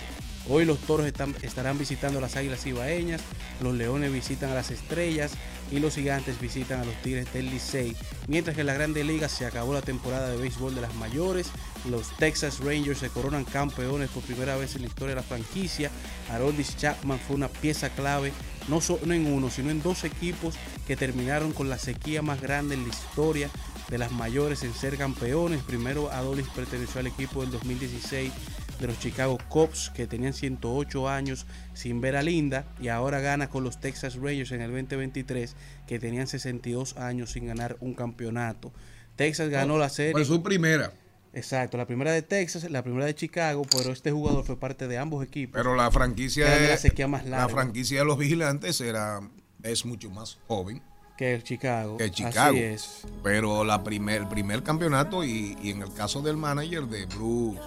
[0.48, 3.22] Hoy los toros están- estarán visitando a las águilas ibaeñas,
[3.62, 5.34] los leones visitan a las estrellas
[5.72, 7.96] y los gigantes visitan a los tigres del Licey.
[8.28, 11.48] Mientras que en la Grande Liga se acabó la temporada de béisbol de las mayores,
[11.90, 15.92] los Texas Rangers se coronan campeones por primera vez en la historia de la franquicia.
[16.30, 18.32] Aroldis Chapman fue una pieza clave,
[18.68, 20.56] no, so- no en uno, sino en dos equipos
[20.88, 23.50] que terminaron con la sequía más grande en la historia
[23.90, 25.62] de las mayores en ser campeones.
[25.64, 28.32] Primero Adolis perteneció al equipo del 2016
[28.80, 33.50] de los Chicago Cubs que tenían 108 años sin ver a Linda y ahora gana
[33.50, 35.56] con los Texas Rangers en el 2023
[35.88, 38.72] que tenían 62 años sin ganar un campeonato.
[39.16, 40.14] Texas ganó la serie.
[40.14, 40.94] Fue su primera.
[41.34, 44.98] Exacto, la primera de Texas, la primera de Chicago, pero este jugador fue parte de
[44.98, 45.54] ambos equipos.
[45.56, 46.68] Pero la franquicia, de
[46.98, 49.20] la más la larga franquicia de los vigilantes era,
[49.62, 50.82] es mucho más joven
[51.18, 51.98] que el Chicago.
[51.98, 52.56] que Chicago.
[52.56, 53.02] Así es.
[53.22, 57.60] Pero la primer, el primer campeonato y, y en el caso del manager de Bruce,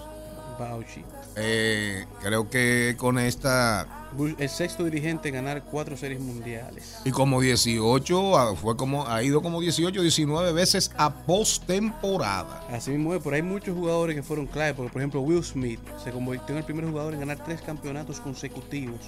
[0.58, 1.04] Bauchi.
[1.36, 6.98] eh, creo que con esta Bush, el sexto dirigente en ganar cuatro series mundiales.
[7.04, 12.66] y como 18 ah, fue como ha ido como 18, 19 veces a postemporada.
[12.70, 14.74] Así mismo es, pero hay muchos jugadores que fueron clave.
[14.74, 18.20] Porque, por ejemplo, Will Smith se convirtió en el primer jugador en ganar tres campeonatos
[18.20, 19.00] consecutivos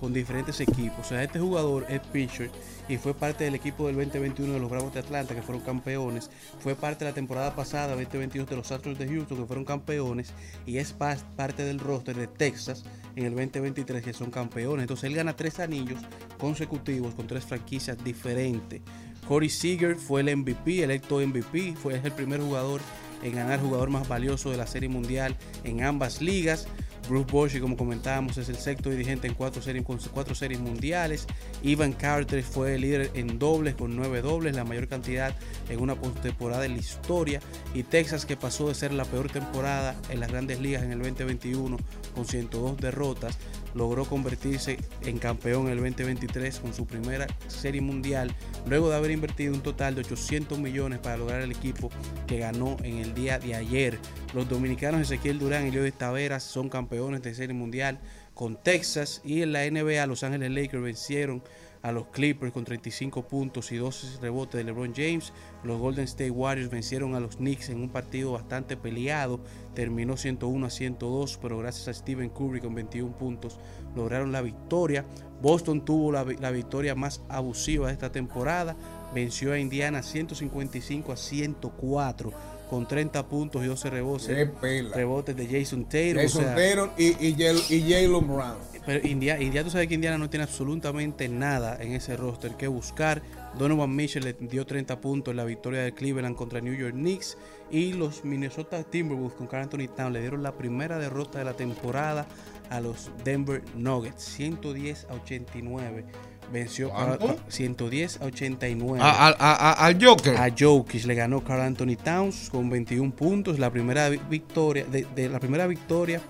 [0.00, 0.98] con diferentes equipos.
[1.00, 2.50] O sea, este jugador es pitcher
[2.88, 6.30] y fue parte del equipo del 2021 de los Bravos de Atlanta, que fueron campeones.
[6.60, 10.32] Fue parte de la temporada pasada, 2022, de los Astros de Houston, que fueron campeones.
[10.66, 12.84] Y es pa- parte del roster de Texas
[13.16, 14.82] en el 2023, que son campeones.
[14.82, 16.00] Entonces, él gana tres anillos
[16.38, 18.82] consecutivos con tres franquicias diferentes.
[19.26, 22.82] Corey Seager fue el MVP, electo MVP, fue el primer jugador
[23.22, 25.34] en ganar jugador más valioso de la Serie Mundial
[25.64, 26.66] en ambas ligas.
[27.08, 31.26] Bruce Bochy, como comentábamos, es el sexto dirigente en cuatro series, con cuatro series mundiales.
[31.62, 35.34] Ivan Carter fue el líder en dobles con nueve dobles, la mayor cantidad
[35.68, 37.40] en una postemporada en la historia.
[37.74, 40.98] Y Texas, que pasó de ser la peor temporada en las grandes ligas en el
[40.98, 41.76] 2021
[42.14, 43.38] con 102 derrotas,
[43.74, 48.34] logró convertirse en campeón en el 2023 con su primera serie mundial,
[48.66, 51.90] luego de haber invertido un total de 800 millones para lograr el equipo
[52.26, 53.98] que ganó en el día de ayer.
[54.32, 57.98] Los dominicanos Ezequiel Durán y Leo Taveras son campeones de serie mundial
[58.34, 61.42] con Texas y en la NBA Los Ángeles Lakers vencieron
[61.82, 65.32] a los Clippers con 35 puntos y 12 rebotes de LeBron James.
[65.64, 69.40] Los Golden State Warriors vencieron a los Knicks en un partido bastante peleado.
[69.74, 73.58] Terminó 101 a 102, pero gracias a Stephen Curry con 21 puntos
[73.94, 75.04] lograron la victoria.
[75.42, 78.76] Boston tuvo la, la victoria más abusiva de esta temporada.
[79.14, 84.48] Venció a Indiana 155 a 104 con 30 puntos y 12 rebotes.
[84.94, 86.22] Rebotes de Jason Taylor.
[86.22, 88.56] Jason o sea, Taylor y, y, Jal- y Jalen Brown.
[88.84, 92.66] pero India, India, tú sabes que Indiana no tiene absolutamente nada en ese roster que
[92.68, 93.22] buscar.
[93.58, 97.38] Donovan Mitchell le dio 30 puntos en la victoria de Cleveland contra New York Knicks.
[97.70, 101.54] Y los Minnesota Timberwolves con Carl Anthony Town le dieron la primera derrota de la
[101.54, 102.26] temporada
[102.70, 104.22] a los Denver Nuggets.
[104.24, 106.04] 110 a 89.
[106.52, 107.30] Venció a- ¿Cuánto?
[107.30, 109.00] a- 110 a 89.
[109.02, 110.36] A- a- a- Joker.
[110.36, 113.58] A Jokic le ganó Carl Anthony Towns con 21 puntos.
[113.58, 116.20] La primera vi- victoria, de, de la primera victoria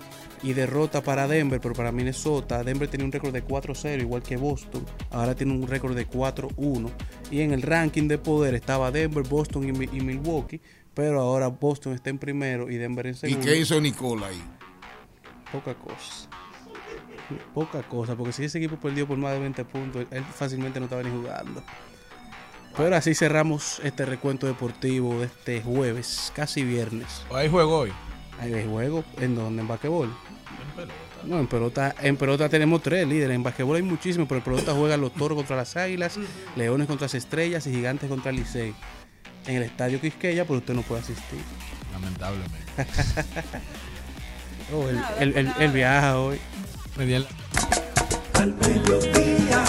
[0.43, 2.63] y derrota para Denver, pero para Minnesota.
[2.63, 4.85] Denver tenía un récord de 4-0, igual que Boston.
[5.11, 6.91] Ahora tiene un récord de 4-1.
[7.31, 10.61] Y en el ranking de poder estaba Denver, Boston y, Mi- y Milwaukee.
[10.93, 13.45] Pero ahora Boston está en primero y Denver en ¿Y segundo.
[13.45, 14.41] qué hizo Nicola ahí?
[15.51, 16.29] Poca cosa.
[17.53, 20.85] Poca cosa, porque si ese equipo perdió por más de 20 puntos, él fácilmente no
[20.85, 21.63] estaba ni jugando.
[22.77, 27.23] Pero así cerramos este recuento deportivo de este jueves, casi viernes.
[27.33, 27.93] Hay juego hoy.
[28.39, 30.13] Hay juego en donde en basquetbol.
[31.23, 33.33] No, en pelota, en pelota tenemos tres líderes.
[33.33, 36.19] En basquetbol hay muchísimos, pero en pelota juegan los toros contra las águilas,
[36.55, 38.75] leones contra las estrellas y gigantes contra el Licey.
[39.47, 41.39] En el estadio Quisqueya, pero usted no puede asistir.
[41.93, 42.57] Lamentablemente.
[44.73, 46.39] Oh, él- él- él viaja hoy.
[48.35, 49.65] Al mediodía,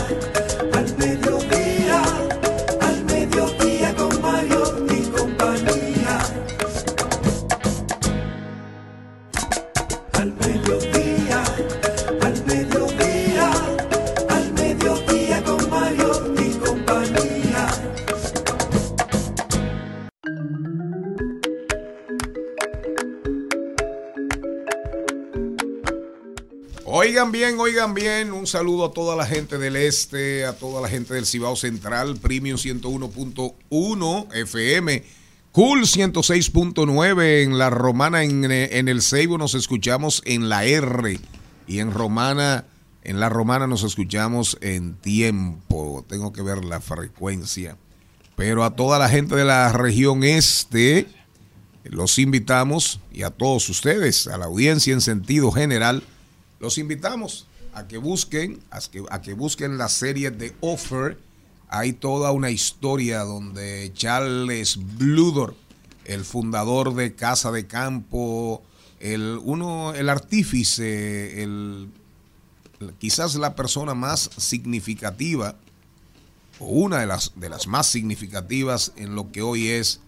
[27.06, 30.88] Oigan bien, oigan bien, un saludo a toda la gente del este, a toda la
[30.88, 35.04] gente del Cibao Central, Premium 101.1 FM,
[35.52, 38.42] Cool 106.9 en la Romana, en,
[38.88, 41.20] el Ceibo nos escuchamos en la R
[41.68, 42.64] y en Romana,
[43.04, 47.76] en la Romana nos escuchamos en tiempo, tengo que ver la frecuencia,
[48.34, 51.06] pero a toda la gente de la región este,
[51.84, 56.02] los invitamos y a todos ustedes, a la audiencia en sentido general,
[56.58, 61.18] los invitamos a que busquen, a que, a que busquen la serie de Offer.
[61.68, 65.54] Hay toda una historia donde Charles Bludor,
[66.04, 68.62] el fundador de Casa de Campo,
[69.00, 71.90] el uno, el artífice, el
[72.98, 75.56] quizás la persona más significativa
[76.58, 80.00] o una de las de las más significativas en lo que hoy es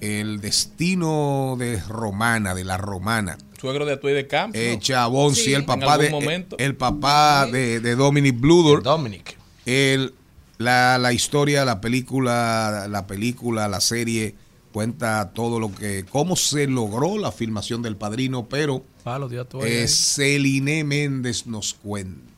[0.00, 3.38] el destino de Romana, de la Romana.
[3.64, 4.58] Suegro de Atuey de Campo.
[4.58, 6.56] Eh, Chabón, sí, el papá de momento.
[6.58, 8.82] el papá de, de Dominic Bludor.
[8.82, 9.38] Dominic.
[9.64, 10.12] El,
[10.58, 14.34] la, la historia, la película, la película, la serie
[14.70, 19.72] cuenta todo lo que cómo se logró la filmación del Padrino, pero Palo Atuey.
[19.72, 22.33] eh, Celine Méndez nos cuenta.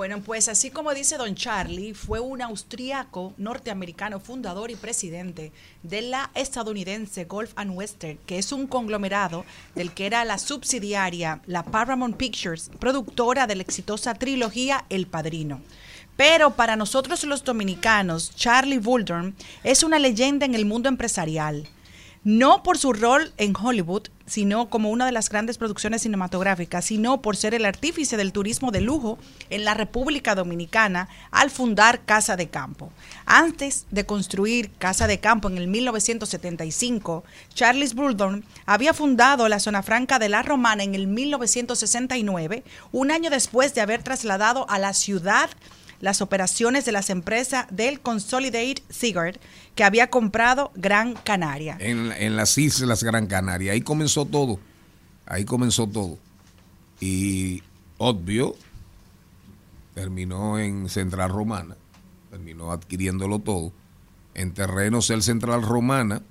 [0.00, 6.00] Bueno, pues así como dice Don Charlie, fue un austriaco norteamericano fundador y presidente de
[6.00, 9.44] la estadounidense Gulf and Western, que es un conglomerado
[9.74, 15.60] del que era la subsidiaria, la Paramount Pictures, productora de la exitosa trilogía El Padrino.
[16.16, 21.68] Pero para nosotros los dominicanos, Charlie Buldorn es una leyenda en el mundo empresarial.
[22.24, 27.20] No por su rol en Hollywood, sino como una de las grandes producciones cinematográficas, sino
[27.20, 29.18] por ser el artífice del turismo de lujo
[29.50, 32.92] en la República Dominicana al fundar Casa de Campo.
[33.26, 39.82] Antes de construir Casa de Campo en el 1975, Charles Buldorn había fundado la zona
[39.82, 42.62] franca de La Romana en el 1969,
[42.92, 45.50] un año después de haber trasladado a la ciudad
[46.00, 49.40] las operaciones de las empresas del Consolidated Cigarette
[49.74, 51.76] que había comprado Gran Canaria.
[51.78, 53.72] En, en las Islas Gran Canaria.
[53.72, 54.58] Ahí comenzó todo.
[55.26, 56.18] Ahí comenzó todo.
[57.00, 57.62] Y
[57.98, 58.56] obvio,
[59.94, 61.76] terminó en Central Romana.
[62.30, 63.72] Terminó adquiriéndolo todo.
[64.34, 66.22] En terrenos del Central Romana,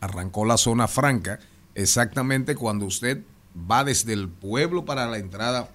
[0.00, 1.38] arrancó la zona franca.
[1.74, 3.22] Exactamente cuando usted
[3.70, 5.70] va desde el pueblo para la entrada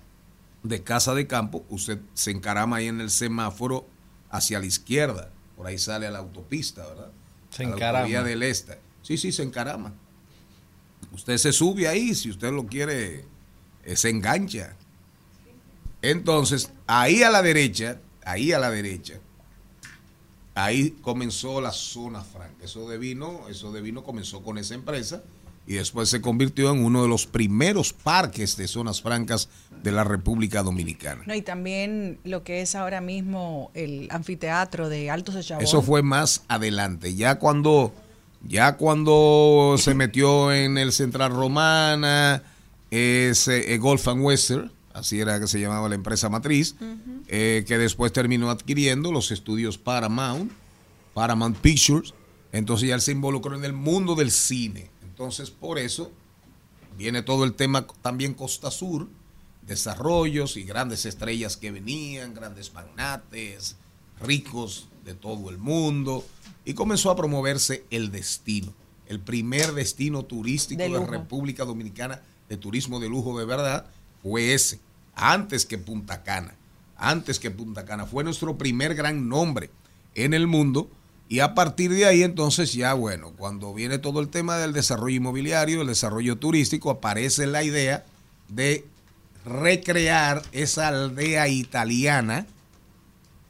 [0.68, 3.88] de Casa de Campo, usted se encarama ahí en el semáforo
[4.30, 5.32] hacia la izquierda.
[5.56, 7.12] Por ahí sale a la autopista, ¿verdad?
[7.50, 8.24] Se A la encarama.
[8.24, 8.80] del Este.
[9.02, 9.94] Sí, sí, se encarama.
[11.12, 13.26] Usted se sube ahí, si usted lo quiere,
[13.84, 14.76] eh, se engancha.
[16.02, 19.20] Entonces, ahí a la derecha, ahí a la derecha,
[20.56, 22.66] ahí comenzó la zona franca.
[22.66, 25.24] Eso de vino, eso de vino comenzó con esa empresa
[25.68, 29.50] y después se convirtió en uno de los primeros parques de zonas francas
[29.84, 31.24] de la República Dominicana.
[31.26, 35.64] No, y también lo que es ahora mismo el anfiteatro de Altos de Chabón.
[35.64, 37.94] Eso fue más adelante, ya cuando
[38.48, 42.44] ya cuando se metió en el Central Romana,
[42.92, 46.76] ese eh, Golf and Western, así era que se llamaba la empresa matriz,
[47.28, 50.52] eh, que después terminó adquiriendo los estudios Paramount,
[51.14, 52.14] Paramount Pictures,
[52.52, 54.90] entonces ya él se involucró en el mundo del cine.
[55.16, 56.12] Entonces por eso
[56.98, 59.08] viene todo el tema también Costa Sur,
[59.62, 63.78] desarrollos y grandes estrellas que venían, grandes magnates,
[64.20, 66.26] ricos de todo el mundo,
[66.66, 68.74] y comenzó a promoverse el destino,
[69.08, 71.06] el primer destino turístico De de, la.
[71.06, 73.86] República Dominicana de turismo de lujo de verdad
[74.22, 74.82] fue ese,
[75.16, 76.56] antes que Punta Cana,
[76.98, 79.70] antes que Punta Cana, fue nuestro primer gran nombre
[80.14, 80.90] en el mundo.
[81.28, 85.16] Y a partir de ahí, entonces, ya bueno, cuando viene todo el tema del desarrollo
[85.16, 88.06] inmobiliario, el desarrollo turístico, aparece la idea
[88.48, 88.86] de
[89.44, 92.46] recrear esa aldea italiana,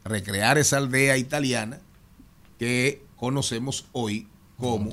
[0.04, 1.80] recrear esa aldea italiana
[2.58, 4.26] que conocemos hoy
[4.58, 4.90] como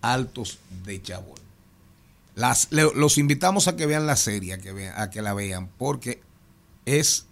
[0.00, 1.38] Altos de Chabón.
[2.34, 5.34] Las, le- los invitamos a que vean la serie, a que, vean, a que la
[5.34, 6.22] vean, porque
[6.86, 7.26] es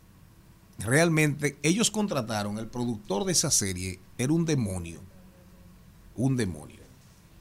[0.78, 5.00] realmente, ellos contrataron, el productor de esa serie era un demonio,
[6.14, 6.80] un demonio.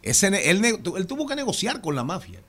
[0.02, 0.62] Ese, él,
[1.08, 2.40] tuvo que negociar con la mafia.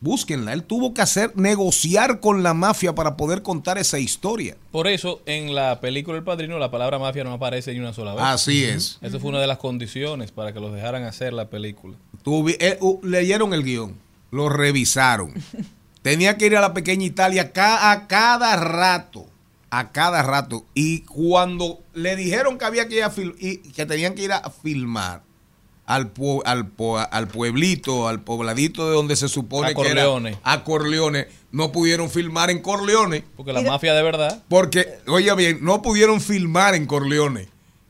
[0.00, 4.56] Búsquenla, él tuvo que hacer negociar con la mafia para poder contar esa historia.
[4.70, 8.14] Por eso, en la película El Padrino, la palabra mafia no aparece ni una sola
[8.14, 8.24] vez.
[8.24, 8.98] Así es.
[9.00, 11.96] Esa fue una de las condiciones para que los dejaran hacer la película.
[12.26, 13.96] Eh, uh, leyeron el guion,
[14.32, 15.32] lo revisaron.
[16.02, 19.26] Tenía que ir a la pequeña Italia a cada rato,
[19.78, 20.64] a cada rato.
[20.74, 24.48] Y cuando le dijeron que había que ir a y que tenían que ir a
[24.50, 25.22] filmar
[25.84, 26.72] al, pue- al,
[27.10, 30.04] al pueblito, al pobladito de donde se supone A que era
[30.42, 33.22] a Corleone, no pudieron filmar en Corleone.
[33.36, 34.42] Porque la mafia de verdad.
[34.48, 37.48] Porque, oye bien, no pudieron filmar en Corleone.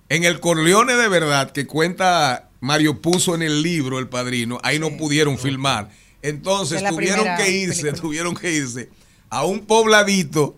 [0.09, 4.81] En el Corleone de verdad que cuenta Mario Puzo en el libro El Padrino, ahí
[4.81, 5.91] no pudieron filmar.
[6.21, 7.93] Entonces tuvieron que irse, película.
[8.03, 8.91] tuvieron que irse
[9.31, 10.57] a un pobladito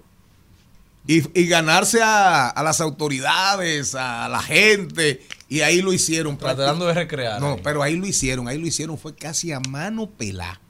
[1.09, 6.39] y, y ganarse a, a las autoridades, a la gente, y ahí lo hicieron.
[6.39, 7.41] Tratando de recrear.
[7.41, 7.61] No, ahí.
[7.65, 10.61] pero ahí lo hicieron, ahí lo hicieron, fue casi a mano pelá.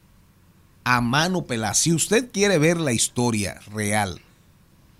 [0.85, 1.75] A mano pelá.
[1.75, 4.23] Si usted quiere ver la historia real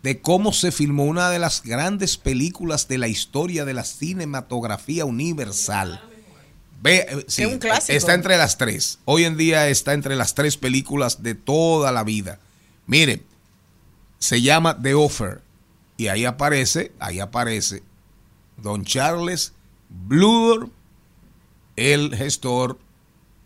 [0.03, 5.05] de cómo se filmó una de las grandes películas de la historia de la cinematografía
[5.05, 6.01] universal.
[6.81, 7.97] Ve, eh, sí, un clásico.
[7.97, 8.99] Está entre las tres.
[9.05, 12.39] Hoy en día está entre las tres películas de toda la vida.
[12.87, 13.23] Mire,
[14.19, 15.43] se llama The Offer.
[15.97, 17.83] Y ahí aparece, ahí aparece
[18.57, 19.53] Don Charles
[19.89, 20.71] Bludor,
[21.77, 22.79] el gestor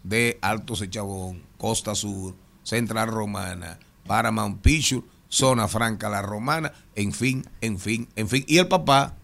[0.03, 7.13] de Altos de Chabón, Costa Sur, Central Romana, Paramount Picture, Zona Franca La Romana, en
[7.13, 8.45] fin, en fin, en fin.
[8.47, 9.17] Y el papá,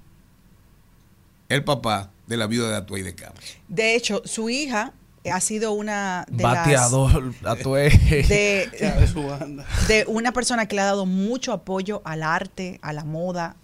[1.48, 3.34] el papá de la viuda de Atuay de Cama.
[3.68, 4.92] De hecho, su hija
[5.30, 7.58] ha sido una de Bateador, las...
[7.58, 8.68] De,
[8.98, 9.66] de su banda.
[9.86, 13.56] de una persona que le ha dado mucho apoyo al arte, a la moda,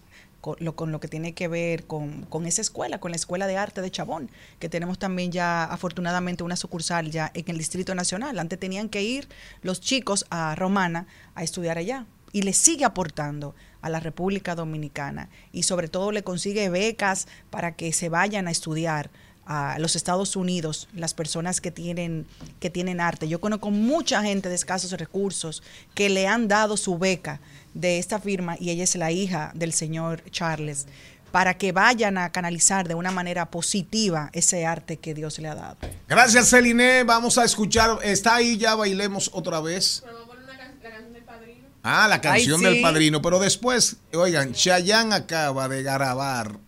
[0.44, 3.46] con lo, con lo que tiene que ver con, con esa escuela, con la Escuela
[3.46, 7.94] de Arte de Chabón, que tenemos también ya afortunadamente una sucursal ya en el Distrito
[7.94, 8.38] Nacional.
[8.38, 9.26] Antes tenían que ir
[9.62, 12.04] los chicos a Romana a estudiar allá
[12.34, 17.76] y le sigue aportando a la República Dominicana y sobre todo le consigue becas para
[17.76, 19.10] que se vayan a estudiar
[19.46, 22.26] a los Estados Unidos, las personas que tienen,
[22.60, 23.28] que tienen arte.
[23.28, 25.62] Yo conozco mucha gente de escasos recursos
[25.94, 27.40] que le han dado su beca
[27.74, 30.86] de esta firma y ella es la hija del señor Charles
[31.34, 35.56] para que vayan a canalizar de una manera positiva ese arte que Dios le ha
[35.56, 35.76] dado.
[36.08, 37.02] Gracias, Celine.
[37.02, 37.98] Vamos a escuchar.
[38.04, 40.04] Está ahí, ya bailemos otra vez.
[41.82, 43.20] Ah, la canción Ay, del padrino.
[43.20, 46.58] Pero después, oigan, Chayanne acaba de grabar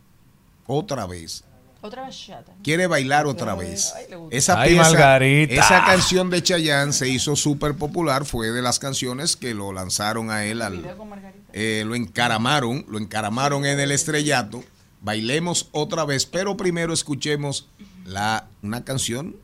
[0.67, 1.43] otra vez.
[1.87, 2.53] Otra bachata.
[2.65, 3.95] Quiere bailar otra vez.
[3.97, 4.07] Ay.
[4.31, 5.55] Esa Ay, pieza, Margarita.
[5.55, 8.25] esa canción de Chayanne se hizo súper popular.
[8.25, 10.85] Fue de las canciones que lo lanzaron a él al,
[11.53, 14.65] eh, lo encaramaron, lo encaramaron en el estrellato.
[15.01, 17.69] Bailemos otra vez, pero primero escuchemos
[18.05, 19.37] la, una canción,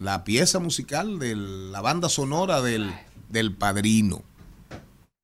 [0.00, 2.92] la pieza musical de la banda sonora del,
[3.28, 4.22] del Padrino.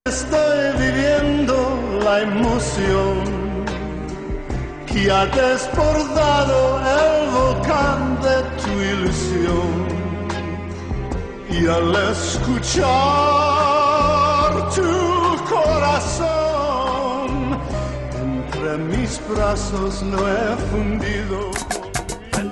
[0.05, 3.42] Estoy viviendo la emoción
[4.93, 9.73] que ha desbordado el volcán de tu ilusión.
[11.51, 12.83] Y al escuchar
[14.75, 14.93] tu
[15.55, 17.29] corazón,
[18.21, 21.51] entre mis brazos no he fundido.
[22.39, 22.49] Al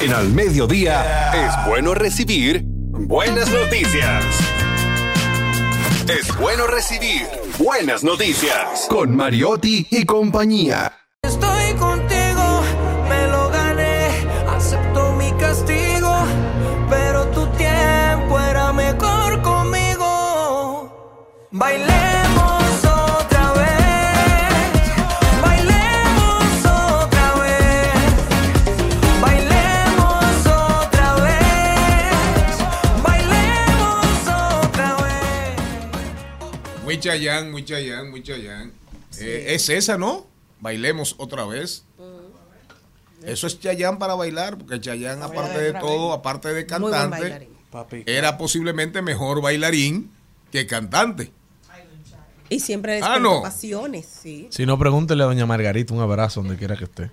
[0.00, 4.24] En Al Mediodía es bueno recibir buenas noticias.
[6.08, 7.22] Es bueno recibir
[7.58, 10.92] buenas noticias con Mariotti y compañía.
[11.22, 12.62] Estoy contigo,
[13.08, 14.08] me lo gané,
[14.48, 16.12] acepto mi castigo,
[16.90, 21.38] pero tu tiempo era mejor conmigo.
[21.52, 21.93] Bailemos
[36.94, 38.70] Muy Chayanne, muy Chayanne, muy Chayanne.
[39.18, 40.28] Eh, es esa, ¿no?
[40.60, 41.84] Bailemos otra vez.
[43.24, 47.48] Eso es Chayanne para bailar, porque Chayanne, aparte de todo, aparte de cantante,
[48.06, 50.12] era posiblemente mejor bailarín
[50.52, 51.32] que cantante.
[52.48, 53.42] Y siempre Ah, despertó no.
[53.42, 54.46] pasiones, sí.
[54.50, 57.10] Si no, pregúntele a doña Margarita un abrazo donde quiera que esté.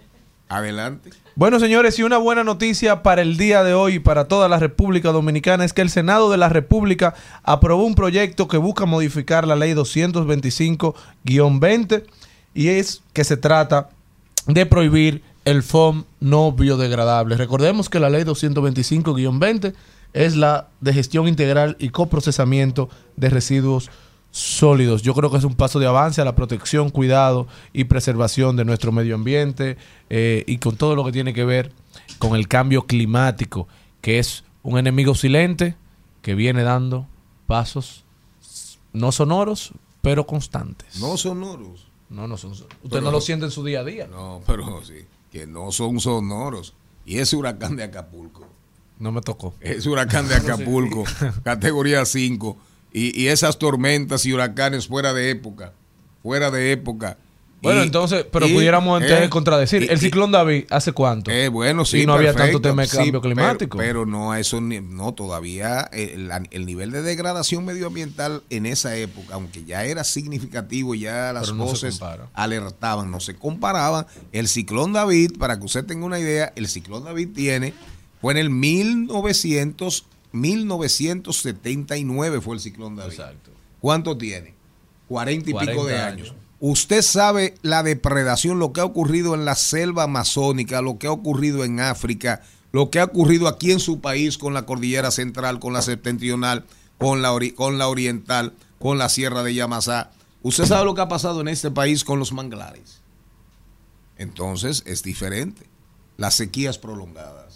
[0.52, 1.10] Adelante.
[1.36, 4.60] Bueno, señores, y una buena noticia para el día de hoy y para toda la
[4.60, 9.48] República Dominicana es que el Senado de la República aprobó un proyecto que busca modificar
[9.48, 12.04] la ley 225-20
[12.54, 13.92] y es que se trata
[14.46, 17.38] de prohibir el FOM no biodegradable.
[17.38, 19.74] Recordemos que la ley 225-20
[20.12, 23.90] es la de gestión integral y coprocesamiento de residuos
[24.32, 25.02] sólidos.
[25.02, 28.66] Yo creo que es un paso de avance a la protección, cuidado y preservación de
[28.66, 29.78] nuestro medio ambiente
[30.10, 31.72] eh, y con todo lo que tiene que ver
[32.18, 33.68] con el cambio climático,
[34.02, 35.76] que es un enemigo silente
[36.22, 37.08] que viene dando
[37.48, 38.06] pasos
[38.94, 39.72] no sonoros,
[40.02, 41.00] pero constantes.
[41.00, 41.88] No sonoros.
[42.10, 42.78] No, no son sonoros.
[42.84, 44.08] Usted Pero- no lo siente en su día a día.
[44.08, 46.74] No, pero sí, que no son sonoros.
[47.06, 48.46] Y ese huracán de Acapulco.
[49.00, 49.54] No me tocó.
[49.62, 51.04] Ese huracán de Acapulco,
[51.44, 52.58] categoría 5.
[52.94, 55.74] Y, y esas tormentas y huracanes fuera de época.
[56.24, 57.18] Fuera de época.
[57.62, 59.84] Bueno, Y- entonces, pero y- pudiéramos entonces eh, contradecir.
[59.84, 61.30] y- el ciclón David, ¿hace cuánto?
[61.30, 63.78] Eh, bueno, sí, Y no había tanto tema de sí, cambio pero- climático.
[63.78, 68.66] Pero, no, a eso ni- no, todavía eh, el, el nivel de degradación medioambiental en
[68.66, 72.00] esa época, aunque ya era significativo, ya las Pero no voces
[72.34, 74.08] alertaban, no se comparaban.
[74.32, 77.76] El ciclón David, para que usted tenga una idea, el ciclón David tiene,
[78.22, 83.12] fue en el 1900, 1979 fue el ciclón David.
[83.14, 83.52] Exacto.
[83.80, 84.54] ¿Cuánto tiene?
[85.08, 86.30] Cuarenta y pico 40 de años.
[86.30, 86.42] años.
[86.60, 91.12] Usted sabe la depredación, lo que ha ocurrido en la selva amazónica, lo que ha
[91.12, 95.60] ocurrido en África, lo que ha ocurrido aquí en su país con la cordillera central,
[95.60, 96.66] con la septentrional,
[97.00, 100.12] con la, ori- con la oriental, con la sierra de Yamasá.
[100.44, 103.02] Usted sabe lo que ha pasado en este país con los manglares.
[104.18, 105.68] Entonces es diferente.
[106.18, 107.51] Las sequías prolongadas.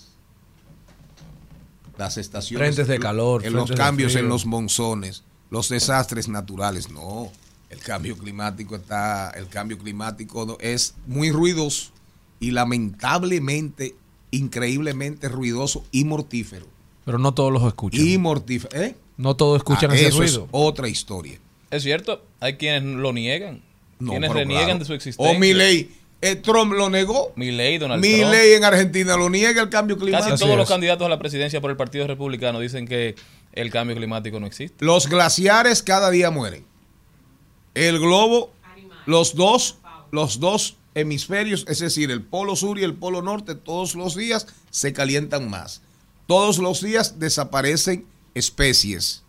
[1.98, 2.68] Las estaciones.
[2.68, 5.24] Frentes de calor, En los cambios en los monzones.
[5.50, 6.90] Los desastres naturales.
[6.90, 7.32] No.
[7.70, 9.30] El cambio climático está.
[9.32, 11.92] El cambio climático es muy ruidoso
[12.40, 13.96] y lamentablemente,
[14.32, 16.68] increíblemente ruidoso y mortífero.
[17.06, 18.06] Pero no todos los escuchan.
[18.06, 18.82] Y mortífero.
[18.82, 18.96] ¿Eh?
[19.18, 20.44] No todos escuchan Ah, ese eso ruido.
[20.44, 21.40] Es otra historia.
[21.72, 23.62] Es cierto, hay quienes lo niegan.
[24.00, 24.80] No, quienes reniegan claro.
[24.80, 25.36] de su existencia.
[25.36, 25.92] O Milley.
[26.26, 27.34] Eh, Trump lo negó.
[27.36, 28.16] Milley, Donald Trump.
[28.16, 30.32] Milley en Argentina lo niega el cambio climático.
[30.32, 33.16] Casi todos los candidatos a la presidencia por el Partido Republicano dicen que
[33.54, 34.84] el cambio climático no existe.
[34.84, 36.66] Los glaciares cada día mueren.
[37.74, 38.52] El globo,
[39.06, 39.78] los dos,
[40.12, 44.48] los dos hemisferios, es decir, el polo sur y el polo norte, todos los días
[44.72, 45.82] se calientan más.
[46.26, 49.24] Todos los días desaparecen especies.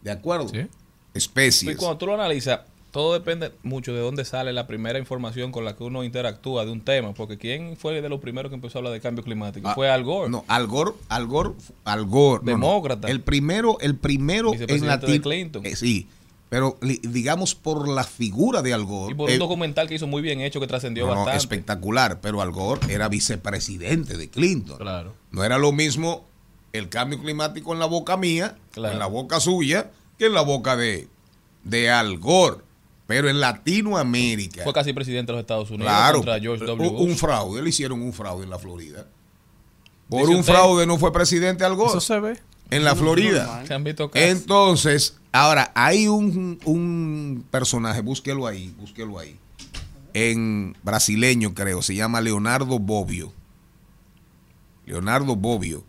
[0.00, 0.50] ¿De acuerdo?
[0.52, 0.68] Y
[1.16, 1.76] Especies.
[1.76, 2.60] cuando tú lo analizas,
[2.94, 6.70] todo depende mucho de dónde sale la primera información con la que uno interactúa de
[6.70, 7.12] un tema.
[7.12, 9.68] Porque ¿quién fue de los primeros que empezó a hablar de cambio climático?
[9.68, 10.30] Ah, fue Al Gore.
[10.30, 11.50] No, Al Gore, Al Gore,
[11.84, 12.44] Al Gore.
[12.44, 12.66] no, no.
[12.66, 13.08] Demócrata.
[13.08, 15.22] El primero, el primero en de Latino.
[15.24, 15.66] Clinton.
[15.66, 16.06] eh, sí,
[16.48, 19.12] pero digamos por la figura de Al Gore.
[19.12, 21.38] Y por eh, un documental que hizo muy bien hecho que trascendió No, no, bastante.
[21.38, 24.78] espectacular, pero Al Gore era vicepresidente de Clinton.
[24.78, 25.14] Claro.
[25.32, 26.24] No era lo mismo
[26.72, 28.92] el cambio climático en la boca mía, Claro.
[28.92, 31.08] en la boca suya, que en la boca de,
[31.64, 32.58] de Al Gore.
[33.06, 36.88] Pero en Latinoamérica, Fue casi presidente de los Estados Unidos claro, contra George W.
[36.88, 37.08] un, Bush.
[37.10, 39.06] un fraude, le hicieron un fraude en la Florida.
[40.08, 40.52] Por Dice un usted.
[40.52, 41.90] fraude no fue presidente Al Gore.
[41.90, 42.38] Eso se ve.
[42.70, 43.62] En la Florida.
[43.66, 44.28] Se han visto casos.
[44.28, 49.38] Entonces, ahora hay un, un personaje, búsquelo ahí, búsquelo ahí.
[50.14, 53.32] En brasileño, creo, se llama Leonardo Bobbio.
[54.86, 55.84] Leonardo Bobbio.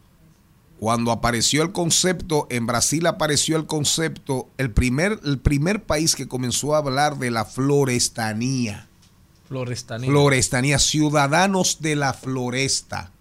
[0.80, 6.28] Cuando apareció el concepto, en Brasil apareció el concepto, el primer, el primer país que
[6.28, 8.88] comenzó a hablar de la florestanía.
[9.48, 10.10] Florestanía.
[10.10, 13.12] Florestanía, ciudadanos de la floresta.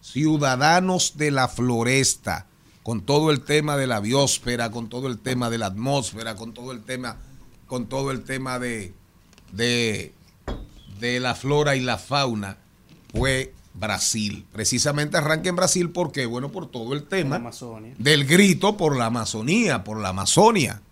[0.00, 2.46] Ciudadanos de la floresta.
[2.84, 6.54] Con todo el tema de la biosfera, con todo el tema de la atmósfera, con
[6.54, 7.16] todo el tema,
[7.66, 8.94] con todo el tema de,
[9.52, 10.14] de,
[11.00, 12.58] de la flora y la fauna,
[13.12, 14.46] fue Brasil.
[14.52, 17.42] Precisamente arranca en Brasil porque, bueno, por todo el tema
[17.98, 20.82] del grito por la Amazonía, por la Amazonia.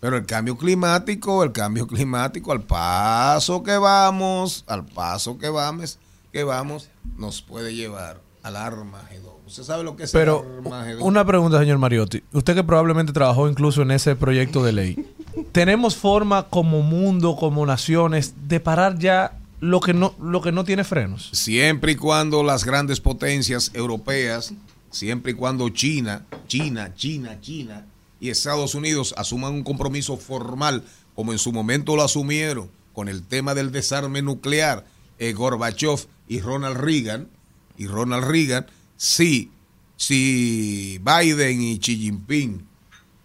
[0.00, 5.98] Pero el cambio climático, el cambio climático, al paso que vamos, al paso que vamos,
[6.32, 9.34] que vamos, nos puede llevar al Armagedón.
[9.44, 11.02] ¿Usted sabe lo que es Pero el Armagedón?
[11.02, 12.22] una pregunta, señor Mariotti.
[12.32, 15.14] Usted que probablemente trabajó incluso en ese proyecto de ley.
[15.52, 20.64] ¿Tenemos forma como mundo, como naciones, de parar ya lo que no, lo que no
[20.64, 21.30] tiene frenos?
[21.32, 24.52] Siempre y cuando las grandes potencias europeas,
[24.90, 27.86] siempre y cuando China, China, China, China
[28.20, 30.84] y Estados Unidos asuman un compromiso formal,
[31.14, 34.84] como en su momento lo asumieron con el tema del desarme nuclear,
[35.18, 37.28] eh, Gorbachev y Ronald Reagan,
[37.76, 39.52] y Ronald Reagan, sí,
[39.96, 42.66] si Biden y Xi Jinping,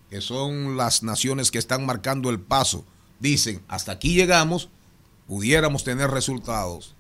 [0.10, 2.86] que son las naciones que están marcando el paso,
[3.20, 4.70] dicen, hasta aquí llegamos,
[5.28, 6.96] pudiéramos tener resultados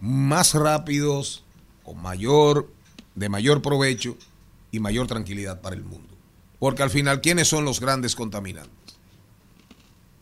[0.00, 1.44] más rápidos,
[1.82, 2.70] con mayor,
[3.14, 4.16] de mayor provecho
[4.70, 6.14] y mayor tranquilidad para el mundo.
[6.58, 8.74] Porque al final, ¿quiénes son los grandes contaminantes?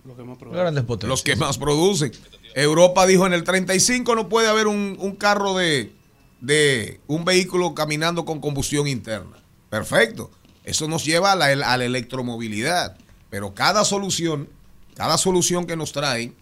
[0.05, 1.09] Grandes potencias.
[1.09, 2.13] Los que más producen.
[2.55, 5.93] Europa dijo en el 35 no puede haber un, un carro de,
[6.41, 9.37] de un vehículo caminando con combustión interna.
[9.71, 10.31] Perfecto.
[10.65, 12.97] Eso nos lleva a la, a la electromovilidad.
[13.31, 14.49] Pero cada solución,
[14.95, 16.35] cada solución que nos traen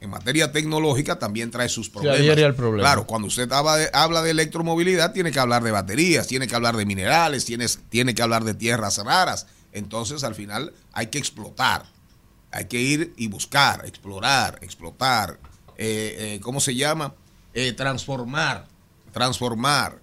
[0.00, 2.36] en materia tecnológica también trae sus problemas.
[2.38, 2.82] el problema.
[2.88, 6.54] Claro, cuando usted habla de, habla de electromovilidad, tiene que hablar de baterías, tiene que
[6.54, 9.46] hablar de minerales, tiene, tiene que hablar de tierras raras.
[9.72, 11.86] Entonces, al final, hay que explotar.
[12.50, 15.38] Hay que ir y buscar, explorar, explotar.
[15.76, 17.14] eh, eh, ¿Cómo se llama?
[17.54, 18.66] Eh, transformar.
[19.12, 19.98] Transformar.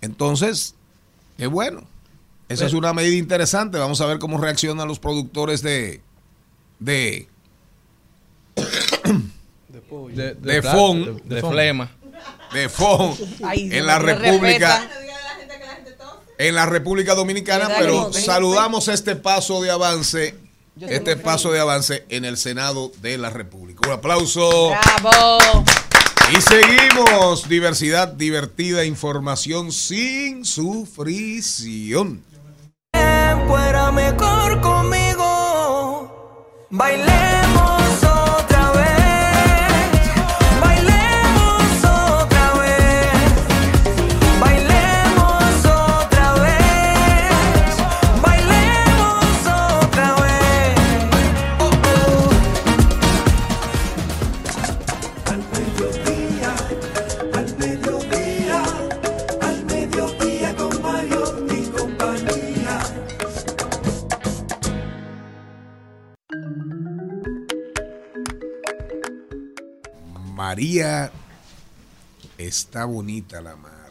[0.00, 0.74] Entonces,
[1.36, 1.84] qué bueno.
[2.48, 3.78] Esa es una medida interesante.
[3.78, 6.02] Vamos a ver cómo reaccionan los productores de.
[6.78, 7.28] de.
[10.14, 11.20] De, de FON.
[11.28, 11.90] de- de flema.
[12.52, 13.16] De FON.
[13.44, 14.88] Ay, en la República.
[16.38, 20.34] En la República Dominicana, pero saludamos este paso de avance.
[20.80, 23.86] Este paso de avance en el Senado de la República.
[23.86, 24.70] Un aplauso.
[24.70, 25.64] ¡Bravo!
[26.36, 27.48] Y seguimos.
[27.48, 32.24] Diversidad divertida, información sin sufrición.
[32.92, 36.66] tiempo era mejor conmigo.
[36.70, 37.73] Bailemos
[70.54, 71.10] María
[72.38, 73.90] está bonita la mar.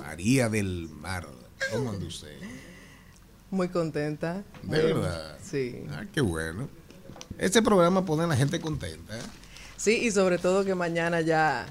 [0.00, 1.26] María del mar.
[1.70, 2.38] ¿Cómo anda usted?
[3.50, 4.44] Muy contenta.
[4.62, 5.36] De verdad.
[5.44, 5.84] Sí.
[5.90, 6.70] Ah, qué bueno.
[7.36, 9.12] Este programa pone a la gente contenta.
[9.76, 11.66] Sí, y sobre todo que mañana ya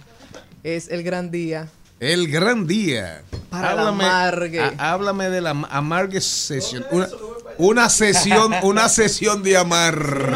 [0.62, 1.68] es el gran día.
[2.00, 3.24] El gran día.
[3.50, 4.60] Para la amargue.
[4.62, 6.86] a- háblame de la ama- amargue sesión.
[6.92, 7.10] Una,
[7.58, 10.30] una sesión, una sesión de amargue.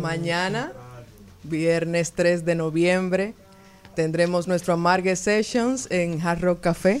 [0.00, 0.72] Mañana,
[1.44, 3.34] viernes 3 de noviembre,
[3.94, 7.00] tendremos nuestro Amargue Sessions en Hard Rock Café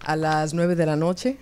[0.00, 1.36] a las 9 de la noche.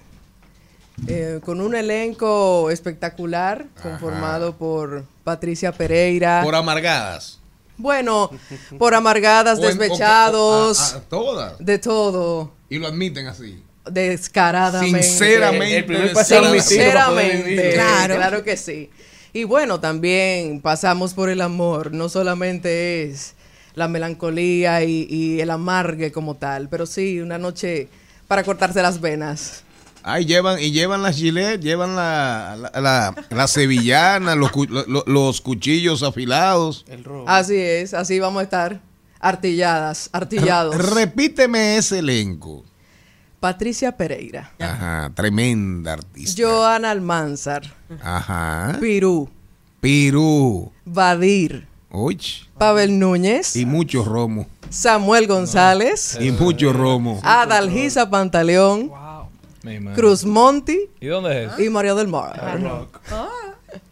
[1.09, 6.41] eh, con un elenco espectacular conformado por Patricia Pereira.
[6.43, 7.39] Por amargadas.
[7.77, 8.31] bueno,
[8.79, 11.59] por amargadas, O en- o- despechados, a- a- todas.
[11.59, 12.51] de todo.
[12.71, 13.63] Y lo admiten así.
[13.91, 15.03] Descaradamente.
[15.03, 17.73] Sinceramente, El primer Sinceramente.
[17.75, 18.43] Claro.
[18.43, 18.91] que sí.
[19.37, 21.93] Y bueno, también pasamos por el amor.
[21.93, 23.35] No solamente es
[23.75, 27.89] la melancolía y, y el amargue como tal, pero sí una noche
[28.29, 29.63] para cortarse las venas.
[30.03, 34.87] Ay, llevan, y llevan las gilet, llevan la, la, la, la sevillana, los, cu- lo-
[34.87, 36.87] lo- los cuchillos afilados.
[37.29, 38.81] Así es, así vamos a estar.
[39.21, 40.77] Artilladas, artillados.
[40.95, 42.65] Repíteme ese elenco.
[43.51, 46.43] Patricia Pereira, Ajá, tremenda artista.
[46.43, 47.63] Joana Almanzar,
[48.03, 48.77] Ajá.
[48.81, 49.29] Pirú,
[49.81, 50.73] Pirú.
[50.85, 52.19] Badir, Uy.
[52.59, 54.49] Pavel Núñez, Y mucho romo.
[54.69, 57.21] Samuel González, Y mucho romo.
[57.23, 58.91] Adalgisa Pantaleón,
[59.63, 59.95] Mi madre.
[59.97, 61.61] Cruz Monti ¿Y dónde es?
[61.61, 62.59] y María del Mar.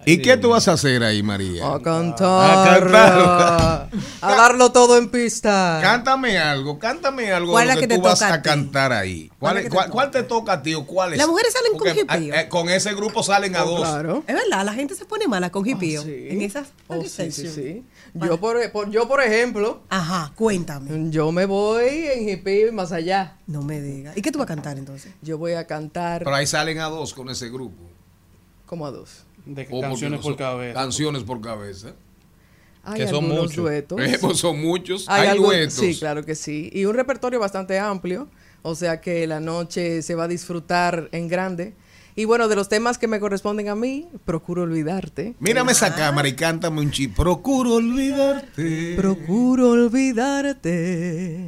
[0.06, 1.66] ¿Y qué tú vas a hacer ahí, María?
[1.74, 2.59] A cantar.
[2.59, 3.88] A cantar.
[4.20, 5.78] A darlo todo en pista.
[5.82, 8.34] Cántame algo, cántame algo ¿Cuál de es lo que que te tú vas toca a
[8.34, 8.48] a ti?
[8.48, 9.30] cantar ahí.
[9.38, 11.18] ¿Cuál ¿Cuál, te cuál- te toca a ti o cuál es?
[11.18, 12.34] Las mujeres salen con Porque, jipío.
[12.34, 13.80] eh, eh, con ese grupo salen a dos.
[13.80, 14.22] claro.
[14.26, 16.02] Es verdad, la gente se pone mala con hipío.
[16.02, 17.84] En esas Oh, sí, sí, sí.
[18.14, 19.80] Yo, por, por- yo, por ejemplo.
[19.88, 21.10] Ajá, cuéntame.
[21.10, 23.38] Yo me voy en hippie y más allá.
[23.46, 24.16] No me digas.
[24.16, 25.12] ¿Y qué tú vas a cantar entonces?
[25.22, 27.82] Yo voy a cantar Pero ahí salen a dos con ese grupo.
[28.66, 29.23] como a dos.
[29.47, 30.75] De O porque canciones no por cabeza.
[30.81, 31.93] Canciones por cabeza.
[32.85, 33.57] Hay Que son muchos.
[33.57, 34.01] duetos.
[34.01, 35.07] Eh, pues son muchos.
[35.09, 35.75] Hay Hay, algo- duetos.
[35.75, 36.71] Sí, claro que sí.
[36.73, 38.29] Y un repertorio bastante amplio.
[38.62, 41.75] O sea que la noche se va a disfrutar en grande.
[42.16, 45.35] Y bueno, de los temas que me corresponden a mí, procuro olvidarte.
[45.41, 47.16] Mírame esa cámara y cántame un chip.
[47.16, 48.95] Procuro olvidarte.
[48.97, 51.41] Procuro olvidarte,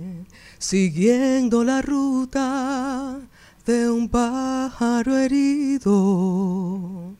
[0.59, 3.20] siguiendo la ruta
[3.64, 7.14] de un pájaro herido.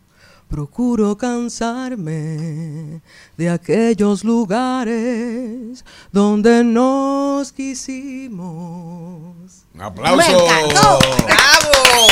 [0.49, 3.01] Procuro cansarme
[3.37, 9.35] de aquellos lugares donde nos quisimos.
[9.75, 10.17] Un aplauso.
[10.17, 10.99] ¡Me encantó!
[11.25, 12.07] ¡Bravo!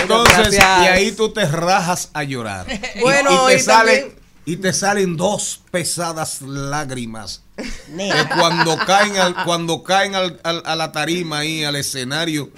[0.00, 0.84] Entonces, Gracias.
[0.84, 2.66] y ahí tú te rajas a llorar.
[2.94, 8.78] Y- Bueno, y, te y salen, también- y te salen dos pesadas lágrimas que cuando
[8.86, 12.48] caen, al, cuando caen al- al- a la tarima ahí, al escenario,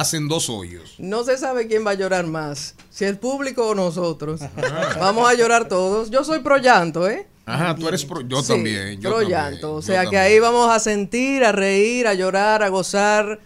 [0.00, 0.94] hacen dos hoyos.
[0.98, 4.40] No se sabe quién va a llorar más, si el público o nosotros.
[5.00, 6.10] Vamos a llorar todos.
[6.10, 7.26] Yo soy pro llanto, ¿eh?
[7.46, 9.00] Ajá, tú eres pro, yo Sí, también.
[9.00, 9.74] Yo pro también, llanto.
[9.74, 13.38] O sea que ahí vamos a sentir, a reír, a llorar, a gozar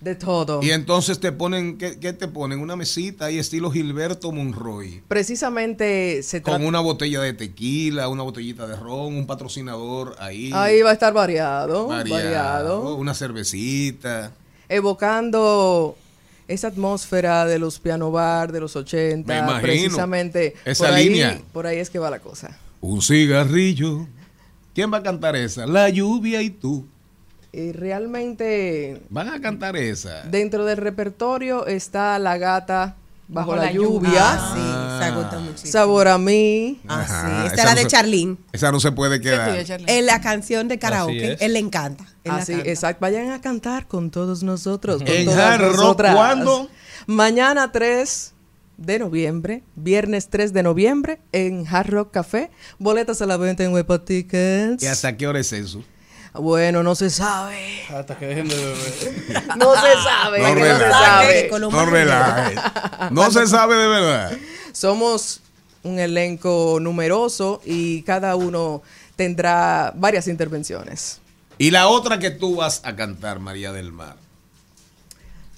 [0.00, 0.60] de todo.
[0.62, 2.60] Y entonces te ponen, ¿qué, qué te ponen?
[2.60, 5.02] Una mesita ahí estilo Gilberto Monroy.
[5.08, 6.66] Precisamente se Con trata.
[6.68, 10.50] una botella de tequila, una botellita de ron, un patrocinador ahí.
[10.54, 14.32] Ahí va a estar variado, variado, variado, Una cervecita.
[14.70, 15.96] Evocando
[16.48, 19.32] esa atmósfera de los piano bar de los 80.
[19.32, 19.60] Me imagino.
[19.62, 20.54] Precisamente.
[20.64, 21.40] Esa por ahí- línea.
[21.52, 22.56] por ahí es que va la cosa.
[22.80, 24.06] Un cigarrillo.
[24.74, 25.66] ¿Quién va a cantar esa?
[25.66, 26.86] La lluvia y tú.
[27.52, 30.22] Y realmente Van a cantar esa.
[30.22, 34.08] dentro del repertorio está La gata bajo, Bajo la, la lluvia.
[34.08, 34.22] lluvia.
[34.22, 35.72] Ah, sí, se agota muchísimo.
[35.72, 36.80] Sabor a mí.
[36.88, 37.46] Ah, sí.
[37.48, 38.36] Esta es la no de Charlene.
[38.52, 39.50] Esa no se puede quedar.
[39.86, 41.42] En la canción de karaoke, es.
[41.42, 42.06] él le encanta.
[42.24, 43.00] Así, exacto.
[43.00, 44.98] Vayan a cantar con todos nosotros.
[45.02, 46.14] con ¿En todas Hard Rock nosotras.
[46.14, 46.68] cuándo?
[47.06, 48.34] Mañana 3
[48.76, 52.50] de noviembre, viernes 3 de noviembre, en Hard Rock Café.
[52.78, 54.82] Boletas a la venta en Wepa Tickets.
[54.82, 55.82] ¿Y hasta qué hora es eso?
[56.32, 57.56] Bueno, no se sabe.
[57.92, 59.42] Hasta que dejen de beber.
[59.58, 60.40] No se sabe.
[60.40, 61.50] No se sabe.
[61.50, 63.10] No.
[63.10, 64.32] No se sabe de verdad.
[64.72, 65.40] Somos
[65.82, 68.82] un elenco numeroso y cada uno
[69.16, 71.20] tendrá varias intervenciones.
[71.60, 74.16] Y la otra que tú vas a cantar, María del Mar.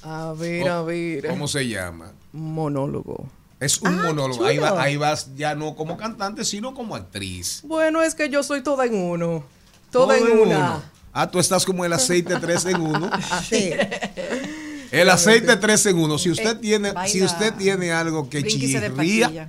[0.03, 1.29] A ver, a ver.
[1.29, 2.11] ¿Cómo se llama?
[2.33, 3.29] Monólogo.
[3.61, 4.45] Es un Ah, monólogo.
[4.45, 4.75] Ahí, chulo.
[4.75, 7.61] va- ahí vas ya no como cantante, sino como actriz.
[7.63, 9.45] Bueno, es que yo soy toda en uno.
[9.93, 10.57] Toda Todo en una.
[10.59, 10.83] uno.
[11.13, 13.09] Ah, tú estás como el aceite 3 en 1.
[13.49, 13.71] Sí.
[14.91, 16.19] El aceite 3 en 1.
[16.19, 17.13] Si usted Eh, tiene, baila.
[17.13, 19.49] si usted tiene algo que chirría,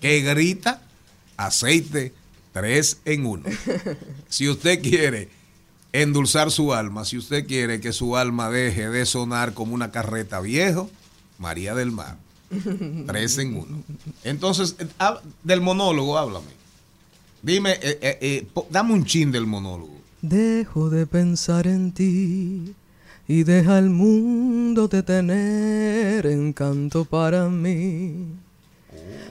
[0.00, 0.82] que grita,
[1.38, 2.12] aceite
[2.52, 3.44] 3 en 1.
[4.28, 5.28] Si usted quiere
[5.92, 10.40] endulzar su alma, si usted quiere que su alma deje de sonar como una carreta
[10.40, 10.90] viejo,
[11.38, 12.16] María del Mar.
[13.06, 13.66] 3 en 1.
[14.24, 14.86] Entonces, eh,
[15.44, 16.46] del monólogo, háblame.
[17.42, 19.94] Dime, eh, eh, eh, po- dame un chin del monólogo.
[20.22, 22.74] Dejo de pensar en ti
[23.26, 28.26] y deja el mundo de tener encanto para mí.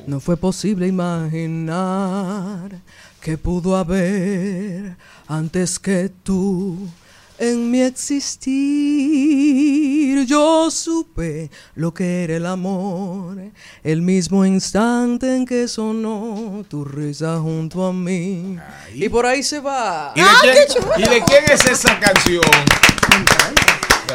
[0.08, 2.80] No fue posible imaginar
[3.30, 4.98] que pudo haber
[5.28, 6.90] antes que tú
[7.38, 8.50] en mi existir.
[10.26, 13.38] Yo supe lo que era el amor
[13.84, 18.58] el mismo instante en que sonó tu risa junto a mí.
[18.96, 20.12] Y por ahí se va.
[20.16, 20.66] ¿Y de, quién,
[20.98, 22.42] ¿Y de quién es esa canción?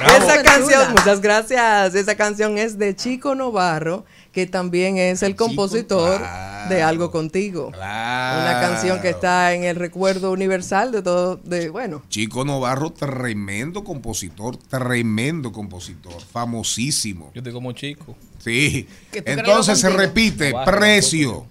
[0.02, 1.94] Esa canción, muchas gracias.
[1.94, 4.04] Esa canción es de Chico Novarro,
[4.34, 6.20] que también es el compositor
[6.68, 7.68] de Algo Contigo.
[7.68, 12.02] Una canción que está en el recuerdo universal de todo, de bueno.
[12.08, 17.30] Chico Novarro, tremendo compositor, tremendo compositor, famosísimo.
[17.32, 18.16] Yo estoy como chico.
[18.38, 18.88] Sí.
[19.12, 21.46] Entonces se repite, Novarro, precio,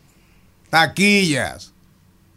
[0.70, 1.72] taquillas.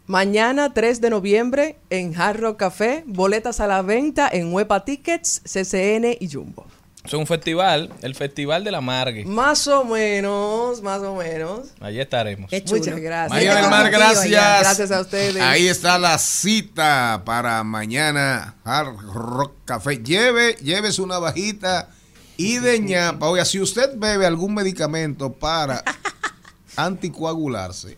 [0.05, 5.41] Mañana 3 de noviembre en Hard Rock Café, boletas a la venta en Huepa Tickets,
[5.43, 6.65] CCN y Jumbo.
[7.07, 9.23] Es un festival, el Festival de la Margue.
[9.23, 11.69] Más o menos, más o menos.
[11.79, 12.51] Allí estaremos.
[12.51, 13.29] Muchas gracias.
[13.29, 14.59] María del Mar, gracias.
[14.59, 15.41] Gracias a ustedes.
[15.41, 20.03] Ahí está la cita para mañana Hard Rock Café.
[20.03, 21.87] Lleve, llévese una bajita
[22.35, 23.29] y de ñapa.
[23.29, 25.81] Oiga, si usted bebe algún medicamento para
[26.75, 27.97] anticoagularse,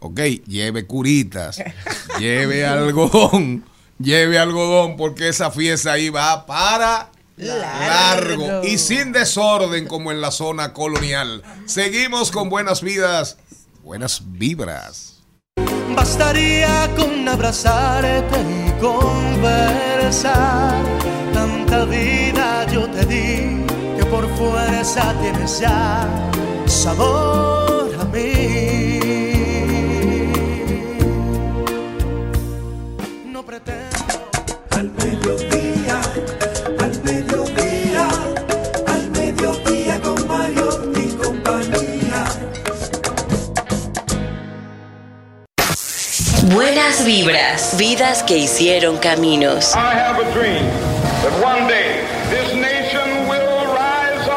[0.00, 1.62] ok, lleve curitas,
[2.18, 3.66] lleve algodón,
[3.98, 10.30] lleve algodón, porque esa fiesta ahí va para largo y sin desorden como en la
[10.30, 11.42] zona colonial.
[11.66, 13.38] Seguimos con buenas vidas,
[13.82, 15.22] buenas vibras.
[15.94, 20.74] Bastaría con abrazarte y conversar.
[21.32, 23.64] Tanta vida yo te di
[23.96, 26.08] que por fuerza tienes ya
[26.66, 29.00] sabor a mí.
[33.26, 33.82] No pretendo.
[34.70, 36.00] Al mediodía,
[47.02, 49.74] Buenas vibras, vidas que hicieron caminos.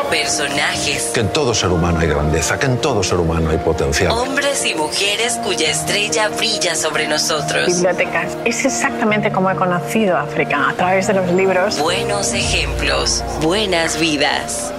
[0.10, 4.12] Personajes, Que en todo ser humano hay grandeza, que en todo ser humano hay potencial.
[4.12, 7.68] hombres y mujeres cuya estrella brilla sobre nosotros.
[7.68, 8.38] Bibliotecas.
[8.46, 11.80] Es exactamente como he conocido África, a través de los libros.
[11.80, 14.72] Buenos ejemplos, buenas vidas.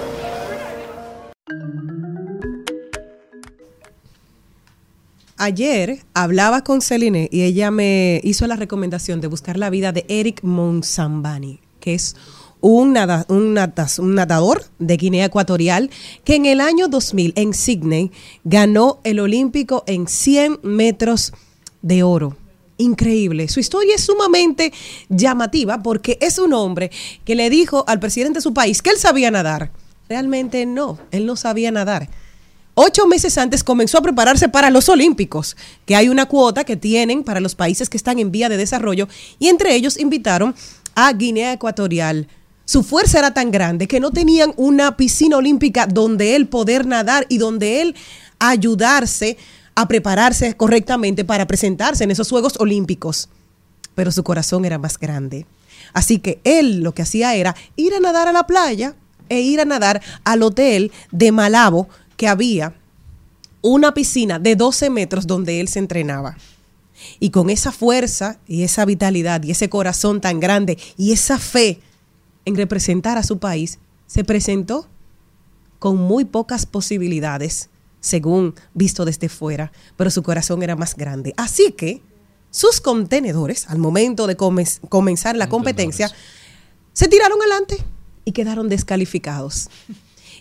[5.37, 10.05] Ayer hablaba con Celine y ella me hizo la recomendación de buscar la vida de
[10.07, 12.15] Eric Monsambani, que es
[12.59, 13.57] un, nada- un
[13.99, 15.89] un nadador de Guinea Ecuatorial
[16.23, 18.11] que en el año 2000 en Sydney
[18.43, 21.33] ganó el olímpico en 100 metros
[21.81, 22.35] de oro.
[22.79, 23.47] Increíble.
[23.47, 24.71] Su historia es sumamente
[25.09, 26.91] llamativa porque es un hombre
[27.25, 29.71] que le dijo al presidente de su país que él sabía nadar.
[30.09, 32.09] Realmente no, él no sabía nadar.
[32.79, 37.23] Ocho meses antes comenzó a prepararse para los Olímpicos, que hay una cuota que tienen
[37.23, 39.07] para los países que están en vía de desarrollo,
[39.39, 40.53] y entre ellos invitaron
[40.93, 42.27] a Guinea Ecuatorial.
[42.65, 47.25] Su fuerza era tan grande que no tenían una piscina olímpica donde él poder nadar
[47.29, 47.95] y donde él
[48.37, 49.37] ayudarse
[49.73, 53.27] a prepararse correctamente para presentarse en esos Juegos Olímpicos.
[53.95, 55.47] Pero su corazón era más grande.
[55.93, 58.93] Así que él lo que hacía era ir a nadar a la playa
[59.29, 62.75] e ir a nadar al hotel de Malabo que había
[63.61, 66.37] una piscina de 12 metros donde él se entrenaba.
[67.19, 71.79] Y con esa fuerza y esa vitalidad y ese corazón tan grande y esa fe
[72.45, 73.77] en representar a su país,
[74.07, 74.87] se presentó
[75.79, 77.69] con muy pocas posibilidades,
[77.99, 81.33] según visto desde fuera, pero su corazón era más grande.
[81.37, 82.01] Así que
[82.49, 86.09] sus contenedores, al momento de comen- comenzar la competencia,
[86.93, 87.77] se tiraron adelante
[88.23, 89.69] y quedaron descalificados.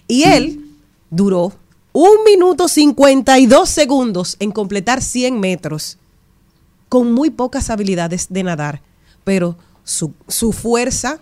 [0.06, 0.64] Y él
[1.10, 1.52] duró
[1.98, 5.96] un minuto 52 segundos en completar 100 metros,
[6.90, 8.82] con muy pocas habilidades de nadar,
[9.24, 11.20] pero su, su fuerza,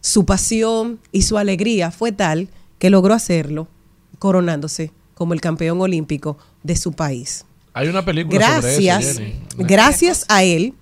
[0.00, 2.48] su pasión y su alegría fue tal
[2.78, 3.66] que logró hacerlo,
[4.20, 7.44] coronándose como el campeón olímpico de su país.
[7.72, 9.34] Hay una película sobre Gracias, eso, Jenny.
[9.56, 10.74] gracias a él,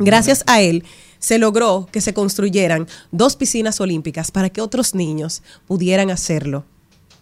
[0.00, 0.82] gracias a él,
[1.20, 6.64] se logró que se construyeran dos piscinas olímpicas para que otros niños pudieran hacerlo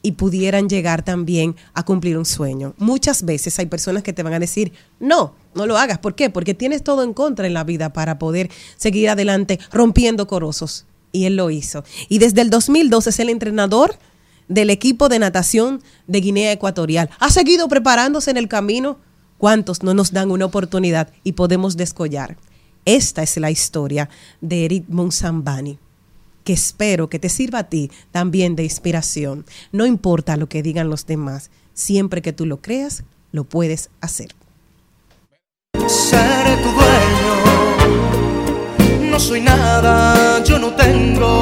[0.03, 2.75] y pudieran llegar también a cumplir un sueño.
[2.79, 5.99] Muchas veces hay personas que te van a decir, no, no lo hagas.
[5.99, 6.31] ¿Por qué?
[6.31, 10.87] Porque tienes todo en contra en la vida para poder seguir adelante rompiendo corosos.
[11.11, 11.85] Y él lo hizo.
[12.09, 13.97] Y desde el 2012 es el entrenador
[14.47, 17.11] del equipo de natación de Guinea Ecuatorial.
[17.19, 18.99] Ha seguido preparándose en el camino.
[19.39, 22.37] ¿Cuántos no nos dan una oportunidad y podemos descollar?
[22.85, 24.09] Esta es la historia
[24.41, 25.79] de Eric Monsambani
[26.49, 29.45] que espero que te sirva a ti también de inspiración.
[29.71, 34.35] No importa lo que digan los demás, siempre que tú lo creas, lo puedes hacer.
[35.87, 37.35] Seré tu dueño.
[39.11, 41.38] No soy nada, yo no tengo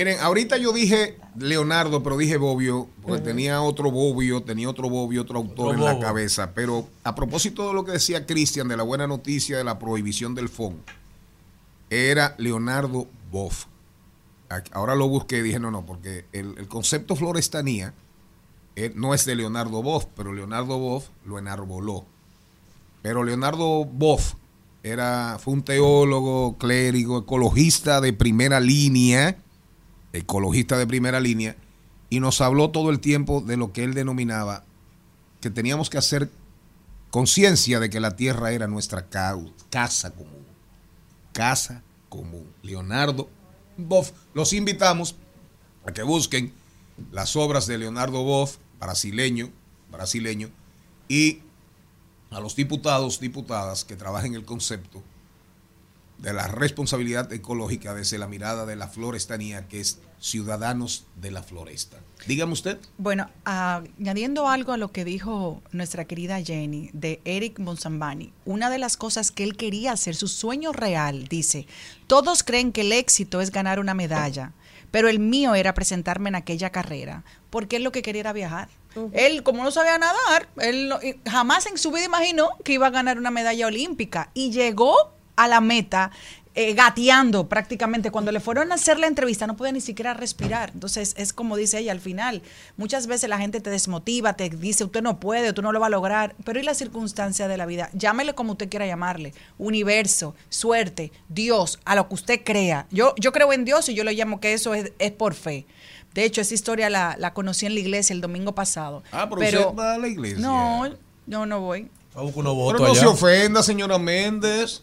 [0.00, 5.20] Miren, ahorita yo dije Leonardo, pero dije Bobbio, porque tenía otro Bobbio, tenía otro Bobbio,
[5.20, 6.54] otro autor Otro en la cabeza.
[6.54, 10.34] Pero a propósito de lo que decía Cristian, de la buena noticia de la prohibición
[10.34, 10.78] del FON,
[11.90, 13.66] era Leonardo Boff.
[14.72, 17.92] Ahora lo busqué y dije, no, no, porque el, el concepto florestanía
[18.76, 22.06] eh, no es de Leonardo Boff, pero Leonardo Boff lo enarboló.
[23.02, 24.32] Pero Leonardo Boff
[24.82, 29.36] era, fue un teólogo, clérigo, ecologista de primera línea,
[30.12, 31.56] ecologista de primera línea,
[32.08, 34.64] y nos habló todo el tiempo de lo que él denominaba
[35.40, 36.30] que teníamos que hacer
[37.10, 40.46] conciencia de que la tierra era nuestra casa común.
[41.32, 42.46] Casa común.
[42.62, 43.28] Leonardo
[43.76, 44.12] Boff.
[44.34, 45.14] Los invitamos
[45.86, 46.52] a que busquen
[47.12, 49.50] las obras de Leonardo Boff, brasileño,
[49.90, 50.50] brasileño,
[51.08, 51.40] y
[52.30, 55.02] a los diputados, diputadas que trabajen el concepto
[56.20, 61.42] de la responsabilidad ecológica desde la mirada de la florestanía, que es ciudadanos de la
[61.42, 61.96] floresta.
[62.26, 62.78] Dígame usted.
[62.98, 68.68] Bueno, ah, añadiendo algo a lo que dijo nuestra querida Jenny de Eric Monsambani, una
[68.68, 71.66] de las cosas que él quería hacer, su sueño real, dice,
[72.06, 74.52] todos creen que el éxito es ganar una medalla,
[74.90, 78.68] pero el mío era presentarme en aquella carrera, porque él lo que quería era viajar.
[79.12, 80.98] Él, como no sabía nadar, él no-
[81.30, 84.94] jamás en su vida imaginó que iba a ganar una medalla olímpica y llegó
[85.36, 86.10] a la meta
[86.56, 88.10] eh, gateando prácticamente.
[88.10, 90.72] Cuando le fueron a hacer la entrevista no podía ni siquiera respirar.
[90.74, 92.42] Entonces es como dice ella al final.
[92.76, 95.86] Muchas veces la gente te desmotiva, te dice usted no puede, tú no lo va
[95.86, 96.34] a lograr.
[96.44, 99.32] Pero y la circunstancia de la vida, llámele como usted quiera llamarle.
[99.58, 102.86] Universo, suerte, Dios, a lo que usted crea.
[102.90, 105.66] Yo, yo creo en Dios y yo le llamo que eso es, es por fe.
[106.14, 109.04] De hecho, esa historia la, la conocí en la iglesia el domingo pasado.
[109.12, 110.40] Ah, pero usted va a la iglesia.
[110.40, 110.88] No,
[111.28, 111.88] yo no voy.
[112.12, 113.00] Pero votos no allá.
[113.00, 114.82] se ofenda, señora Méndez.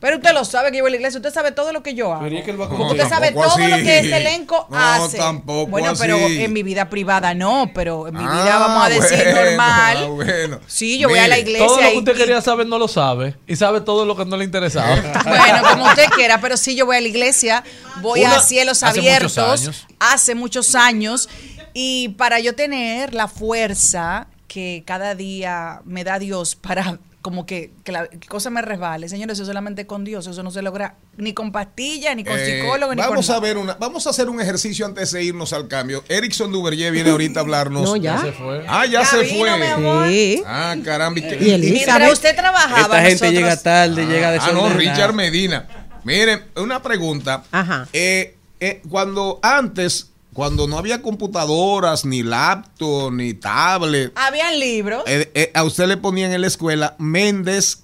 [0.00, 1.92] Pero usted lo sabe que yo voy a la iglesia, usted sabe todo lo que
[1.92, 2.22] yo hago.
[2.22, 4.66] Pero es que él va Porque con- usted No, sabe todo lo que este elenco
[4.70, 5.16] No, hace.
[5.18, 8.88] tampoco Bueno, pero en mi vida privada no, pero en mi Ah, vida vamos a
[8.90, 9.96] decir bueno, normal.
[10.00, 10.60] ah, bueno.
[10.68, 12.86] Sí, yo voy a la iglesia Todo lo que usted y- quería saber no lo
[12.86, 13.34] sabe.
[13.48, 14.94] Y sabe todo lo que no le interesaba.
[15.24, 17.64] Bueno, como usted quiera, pero sí yo voy a la iglesia,
[18.00, 19.86] voy Una- a cielos hace abiertos muchos años.
[19.98, 21.28] hace muchos años
[21.74, 26.98] y para yo tener la fuerza que cada día me da Dios para
[27.28, 30.62] como que, que la cosa me resbale, señores, eso solamente con Dios, eso no se
[30.62, 34.06] logra ni con pastillas, ni con Eh, psicólogo, ni vamos con a ver una, vamos
[34.06, 36.02] a hacer un ejercicio antes de irnos al cambio.
[36.08, 37.82] Erickson Duverger viene ahorita a hablarnos.
[37.82, 38.16] No, ya.
[38.16, 38.64] Ya se fue.
[38.66, 39.58] Ah, ya, Ya se vino, fue.
[39.58, 40.08] mi amor.
[40.08, 40.42] Sí.
[40.46, 41.20] Ah, caramba.
[41.20, 41.60] ¿Y, Y Elizabeth.
[41.72, 44.74] Mientras usted trabajaba, Esta gente nosotros- llega tarde, llega Ah, no, desordenada.
[44.78, 45.68] Richard Medina.
[46.04, 47.44] Miren, una pregunta.
[47.52, 47.86] Ajá.
[47.92, 55.02] Eh, eh, cuando antes, cuando no había computadoras, ni laptop, ni tablet, Habían libros.
[55.08, 57.82] eh, eh, a usted le ponían en la escuela Méndez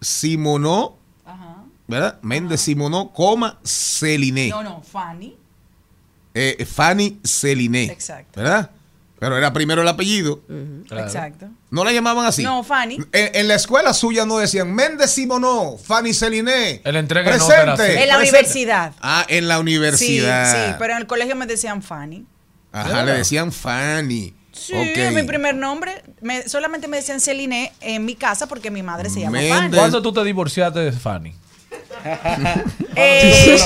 [0.00, 0.98] Simonó,
[1.86, 2.18] ¿verdad?
[2.22, 4.48] Méndez Simonó, coma, Celiné.
[4.48, 5.36] No, no, Fanny.
[6.34, 7.84] Eh, Fanny Celiné.
[7.84, 8.40] Exacto.
[8.40, 8.72] ¿Verdad?
[9.24, 10.40] Pero era primero el apellido.
[10.90, 11.48] Exacto.
[11.70, 12.42] ¿No la llamaban así?
[12.42, 12.96] No, Fanny.
[13.12, 16.82] En, en la escuela suya no decían Méndez Simonó, Fanny Celiné.
[16.84, 17.82] El entrega de presente, así.
[17.82, 18.18] En la presente.
[18.38, 18.92] universidad.
[19.00, 20.52] Ah, en la Sí, universidad.
[20.68, 22.26] sí, pero en el colegio me decían Fanny.
[22.72, 24.34] Ajá, le decían Fanny.
[24.52, 25.12] Sí, Ok.
[25.14, 26.04] mi primer nombre.
[26.20, 29.56] Me, solamente me decían Celine en mi casa porque mi madre se llama Méndez.
[29.58, 29.76] Fanny.
[29.76, 31.34] ¿Cuándo tú te divorciaste de Fanny?
[32.96, 33.58] Eh,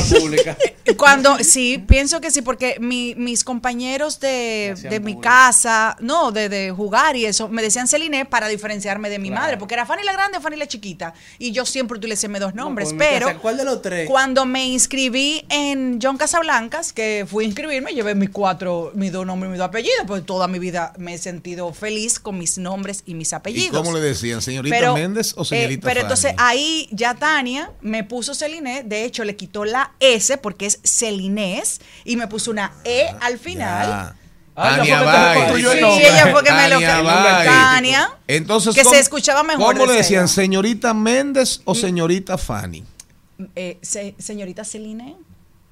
[0.96, 6.48] cuando sí, pienso que sí, porque mi- mis compañeros de, de mi casa, no, de,
[6.48, 10.02] de jugar y eso, me decían Celine para diferenciarme de mi madre, porque era Fanny
[10.04, 13.56] la grande, Fanny la chiquita, y yo siempre utilicé mis dos nombres, pero casa, ¿cuál
[13.58, 14.08] de los tres?
[14.08, 19.26] cuando me inscribí en John Casablancas, que fui a inscribirme, llevé mis cuatro, mis dos
[19.26, 22.56] nombres y mis dos apellidos, pues toda mi vida me he sentido feliz con mis
[22.58, 23.82] nombres y mis ¿Y apellidos.
[23.82, 24.40] cómo le decían?
[24.40, 26.04] ¿Señorita Pero, Méndez o eh, señorita pero Fanny?
[26.04, 30.80] entonces ahí ya Tania me puso Celine, de hecho le quitó la S porque es
[30.84, 33.88] Celinés y me puso una E al final.
[33.90, 34.14] Ah.
[34.60, 35.62] Ah, Tania que Bay.
[35.62, 36.80] Sí, ella fue me lo
[37.44, 38.10] Tania.
[38.26, 39.74] Entonces, que ¿cómo- se escuchaba mejor.
[39.74, 40.26] ¿Cómo le de decían?
[40.26, 42.82] ¿Señorita Méndez o señorita Fanny?
[43.54, 45.16] Eh, se- señorita Celine.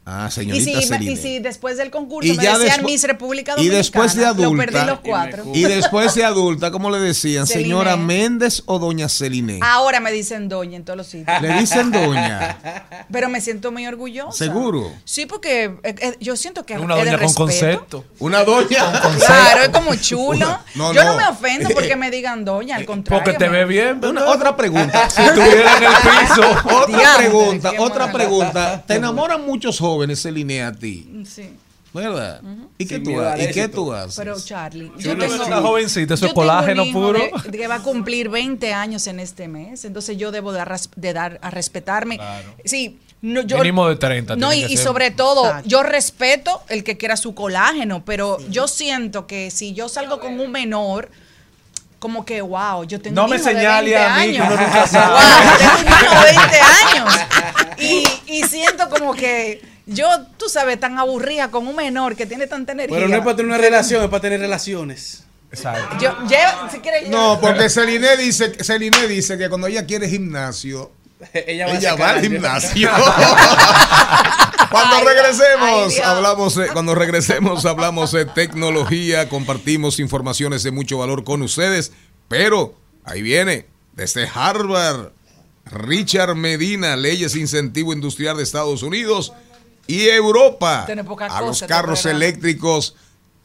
[0.08, 1.12] Ah, Y señorita si, Celine.
[1.12, 4.24] y si después del concurso Y me ya decían Miss República y Dominicana, después de
[4.24, 5.42] adulta lo perdí los cuatro.
[5.52, 7.44] Y después de adulta, ¿cómo le decían?
[7.44, 7.64] Celine.
[7.70, 9.58] ¿Señora Méndez o doña Celine?
[9.62, 11.42] Ahora me dicen doña en todos los sitios.
[11.42, 12.56] Le dicen doña.
[13.10, 14.36] Pero me siento muy orgullosa.
[14.44, 14.92] ¿Seguro?
[15.04, 17.66] Sí, porque eh, eh, yo siento que Una es de doña con respeto.
[17.98, 18.04] concepto.
[18.20, 19.00] Una doña.
[19.26, 20.36] Claro, es como chulo.
[20.36, 21.12] Una- no, yo no.
[21.12, 21.16] no.
[21.16, 23.24] me ofendo porque me digan doña, al contrario.
[23.24, 24.00] Porque te ve bien.
[24.28, 25.08] Otra pregunta.
[25.16, 26.76] Si estuviera en el piso.
[26.76, 28.84] Otra pregunta, otra pregunta.
[28.86, 31.22] ¿Te enamoran muchos jóvenes, Celine, a ti?
[31.26, 31.50] Sí.
[31.94, 32.42] ¿Verdad?
[32.76, 33.32] ¿Y qué tú haces?
[33.32, 33.76] al ¿Y qué éxito.
[33.76, 34.16] tú haces?
[34.16, 37.18] Pero Charlie, Yo yo no tengo, soy una jovencita, eso es colágeno puro.
[37.18, 40.90] de- que va a cumplir 20 años en este mes, entonces yo debo de, ras-
[40.94, 42.18] de dar a respetarme.
[42.66, 46.98] Sí, no, yo, Mínimo de 30 No, y, que sobre todo, yo respeto el que
[46.98, 51.10] quiera su colágeno, pero yo siento que si yo salgo con un menor,
[51.98, 54.38] como que, wow, yo tengo No un me hijo de señale 20 a mí, que
[54.42, 54.60] años.
[54.60, 55.14] nunca sabe.
[55.14, 57.14] Wow, tengo un hijo de 20 años.
[57.78, 58.04] Y,
[58.38, 60.06] y siento como que yo,
[60.36, 62.96] tú sabes, tan aburrida con un menor que tiene tanta energía.
[62.96, 65.24] Pero no es para tener una relación, es para tener relaciones.
[65.50, 65.96] Exacto.
[66.00, 70.90] Yo, lleva, si quieres, No, porque Celine dice, Celine dice que cuando ella quiere gimnasio,
[71.32, 72.90] Ella va, ella a va al gimnasio.
[74.70, 81.40] Cuando regresemos, ay, hablamos cuando regresemos hablamos de tecnología, compartimos informaciones de mucho valor con
[81.42, 81.92] ustedes,
[82.28, 85.12] pero ahí viene desde Harvard
[85.66, 89.32] Richard Medina, leyes incentivo industrial de Estados Unidos
[89.86, 90.86] y Europa
[91.30, 92.96] a los carros eléctricos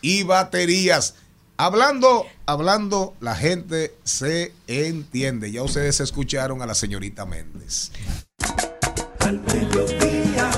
[0.02, 1.16] y baterías.
[1.58, 5.52] Hablando, hablando, la gente se entiende.
[5.52, 7.92] Ya ustedes escucharon a la señorita Méndez.
[9.20, 10.50] Al mediodía,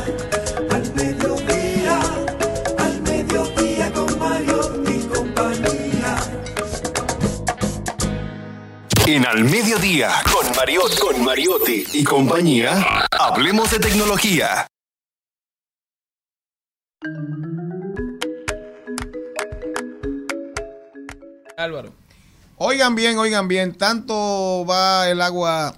[0.71, 1.99] al mediodía,
[2.77, 6.17] al mediodía con Mario y compañía.
[9.05, 14.65] En Al Mediodía, con Mariotti, con Mariotti y compañía, hablemos de tecnología.
[21.57, 21.93] Álvaro.
[22.57, 25.75] Oigan bien, oigan bien, tanto va el agua,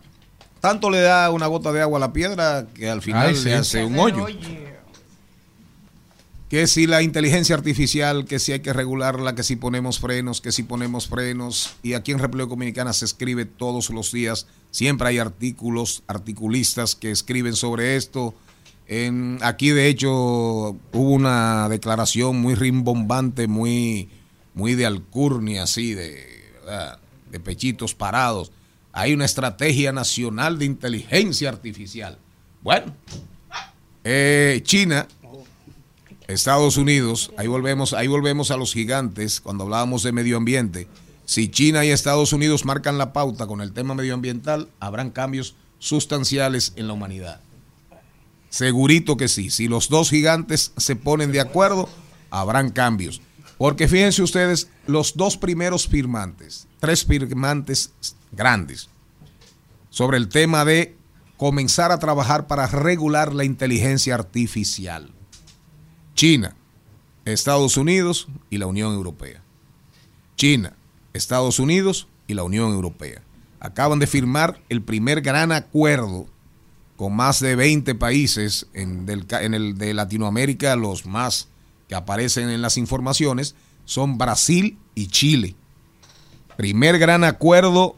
[0.60, 3.46] tanto le da una gota de agua a la piedra que al final Ay, sí.
[3.46, 4.28] le hace un hoyo.
[6.50, 10.52] Que si la inteligencia artificial, que si hay que regularla, que si ponemos frenos, que
[10.52, 11.76] si ponemos frenos.
[11.82, 14.46] Y aquí en República Dominicana se escribe todos los días.
[14.70, 18.36] Siempre hay artículos, articulistas que escriben sobre esto.
[18.88, 24.10] En, aquí, de hecho, hubo una declaración muy rimbombante, muy,
[24.54, 26.36] muy de alcurnia, así, de,
[27.32, 28.52] de pechitos parados,
[28.92, 32.18] Hay una estrategia nacional de inteligencia artificial.
[32.62, 32.96] Bueno,
[34.06, 35.08] eh, China,
[36.28, 40.88] Estados Unidos, ahí volvemos, ahí volvemos a los gigantes cuando hablábamos de medio ambiente.
[41.26, 46.72] Si China y Estados Unidos marcan la pauta con el tema medioambiental, habrán cambios sustanciales
[46.78, 47.42] en la humanidad.
[48.56, 49.50] Segurito que sí.
[49.50, 51.90] Si los dos gigantes se ponen de acuerdo,
[52.30, 53.22] habrán cambios.
[53.58, 57.92] Porque fíjense ustedes, los dos primeros firmantes, tres firmantes
[58.32, 58.88] grandes,
[59.90, 60.96] sobre el tema de
[61.36, 65.12] comenzar a trabajar para regular la inteligencia artificial.
[66.14, 66.56] China,
[67.26, 69.44] Estados Unidos y la Unión Europea.
[70.38, 70.78] China,
[71.12, 73.22] Estados Unidos y la Unión Europea.
[73.60, 76.28] Acaban de firmar el primer gran acuerdo
[76.96, 81.50] con más de 20 países en, el de Latinoamérica, los más
[81.88, 83.56] que aparecen en las informaciones
[83.86, 85.56] son Brasil y Chile.
[86.58, 87.98] Primer gran acuerdo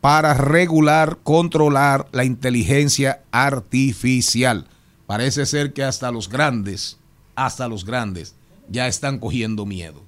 [0.00, 4.66] para regular, controlar la inteligencia artificial.
[5.06, 6.98] Parece ser que hasta los grandes,
[7.36, 8.34] hasta los grandes,
[8.68, 10.02] ya están cogiendo miedo.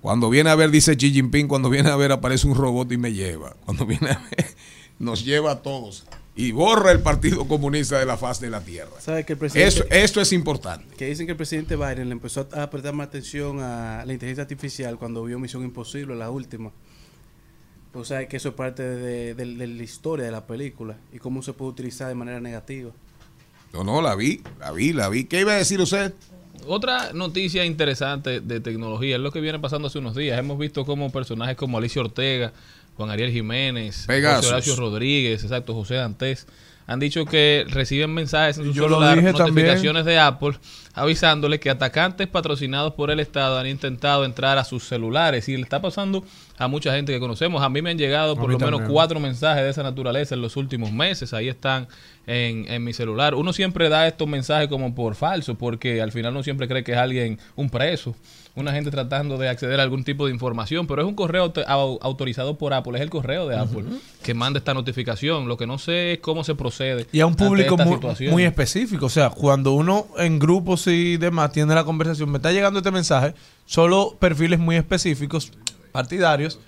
[0.00, 2.96] Cuando viene a ver, dice Xi Jinping, cuando viene a ver aparece un robot y
[2.96, 3.56] me lleva.
[3.64, 4.46] Cuando viene a ver,
[4.98, 6.04] nos lleva a todos
[6.36, 8.90] y borra el Partido Comunista de la faz de la Tierra.
[9.00, 10.94] ¿Sabe que el presidente- Eso- esto es importante.
[10.96, 14.42] Que dicen que el presidente Biden le empezó a prestar más atención a la inteligencia
[14.42, 16.70] artificial cuando vio Misión Imposible, la última.
[17.92, 21.18] Pues sabe que eso es parte de, de- de la historia de la película y
[21.18, 22.90] cómo se puede utilizar de manera negativa.
[23.72, 25.24] No, no, la vi, la vi, la vi.
[25.24, 26.12] ¿Qué iba a decir usted?
[26.66, 30.38] Otra noticia interesante de tecnología es lo que viene pasando hace unos días.
[30.38, 32.52] Hemos visto como personajes como Alicia Ortega,
[32.96, 34.06] Juan Ariel Jiménez.
[34.06, 36.46] José Horacio Rodríguez, exacto, José Dantes,
[36.88, 40.52] han dicho que reciben mensajes en su Yo celular, notificaciones de Apple,
[40.94, 45.48] avisándole que atacantes patrocinados por el Estado han intentado entrar a sus celulares.
[45.48, 46.24] Y le está pasando
[46.56, 47.60] a mucha gente que conocemos.
[47.62, 48.92] A mí me han llegado por lo menos también.
[48.92, 51.34] cuatro mensajes de esa naturaleza en los últimos meses.
[51.34, 51.88] Ahí están
[52.26, 53.34] en, en mi celular.
[53.34, 56.92] Uno siempre da estos mensajes como por falso, porque al final uno siempre cree que
[56.92, 58.14] es alguien, un preso,
[58.56, 61.64] una gente tratando de acceder a algún tipo de información, pero es un correo auto-
[61.66, 63.84] au- autorizado por Apple, es el correo de Apple
[64.22, 65.46] que manda esta notificación.
[65.46, 67.06] Lo que no sé es cómo se procede.
[67.12, 67.76] Y a un público
[68.32, 69.06] muy específico.
[69.06, 72.90] O sea, cuando uno en grupos y demás tiene la conversación, me está llegando este
[72.90, 73.34] mensaje,
[73.66, 75.52] solo perfiles muy específicos,
[75.92, 76.58] partidarios,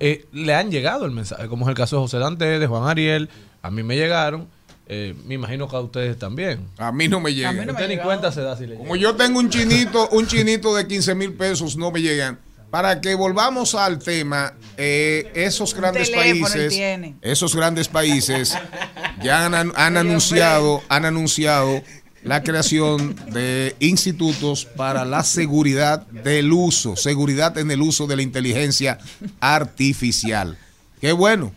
[0.00, 2.88] eh, le han llegado el mensaje, como es el caso de José Dante, de Juan
[2.88, 3.28] Ariel,
[3.62, 4.46] a mí me llegaron,
[4.90, 6.66] eh, me imagino que a ustedes también.
[6.78, 7.50] A mí no me llega.
[7.50, 8.78] Usted ni cuenta se da si le llega.
[8.78, 12.38] Como yo tengo un chinito, un chinito de 15 mil pesos, no me llegan.
[12.70, 17.16] Para que volvamos al tema, eh, esos grandes países, tiene.
[17.20, 18.56] esos grandes países
[19.22, 21.82] ya han, han anunciado, han anunciado
[22.22, 28.22] la creación de institutos para la seguridad del uso, seguridad en el uso de la
[28.22, 28.98] inteligencia
[29.40, 30.58] artificial.
[31.00, 31.52] Qué bueno.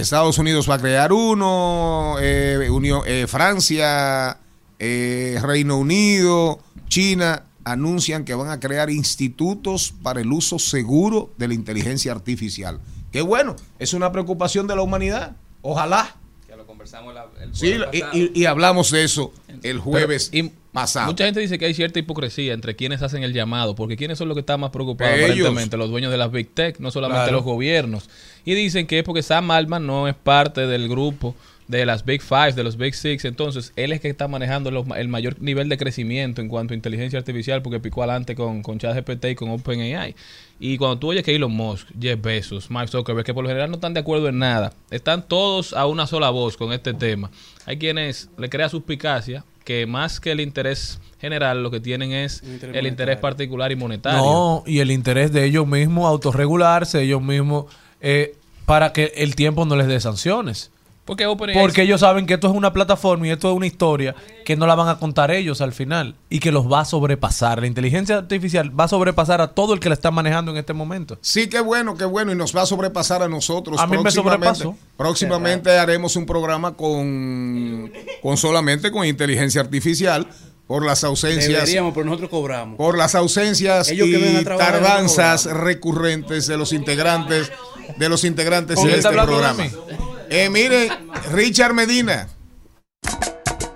[0.00, 4.38] Estados Unidos va a crear uno, eh, Unión- eh, Francia,
[4.78, 11.48] eh, Reino Unido, China anuncian que van a crear institutos para el uso seguro de
[11.48, 12.78] la inteligencia artificial.
[13.10, 15.34] Qué bueno, es una preocupación de la humanidad.
[15.62, 16.14] Ojalá.
[16.48, 18.18] Ya lo conversamos el Sí, jueves y, pasado.
[18.18, 19.32] y- y hablamos de eso
[19.62, 21.06] el jueves Pero- y pasado.
[21.06, 24.28] Mucha gente dice que hay cierta hipocresía entre quienes hacen el llamado, porque quiénes son
[24.28, 25.30] los que están más preocupados Ellos.
[25.30, 27.38] aparentemente, los dueños de las big tech, no solamente Claro.
[27.38, 28.10] los gobiernos.
[28.44, 31.34] Y dicen que es porque Sam Altman no es parte del grupo
[31.66, 34.86] de las Big Five, de los Big Six, entonces él es que está manejando los
[34.96, 38.78] el mayor nivel de crecimiento en cuanto a inteligencia artificial porque picó adelante con, con
[38.78, 40.14] ChatGPT y con OpenAI.
[40.60, 43.70] Y cuando tú oyes que Elon Musk, Jeff Bezos, Mark Zuckerberg, que por lo general
[43.70, 47.30] no están de acuerdo en nada, están todos a una sola voz con este tema.
[47.64, 52.40] Hay quienes le crea suspicacia que más que el interés general lo que tienen es
[52.44, 54.20] interés el interés particular y monetario.
[54.20, 57.66] No, y el interés de ellos mismos autorregularse, ellos mismos,
[58.00, 60.70] eh, para que el tiempo no les dé sanciones.
[61.06, 64.14] Porque ellos saben que esto es una plataforma y esto es una historia
[64.44, 67.60] que no la van a contar ellos al final y que los va a sobrepasar.
[67.60, 70.72] La inteligencia artificial va a sobrepasar a todo el que la está manejando en este
[70.72, 71.16] momento.
[71.20, 72.32] Sí, qué bueno, qué bueno.
[72.32, 73.78] Y nos va a sobrepasar a nosotros.
[73.78, 74.76] A mí me sobrepasó.
[74.96, 80.26] Próximamente haremos un programa con, con solamente con inteligencia artificial
[80.66, 81.46] por las ausencias.
[81.46, 82.76] Deberíamos, pero nosotros cobramos.
[82.76, 87.52] Por las ausencias Ellos que vengan a y trabajar, tardanzas recurrentes de los integrantes
[87.96, 90.15] de los integrantes ¿Con de este hablando de programa.
[90.28, 90.90] Eh, mire,
[91.32, 92.28] Richard Medina.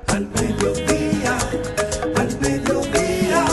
[0.08, 1.38] Al mediodía,
[2.16, 3.44] al mediodía,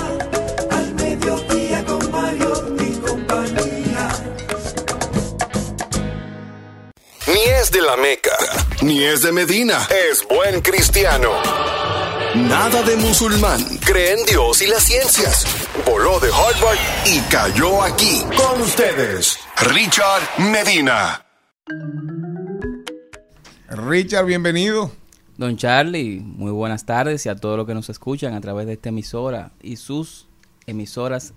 [0.71, 4.09] al mediodía con Mario y compañía.
[7.27, 8.35] Ni es de la Meca,
[8.81, 9.87] ni es de Medina.
[10.09, 11.29] Es buen cristiano.
[12.33, 13.63] Nada de musulmán.
[13.85, 15.45] Cree en Dios y las ciencias.
[15.85, 18.23] Voló de Harvard y cayó aquí.
[18.35, 21.23] Con ustedes, Richard Medina.
[23.77, 24.91] Richard, bienvenido.
[25.37, 28.73] Don Charlie, muy buenas tardes y a todos los que nos escuchan a través de
[28.73, 30.27] esta emisora y sus
[30.65, 31.33] emisoras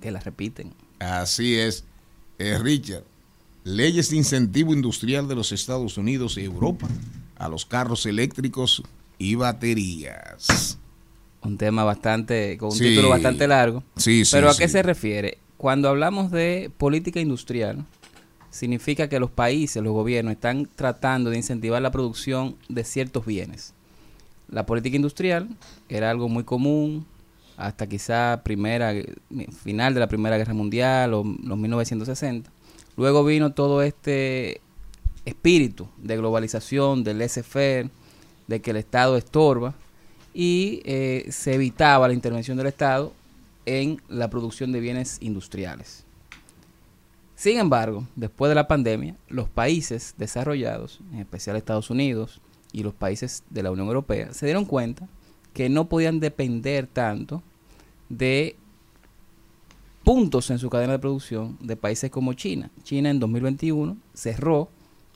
[0.00, 0.72] que la repiten.
[1.00, 1.84] Así es.
[2.38, 3.02] Eh, Richard,
[3.64, 6.86] leyes de incentivo industrial de los Estados Unidos y Europa
[7.38, 8.82] a los carros eléctricos
[9.18, 10.78] y baterías.
[11.42, 12.84] Un tema bastante, con un Sí.
[12.84, 13.82] título bastante largo.
[13.96, 14.72] Sí, sí, Pero ¿a qué sí.
[14.72, 15.38] se refiere?
[15.56, 17.84] Cuando hablamos de política industrial,
[18.50, 23.74] significa que los países, los gobiernos, están tratando de incentivar la producción de ciertos bienes.
[24.48, 25.48] La política industrial
[25.88, 27.06] era algo muy común
[27.56, 28.92] hasta quizá primera,
[29.62, 32.50] final de la Primera Guerra Mundial o los 1960.
[32.96, 34.60] Luego vino todo este
[35.24, 37.90] espíritu de globalización, del laissez-faire,
[38.46, 39.74] de que el Estado estorba
[40.34, 43.12] y eh, se evitaba la intervención del Estado
[43.66, 46.04] en la producción de bienes industriales.
[47.40, 52.38] Sin embargo, después de la pandemia, los países desarrollados, en especial Estados Unidos
[52.70, 55.08] y los países de la Unión Europea, se dieron cuenta
[55.54, 57.42] que no podían depender tanto
[58.10, 58.56] de
[60.04, 62.70] puntos en su cadena de producción de países como China.
[62.82, 64.68] China en 2021 cerró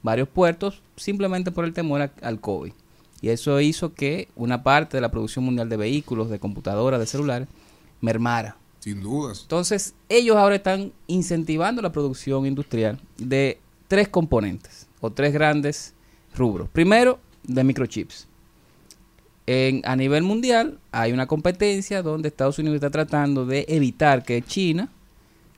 [0.02, 2.72] varios puertos simplemente por el temor al COVID.
[3.20, 7.06] Y eso hizo que una parte de la producción mundial de vehículos, de computadoras, de
[7.06, 7.48] celulares,
[8.00, 8.56] mermara.
[8.84, 9.40] Sin dudas.
[9.40, 13.58] Entonces, ellos ahora están incentivando la producción industrial de
[13.88, 15.94] tres componentes o tres grandes
[16.36, 16.68] rubros.
[16.68, 18.28] Primero, de microchips.
[19.46, 24.42] En, a nivel mundial hay una competencia donde Estados Unidos está tratando de evitar que
[24.42, 24.92] China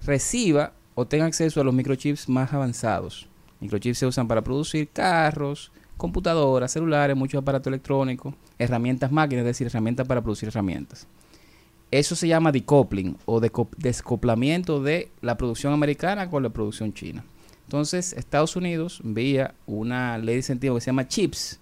[0.05, 3.27] reciba o tenga acceso a los microchips más avanzados.
[3.59, 9.66] Microchips se usan para producir carros, computadoras, celulares, muchos aparatos electrónicos, herramientas máquinas, es decir,
[9.66, 11.09] herramientas para producir herramientas.
[11.90, 17.24] Eso se llama decoupling o descoplamiento de la producción americana con la producción china.
[17.64, 21.60] Entonces, Estados Unidos, vía una ley de incentivo que se llama CHIPS,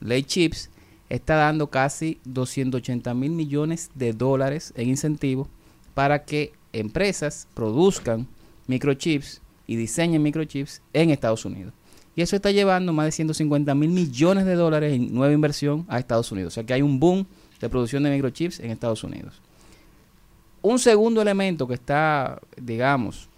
[0.00, 0.70] ley CHIPS,
[1.08, 5.48] está dando casi 280 mil millones de dólares en incentivos
[5.94, 8.26] para que empresas produzcan
[8.66, 11.74] microchips y diseñen microchips en Estados Unidos.
[12.14, 15.98] Y eso está llevando más de 150 mil millones de dólares en nueva inversión a
[15.98, 16.52] Estados Unidos.
[16.52, 17.26] O sea que hay un boom
[17.60, 19.40] de producción de microchips en Estados Unidos.
[20.62, 23.28] Un segundo elemento que está, digamos,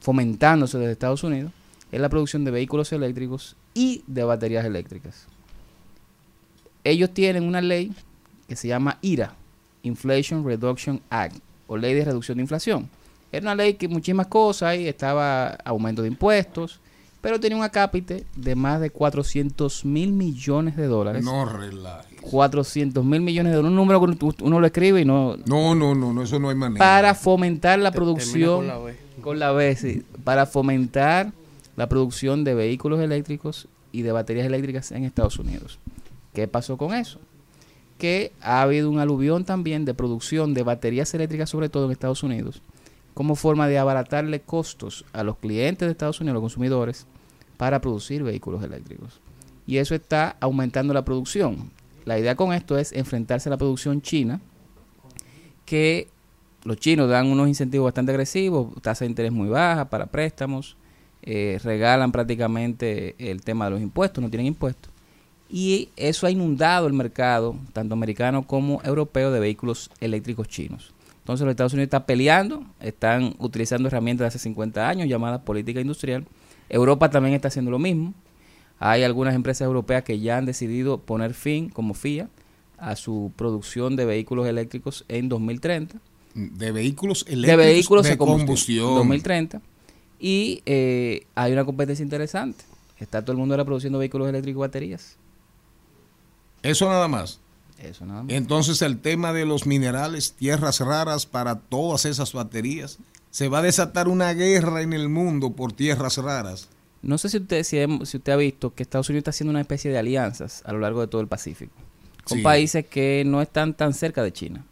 [0.00, 1.52] fomentándose desde Estados Unidos
[1.92, 5.26] es la producción de vehículos eléctricos y de baterías eléctricas.
[6.82, 7.92] Ellos tienen una ley
[8.48, 9.34] que se llama IRA,
[9.82, 11.36] Inflation Reduction Act,
[11.66, 12.88] o Ley de Reducción de Inflación.
[13.30, 16.80] Era una ley que muchísimas cosas, ahí estaba aumento de impuestos,
[17.20, 21.22] pero tenía un acápite de más de 400 mil millones de dólares.
[21.22, 21.46] No.
[22.22, 25.36] 400 mil millones de dólares, un número que uno- lo escribe y no...
[25.46, 26.78] No, no, no, no, eso no hay manera.
[26.78, 28.56] Para fomentar la Te- producción...
[28.58, 28.96] con la B.
[29.22, 31.32] con la B, sí, para fomentar
[31.76, 35.78] la producción de vehículos eléctricos y de baterías eléctricas en Estados Unidos.
[36.34, 37.18] ¿Qué pasó con eso?
[37.98, 42.22] Que ha habido un aluvión también de producción de baterías eléctricas, sobre todo en Estados
[42.22, 42.62] Unidos,
[43.14, 47.06] como forma de abaratarle costos a los clientes de Estados Unidos, los consumidores,
[47.56, 49.20] para producir vehículos eléctricos.
[49.66, 51.70] Y eso está aumentando la producción.
[52.10, 54.40] La idea con esto es enfrentarse a la producción china,
[55.64, 56.08] que
[56.64, 60.76] los chinos dan unos incentivos bastante agresivos, tasa de interés muy baja para préstamos,
[61.22, 64.90] eh, regalan prácticamente el tema de los impuestos, no tienen impuestos.
[65.48, 70.92] Y eso ha inundado el mercado, tanto americano como europeo, de vehículos eléctricos chinos.
[71.20, 75.80] Entonces los Estados Unidos están peleando, están utilizando herramientas de hace 50 años llamadas política
[75.80, 76.26] industrial.
[76.68, 78.14] Europa también está haciendo lo mismo.
[78.80, 82.28] Hay algunas empresas europeas que ya han decidido poner fin, como FIA,
[82.80, 85.98] a su producción de vehículos eléctricos en 2030
[86.34, 88.94] De vehículos de eléctricos vehículos de de combustión, combustión.
[88.94, 89.60] 2030
[90.18, 92.64] y eh, hay una competencia interesante
[92.98, 95.16] está todo el mundo ahora produciendo vehículos eléctricos y baterías
[96.62, 97.40] Eso nada más.
[97.78, 102.98] eso nada más Entonces el tema de los minerales, tierras raras para todas esas baterías,
[103.30, 106.68] se va a desatar una guerra en el mundo por tierras raras.
[107.02, 109.60] No sé si usted si, si usted ha visto que Estados Unidos está haciendo una
[109.60, 111.72] especie de alianzas a lo largo de todo el Pacífico
[112.24, 112.44] con Sí.
[112.44, 114.64] países que no están tan cerca de China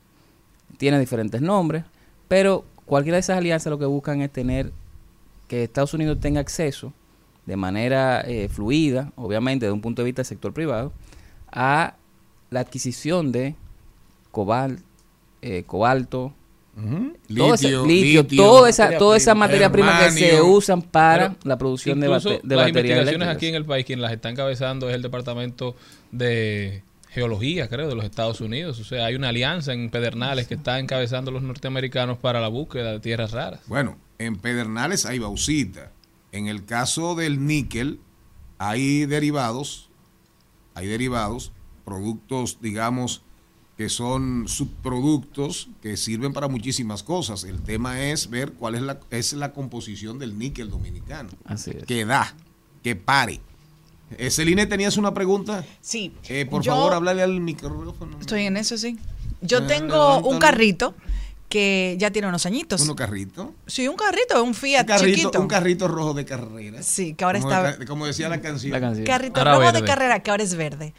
[0.76, 1.84] tiene diferentes nombres
[2.28, 4.72] pero cualquiera de esas alianzas lo que buscan es tener
[5.48, 6.92] que Estados Unidos tenga acceso
[7.46, 10.92] de manera eh, fluida, obviamente desde un punto de vista del sector privado,
[11.50, 11.94] a
[12.50, 13.54] la adquisición de
[15.40, 16.34] eh, cobalto,
[17.36, 20.40] todo ese- Litio, litio, litio, toda esa, materia toda esa prima, materia prima que se
[20.42, 23.36] usan para Pero la producción de, bate- de las baterías investigaciones eléctricas.
[23.36, 25.74] aquí en el país, quien las está encabezando es el Departamento
[26.12, 28.78] de Geología, creo, de los Estados Unidos.
[28.80, 32.92] O sea, hay una alianza en Pedernales que está encabezando los norteamericanos para la búsqueda
[32.92, 33.60] de tierras raras.
[33.66, 35.92] Bueno, en Pedernales hay bauxita.
[36.32, 37.98] En el caso del níquel,
[38.58, 39.88] hay derivados,
[40.74, 41.52] hay derivados,
[41.84, 43.22] productos, digamos,
[43.78, 47.44] que son subproductos que sirven para muchísimas cosas.
[47.44, 51.30] El tema es ver cuál es la, es la composición del níquel dominicano.
[51.44, 51.84] Así es.
[51.84, 52.34] Que da,
[52.82, 53.40] que pare.
[54.18, 55.64] Eh, Celine, ¿tenías una pregunta?
[55.80, 56.12] Sí.
[56.28, 58.18] Eh, por Yo- favor, hablarle al micrófono.
[58.20, 58.98] Estoy en eso, sí.
[59.42, 60.26] Yo Eh, tengo levántalo.
[60.28, 60.94] un carrito
[61.48, 62.86] que ya tiene unos añitos.
[62.86, 63.54] ¿Un carrito?
[63.66, 65.40] Sí, un carrito, un Fiat Un carrito, chiquito.
[65.40, 66.82] un carrito rojo de carrera.
[66.82, 68.78] Sí, que ahora como, está- de- como decía la canción.
[69.04, 70.92] Carrito rojo de carrera que ahora es verde.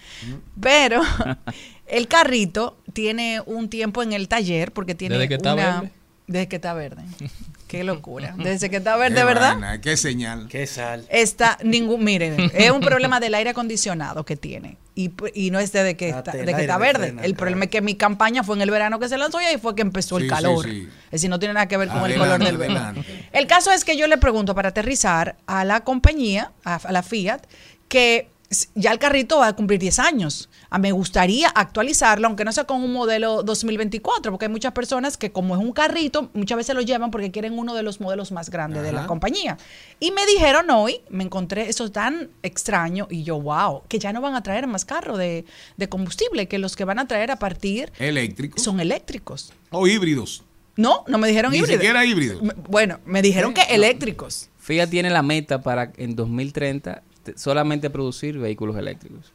[0.60, 1.02] Pero
[1.88, 5.82] el carrito tiene un tiempo en el taller porque tiene ¿Desde que está una...
[5.82, 5.92] verde?
[6.28, 7.04] Desde que está verde.
[7.70, 8.34] Qué locura.
[8.36, 9.52] Desde que está verde, ¿verdad?
[9.52, 10.48] vaina, qué señal.
[10.50, 11.06] Qué sal.
[11.08, 14.78] Está ningún, miren, es un problema del aire acondicionado que tiene.
[14.96, 17.16] Y, y no es desde que está, de que está de verde.
[17.22, 19.60] el problema es que mi campaña fue en el verano que se lanzó y ahí
[19.60, 20.66] fue que empezó Sí, el sí, calor.
[20.66, 20.90] sí.
[21.06, 22.80] Es decir, no tiene nada que ver con el color del verano.
[22.80, 23.30] adelante.
[23.34, 27.04] El caso es que yo le pregunto para aterrizar a la compañía, a, a la
[27.04, 27.44] Fiat,
[27.88, 28.30] que
[28.74, 30.49] ya el carrito va a cumplir 10 años.
[30.72, 35.18] A me gustaría actualizarlo, aunque no sea con un modelo 2024, porque hay muchas personas
[35.18, 38.32] que como es un carrito, muchas veces lo llevan porque quieren uno de los modelos
[38.32, 39.58] más grandes de la compañía.
[40.00, 44.22] Y me dijeron hoy, me encontré eso tan extraño y yo, wow, que ya no
[44.22, 45.46] van a traer más carro de,
[45.78, 48.62] de combustible, que los que van a traer a partir Eléctricos.
[48.62, 49.52] son eléctricos.
[49.72, 50.44] O híbridos.
[50.76, 51.80] No, no me dijeron Ni híbridos.
[51.82, 52.42] siquiera híbridos.
[52.70, 54.50] Bueno, me dijeron que eléctricos.
[54.60, 59.34] Fiat tiene la meta para en 2030 te- solamente producir vehículos eléctricos.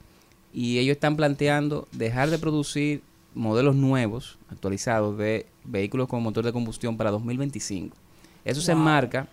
[0.55, 3.03] Y ellos están planteando dejar de producir
[3.35, 7.97] modelos nuevos, actualizados, de vehículos con motor de combustión para 2025.
[8.45, 9.27] Eso se enmarca.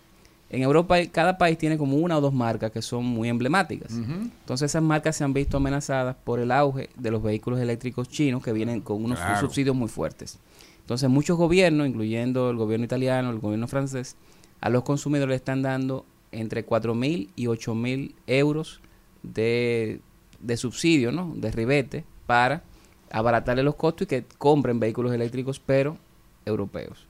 [0.49, 3.91] En Europa cada país tiene como una o dos marcas que son muy emblemáticas.
[3.93, 8.43] Entonces esas marcas se han visto amenazadas por el auge de los vehículos eléctricos chinos
[8.43, 9.39] que vienen con unos Claro.
[9.39, 10.39] subsidios muy fuertes.
[10.81, 14.17] Entonces muchos gobiernos, incluyendo el gobierno italiano, el gobierno francés,
[14.59, 18.81] a los consumidores le están dando entre 4 mil y 8 mil euros
[19.23, 20.01] de,
[20.41, 21.33] de subsidio, ¿no?
[21.35, 22.63] De ribete para
[23.11, 25.97] abaratarle los costos y que compren vehículos eléctricos, pero
[26.45, 27.05] europeos.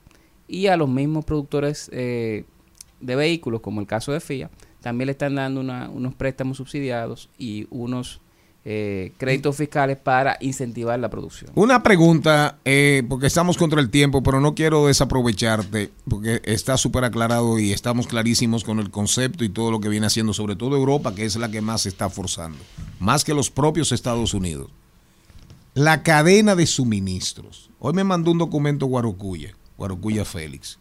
[0.48, 2.44] Y a los mismos productores eh,
[3.00, 4.50] de vehículos, como el caso de FIA,
[4.80, 8.20] también le están dando una- unos préstamos subsidiados y unos
[8.64, 11.50] eh, créditos fiscales para incentivar la producción.
[11.56, 17.04] Una pregunta, eh, porque estamos contra el tiempo, pero no quiero desaprovecharte, porque está súper
[17.04, 20.76] aclarado y estamos clarísimos con el concepto y todo lo que viene haciendo, sobre todo
[20.76, 22.58] Europa, que es la que más se está forzando,
[23.00, 24.70] más que los propios Estados Unidos.
[25.74, 27.70] La cadena de suministros.
[27.80, 30.78] Hoy me mandó un documento Guarocuya, Guarocuya Félix.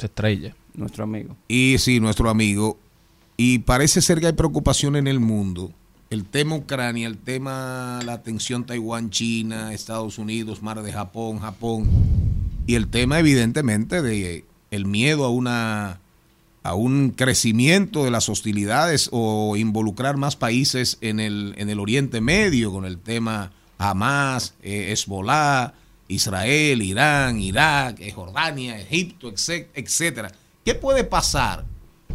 [0.00, 0.56] estrella.
[0.74, 1.36] Nuestro amigo.
[1.48, 2.78] Y sí, nuestro amigo.
[3.36, 5.70] Y parece ser que hay preocupación en el mundo.
[6.08, 11.88] El tema Ucrania, el tema la tensión Taiwán-China, Estados Unidos, mar de Japón, Japón.
[12.66, 16.00] Y el tema evidentemente de el miedo a una
[16.62, 22.20] a un crecimiento de las hostilidades o involucrar más países en el, en el Oriente
[22.20, 25.74] Medio con el tema Hamas, eh, Hezbollah,
[26.08, 30.32] Israel, Irán, Irak, eh, Jordania, Egipto, etc- etcétera.
[30.64, 31.64] ¿Qué puede pasar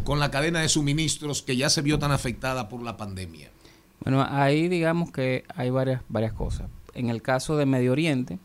[0.04, 3.51] con la cadena de suministros que ya se vio tan afectada por la pandemia?
[4.04, 6.68] Bueno, ahí digamos que hay varias, varias cosas.
[6.94, 8.38] En el caso de Medio Oriente,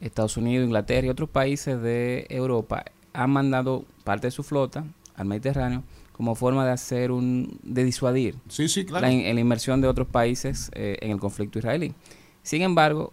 [0.00, 4.84] Estados Unidos, Inglaterra y otros países de Europa han mandado parte de su flota
[5.16, 5.82] al Mediterráneo
[6.12, 9.06] como forma de hacer un de disuadir Sí, sí, claro.
[9.06, 11.94] la, in- la inmersión de otros países eh, en el conflicto israelí.
[12.42, 13.12] Sin embargo,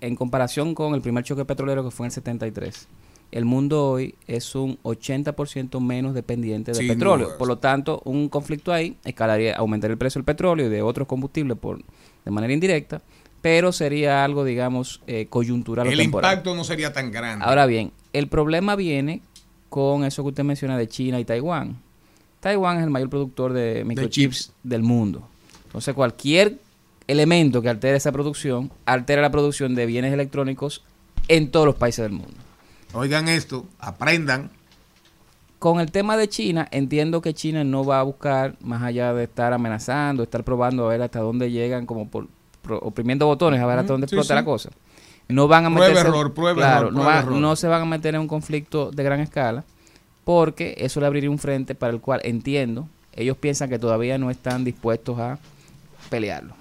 [0.00, 2.88] en comparación con el primer choque petrolero que fue en el 73,
[3.32, 7.36] el mundo hoy es un 80% menos dependiente de Sin petróleo.
[7.38, 11.08] Por lo tanto, un conflicto ahí escalaría, aumentaría el precio del petróleo y de otros
[11.08, 11.78] combustibles por,
[12.24, 13.00] de manera indirecta,
[13.40, 16.30] pero sería algo, digamos, eh, coyuntural o El temporal.
[16.30, 17.44] impacto no sería tan grande.
[17.44, 19.22] Ahora bien, el problema viene
[19.70, 21.78] con eso que usted menciona de China y Taiwán.
[22.40, 25.26] Taiwán es el mayor productor de microchips del mundo.
[25.64, 26.58] Entonces, cualquier
[27.06, 30.84] elemento que altere esa producción, altera la producción de bienes electrónicos
[31.28, 32.41] en todos los países del mundo.
[32.94, 34.50] Oigan esto, aprendan.
[35.58, 39.24] Con el tema de China, entiendo que China no va a buscar, más allá de
[39.24, 42.26] estar amenazando, estar probando a ver hasta dónde llegan, como por,
[42.62, 44.38] pro- oprimiendo botones, a ver hasta dónde sí, explota sí.
[44.40, 44.70] la cosa.
[45.28, 47.34] No van a Prueba, meterse, error, prueba, claro, error, no, prueba, va- error.
[47.36, 49.64] no se van a meter en un conflicto de gran escala,
[50.24, 54.30] porque eso le abriría un frente para el cual entiendo, ellos piensan que todavía no
[54.30, 55.38] están dispuestos a
[56.10, 56.54] pelearlo.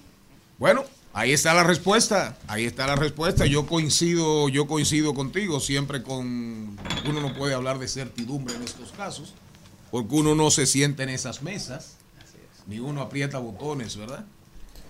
[0.59, 0.83] Bueno,
[1.13, 2.37] ahí está la respuesta.
[2.47, 3.45] Ahí está la respuesta.
[3.45, 5.59] Yo coincido, yo coincido contigo.
[5.59, 9.33] Siempre con uno no puede hablar de certidumbre en estos casos,
[9.89, 11.97] porque uno no se siente en esas mesas,
[12.67, 14.25] ni uno aprieta botones, ¿verdad?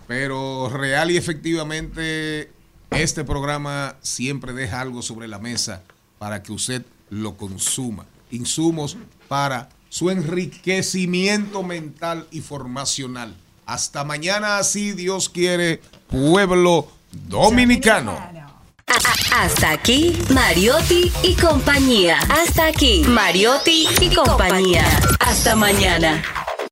[0.07, 2.52] Pero real y efectivamente
[2.91, 5.84] este programa siempre deja algo sobre la mesa
[6.19, 8.06] para que usted lo consuma.
[8.31, 13.35] Insumos para su enriquecimiento mental y formacional.
[13.72, 18.19] Hasta mañana, si Dios quiere, pueblo dominicano.
[19.34, 22.19] Hasta aquí, Mariotti y compañía.
[22.30, 24.84] Hasta aquí, Mariotti y compañía.
[25.22, 26.22] Hasta mañana.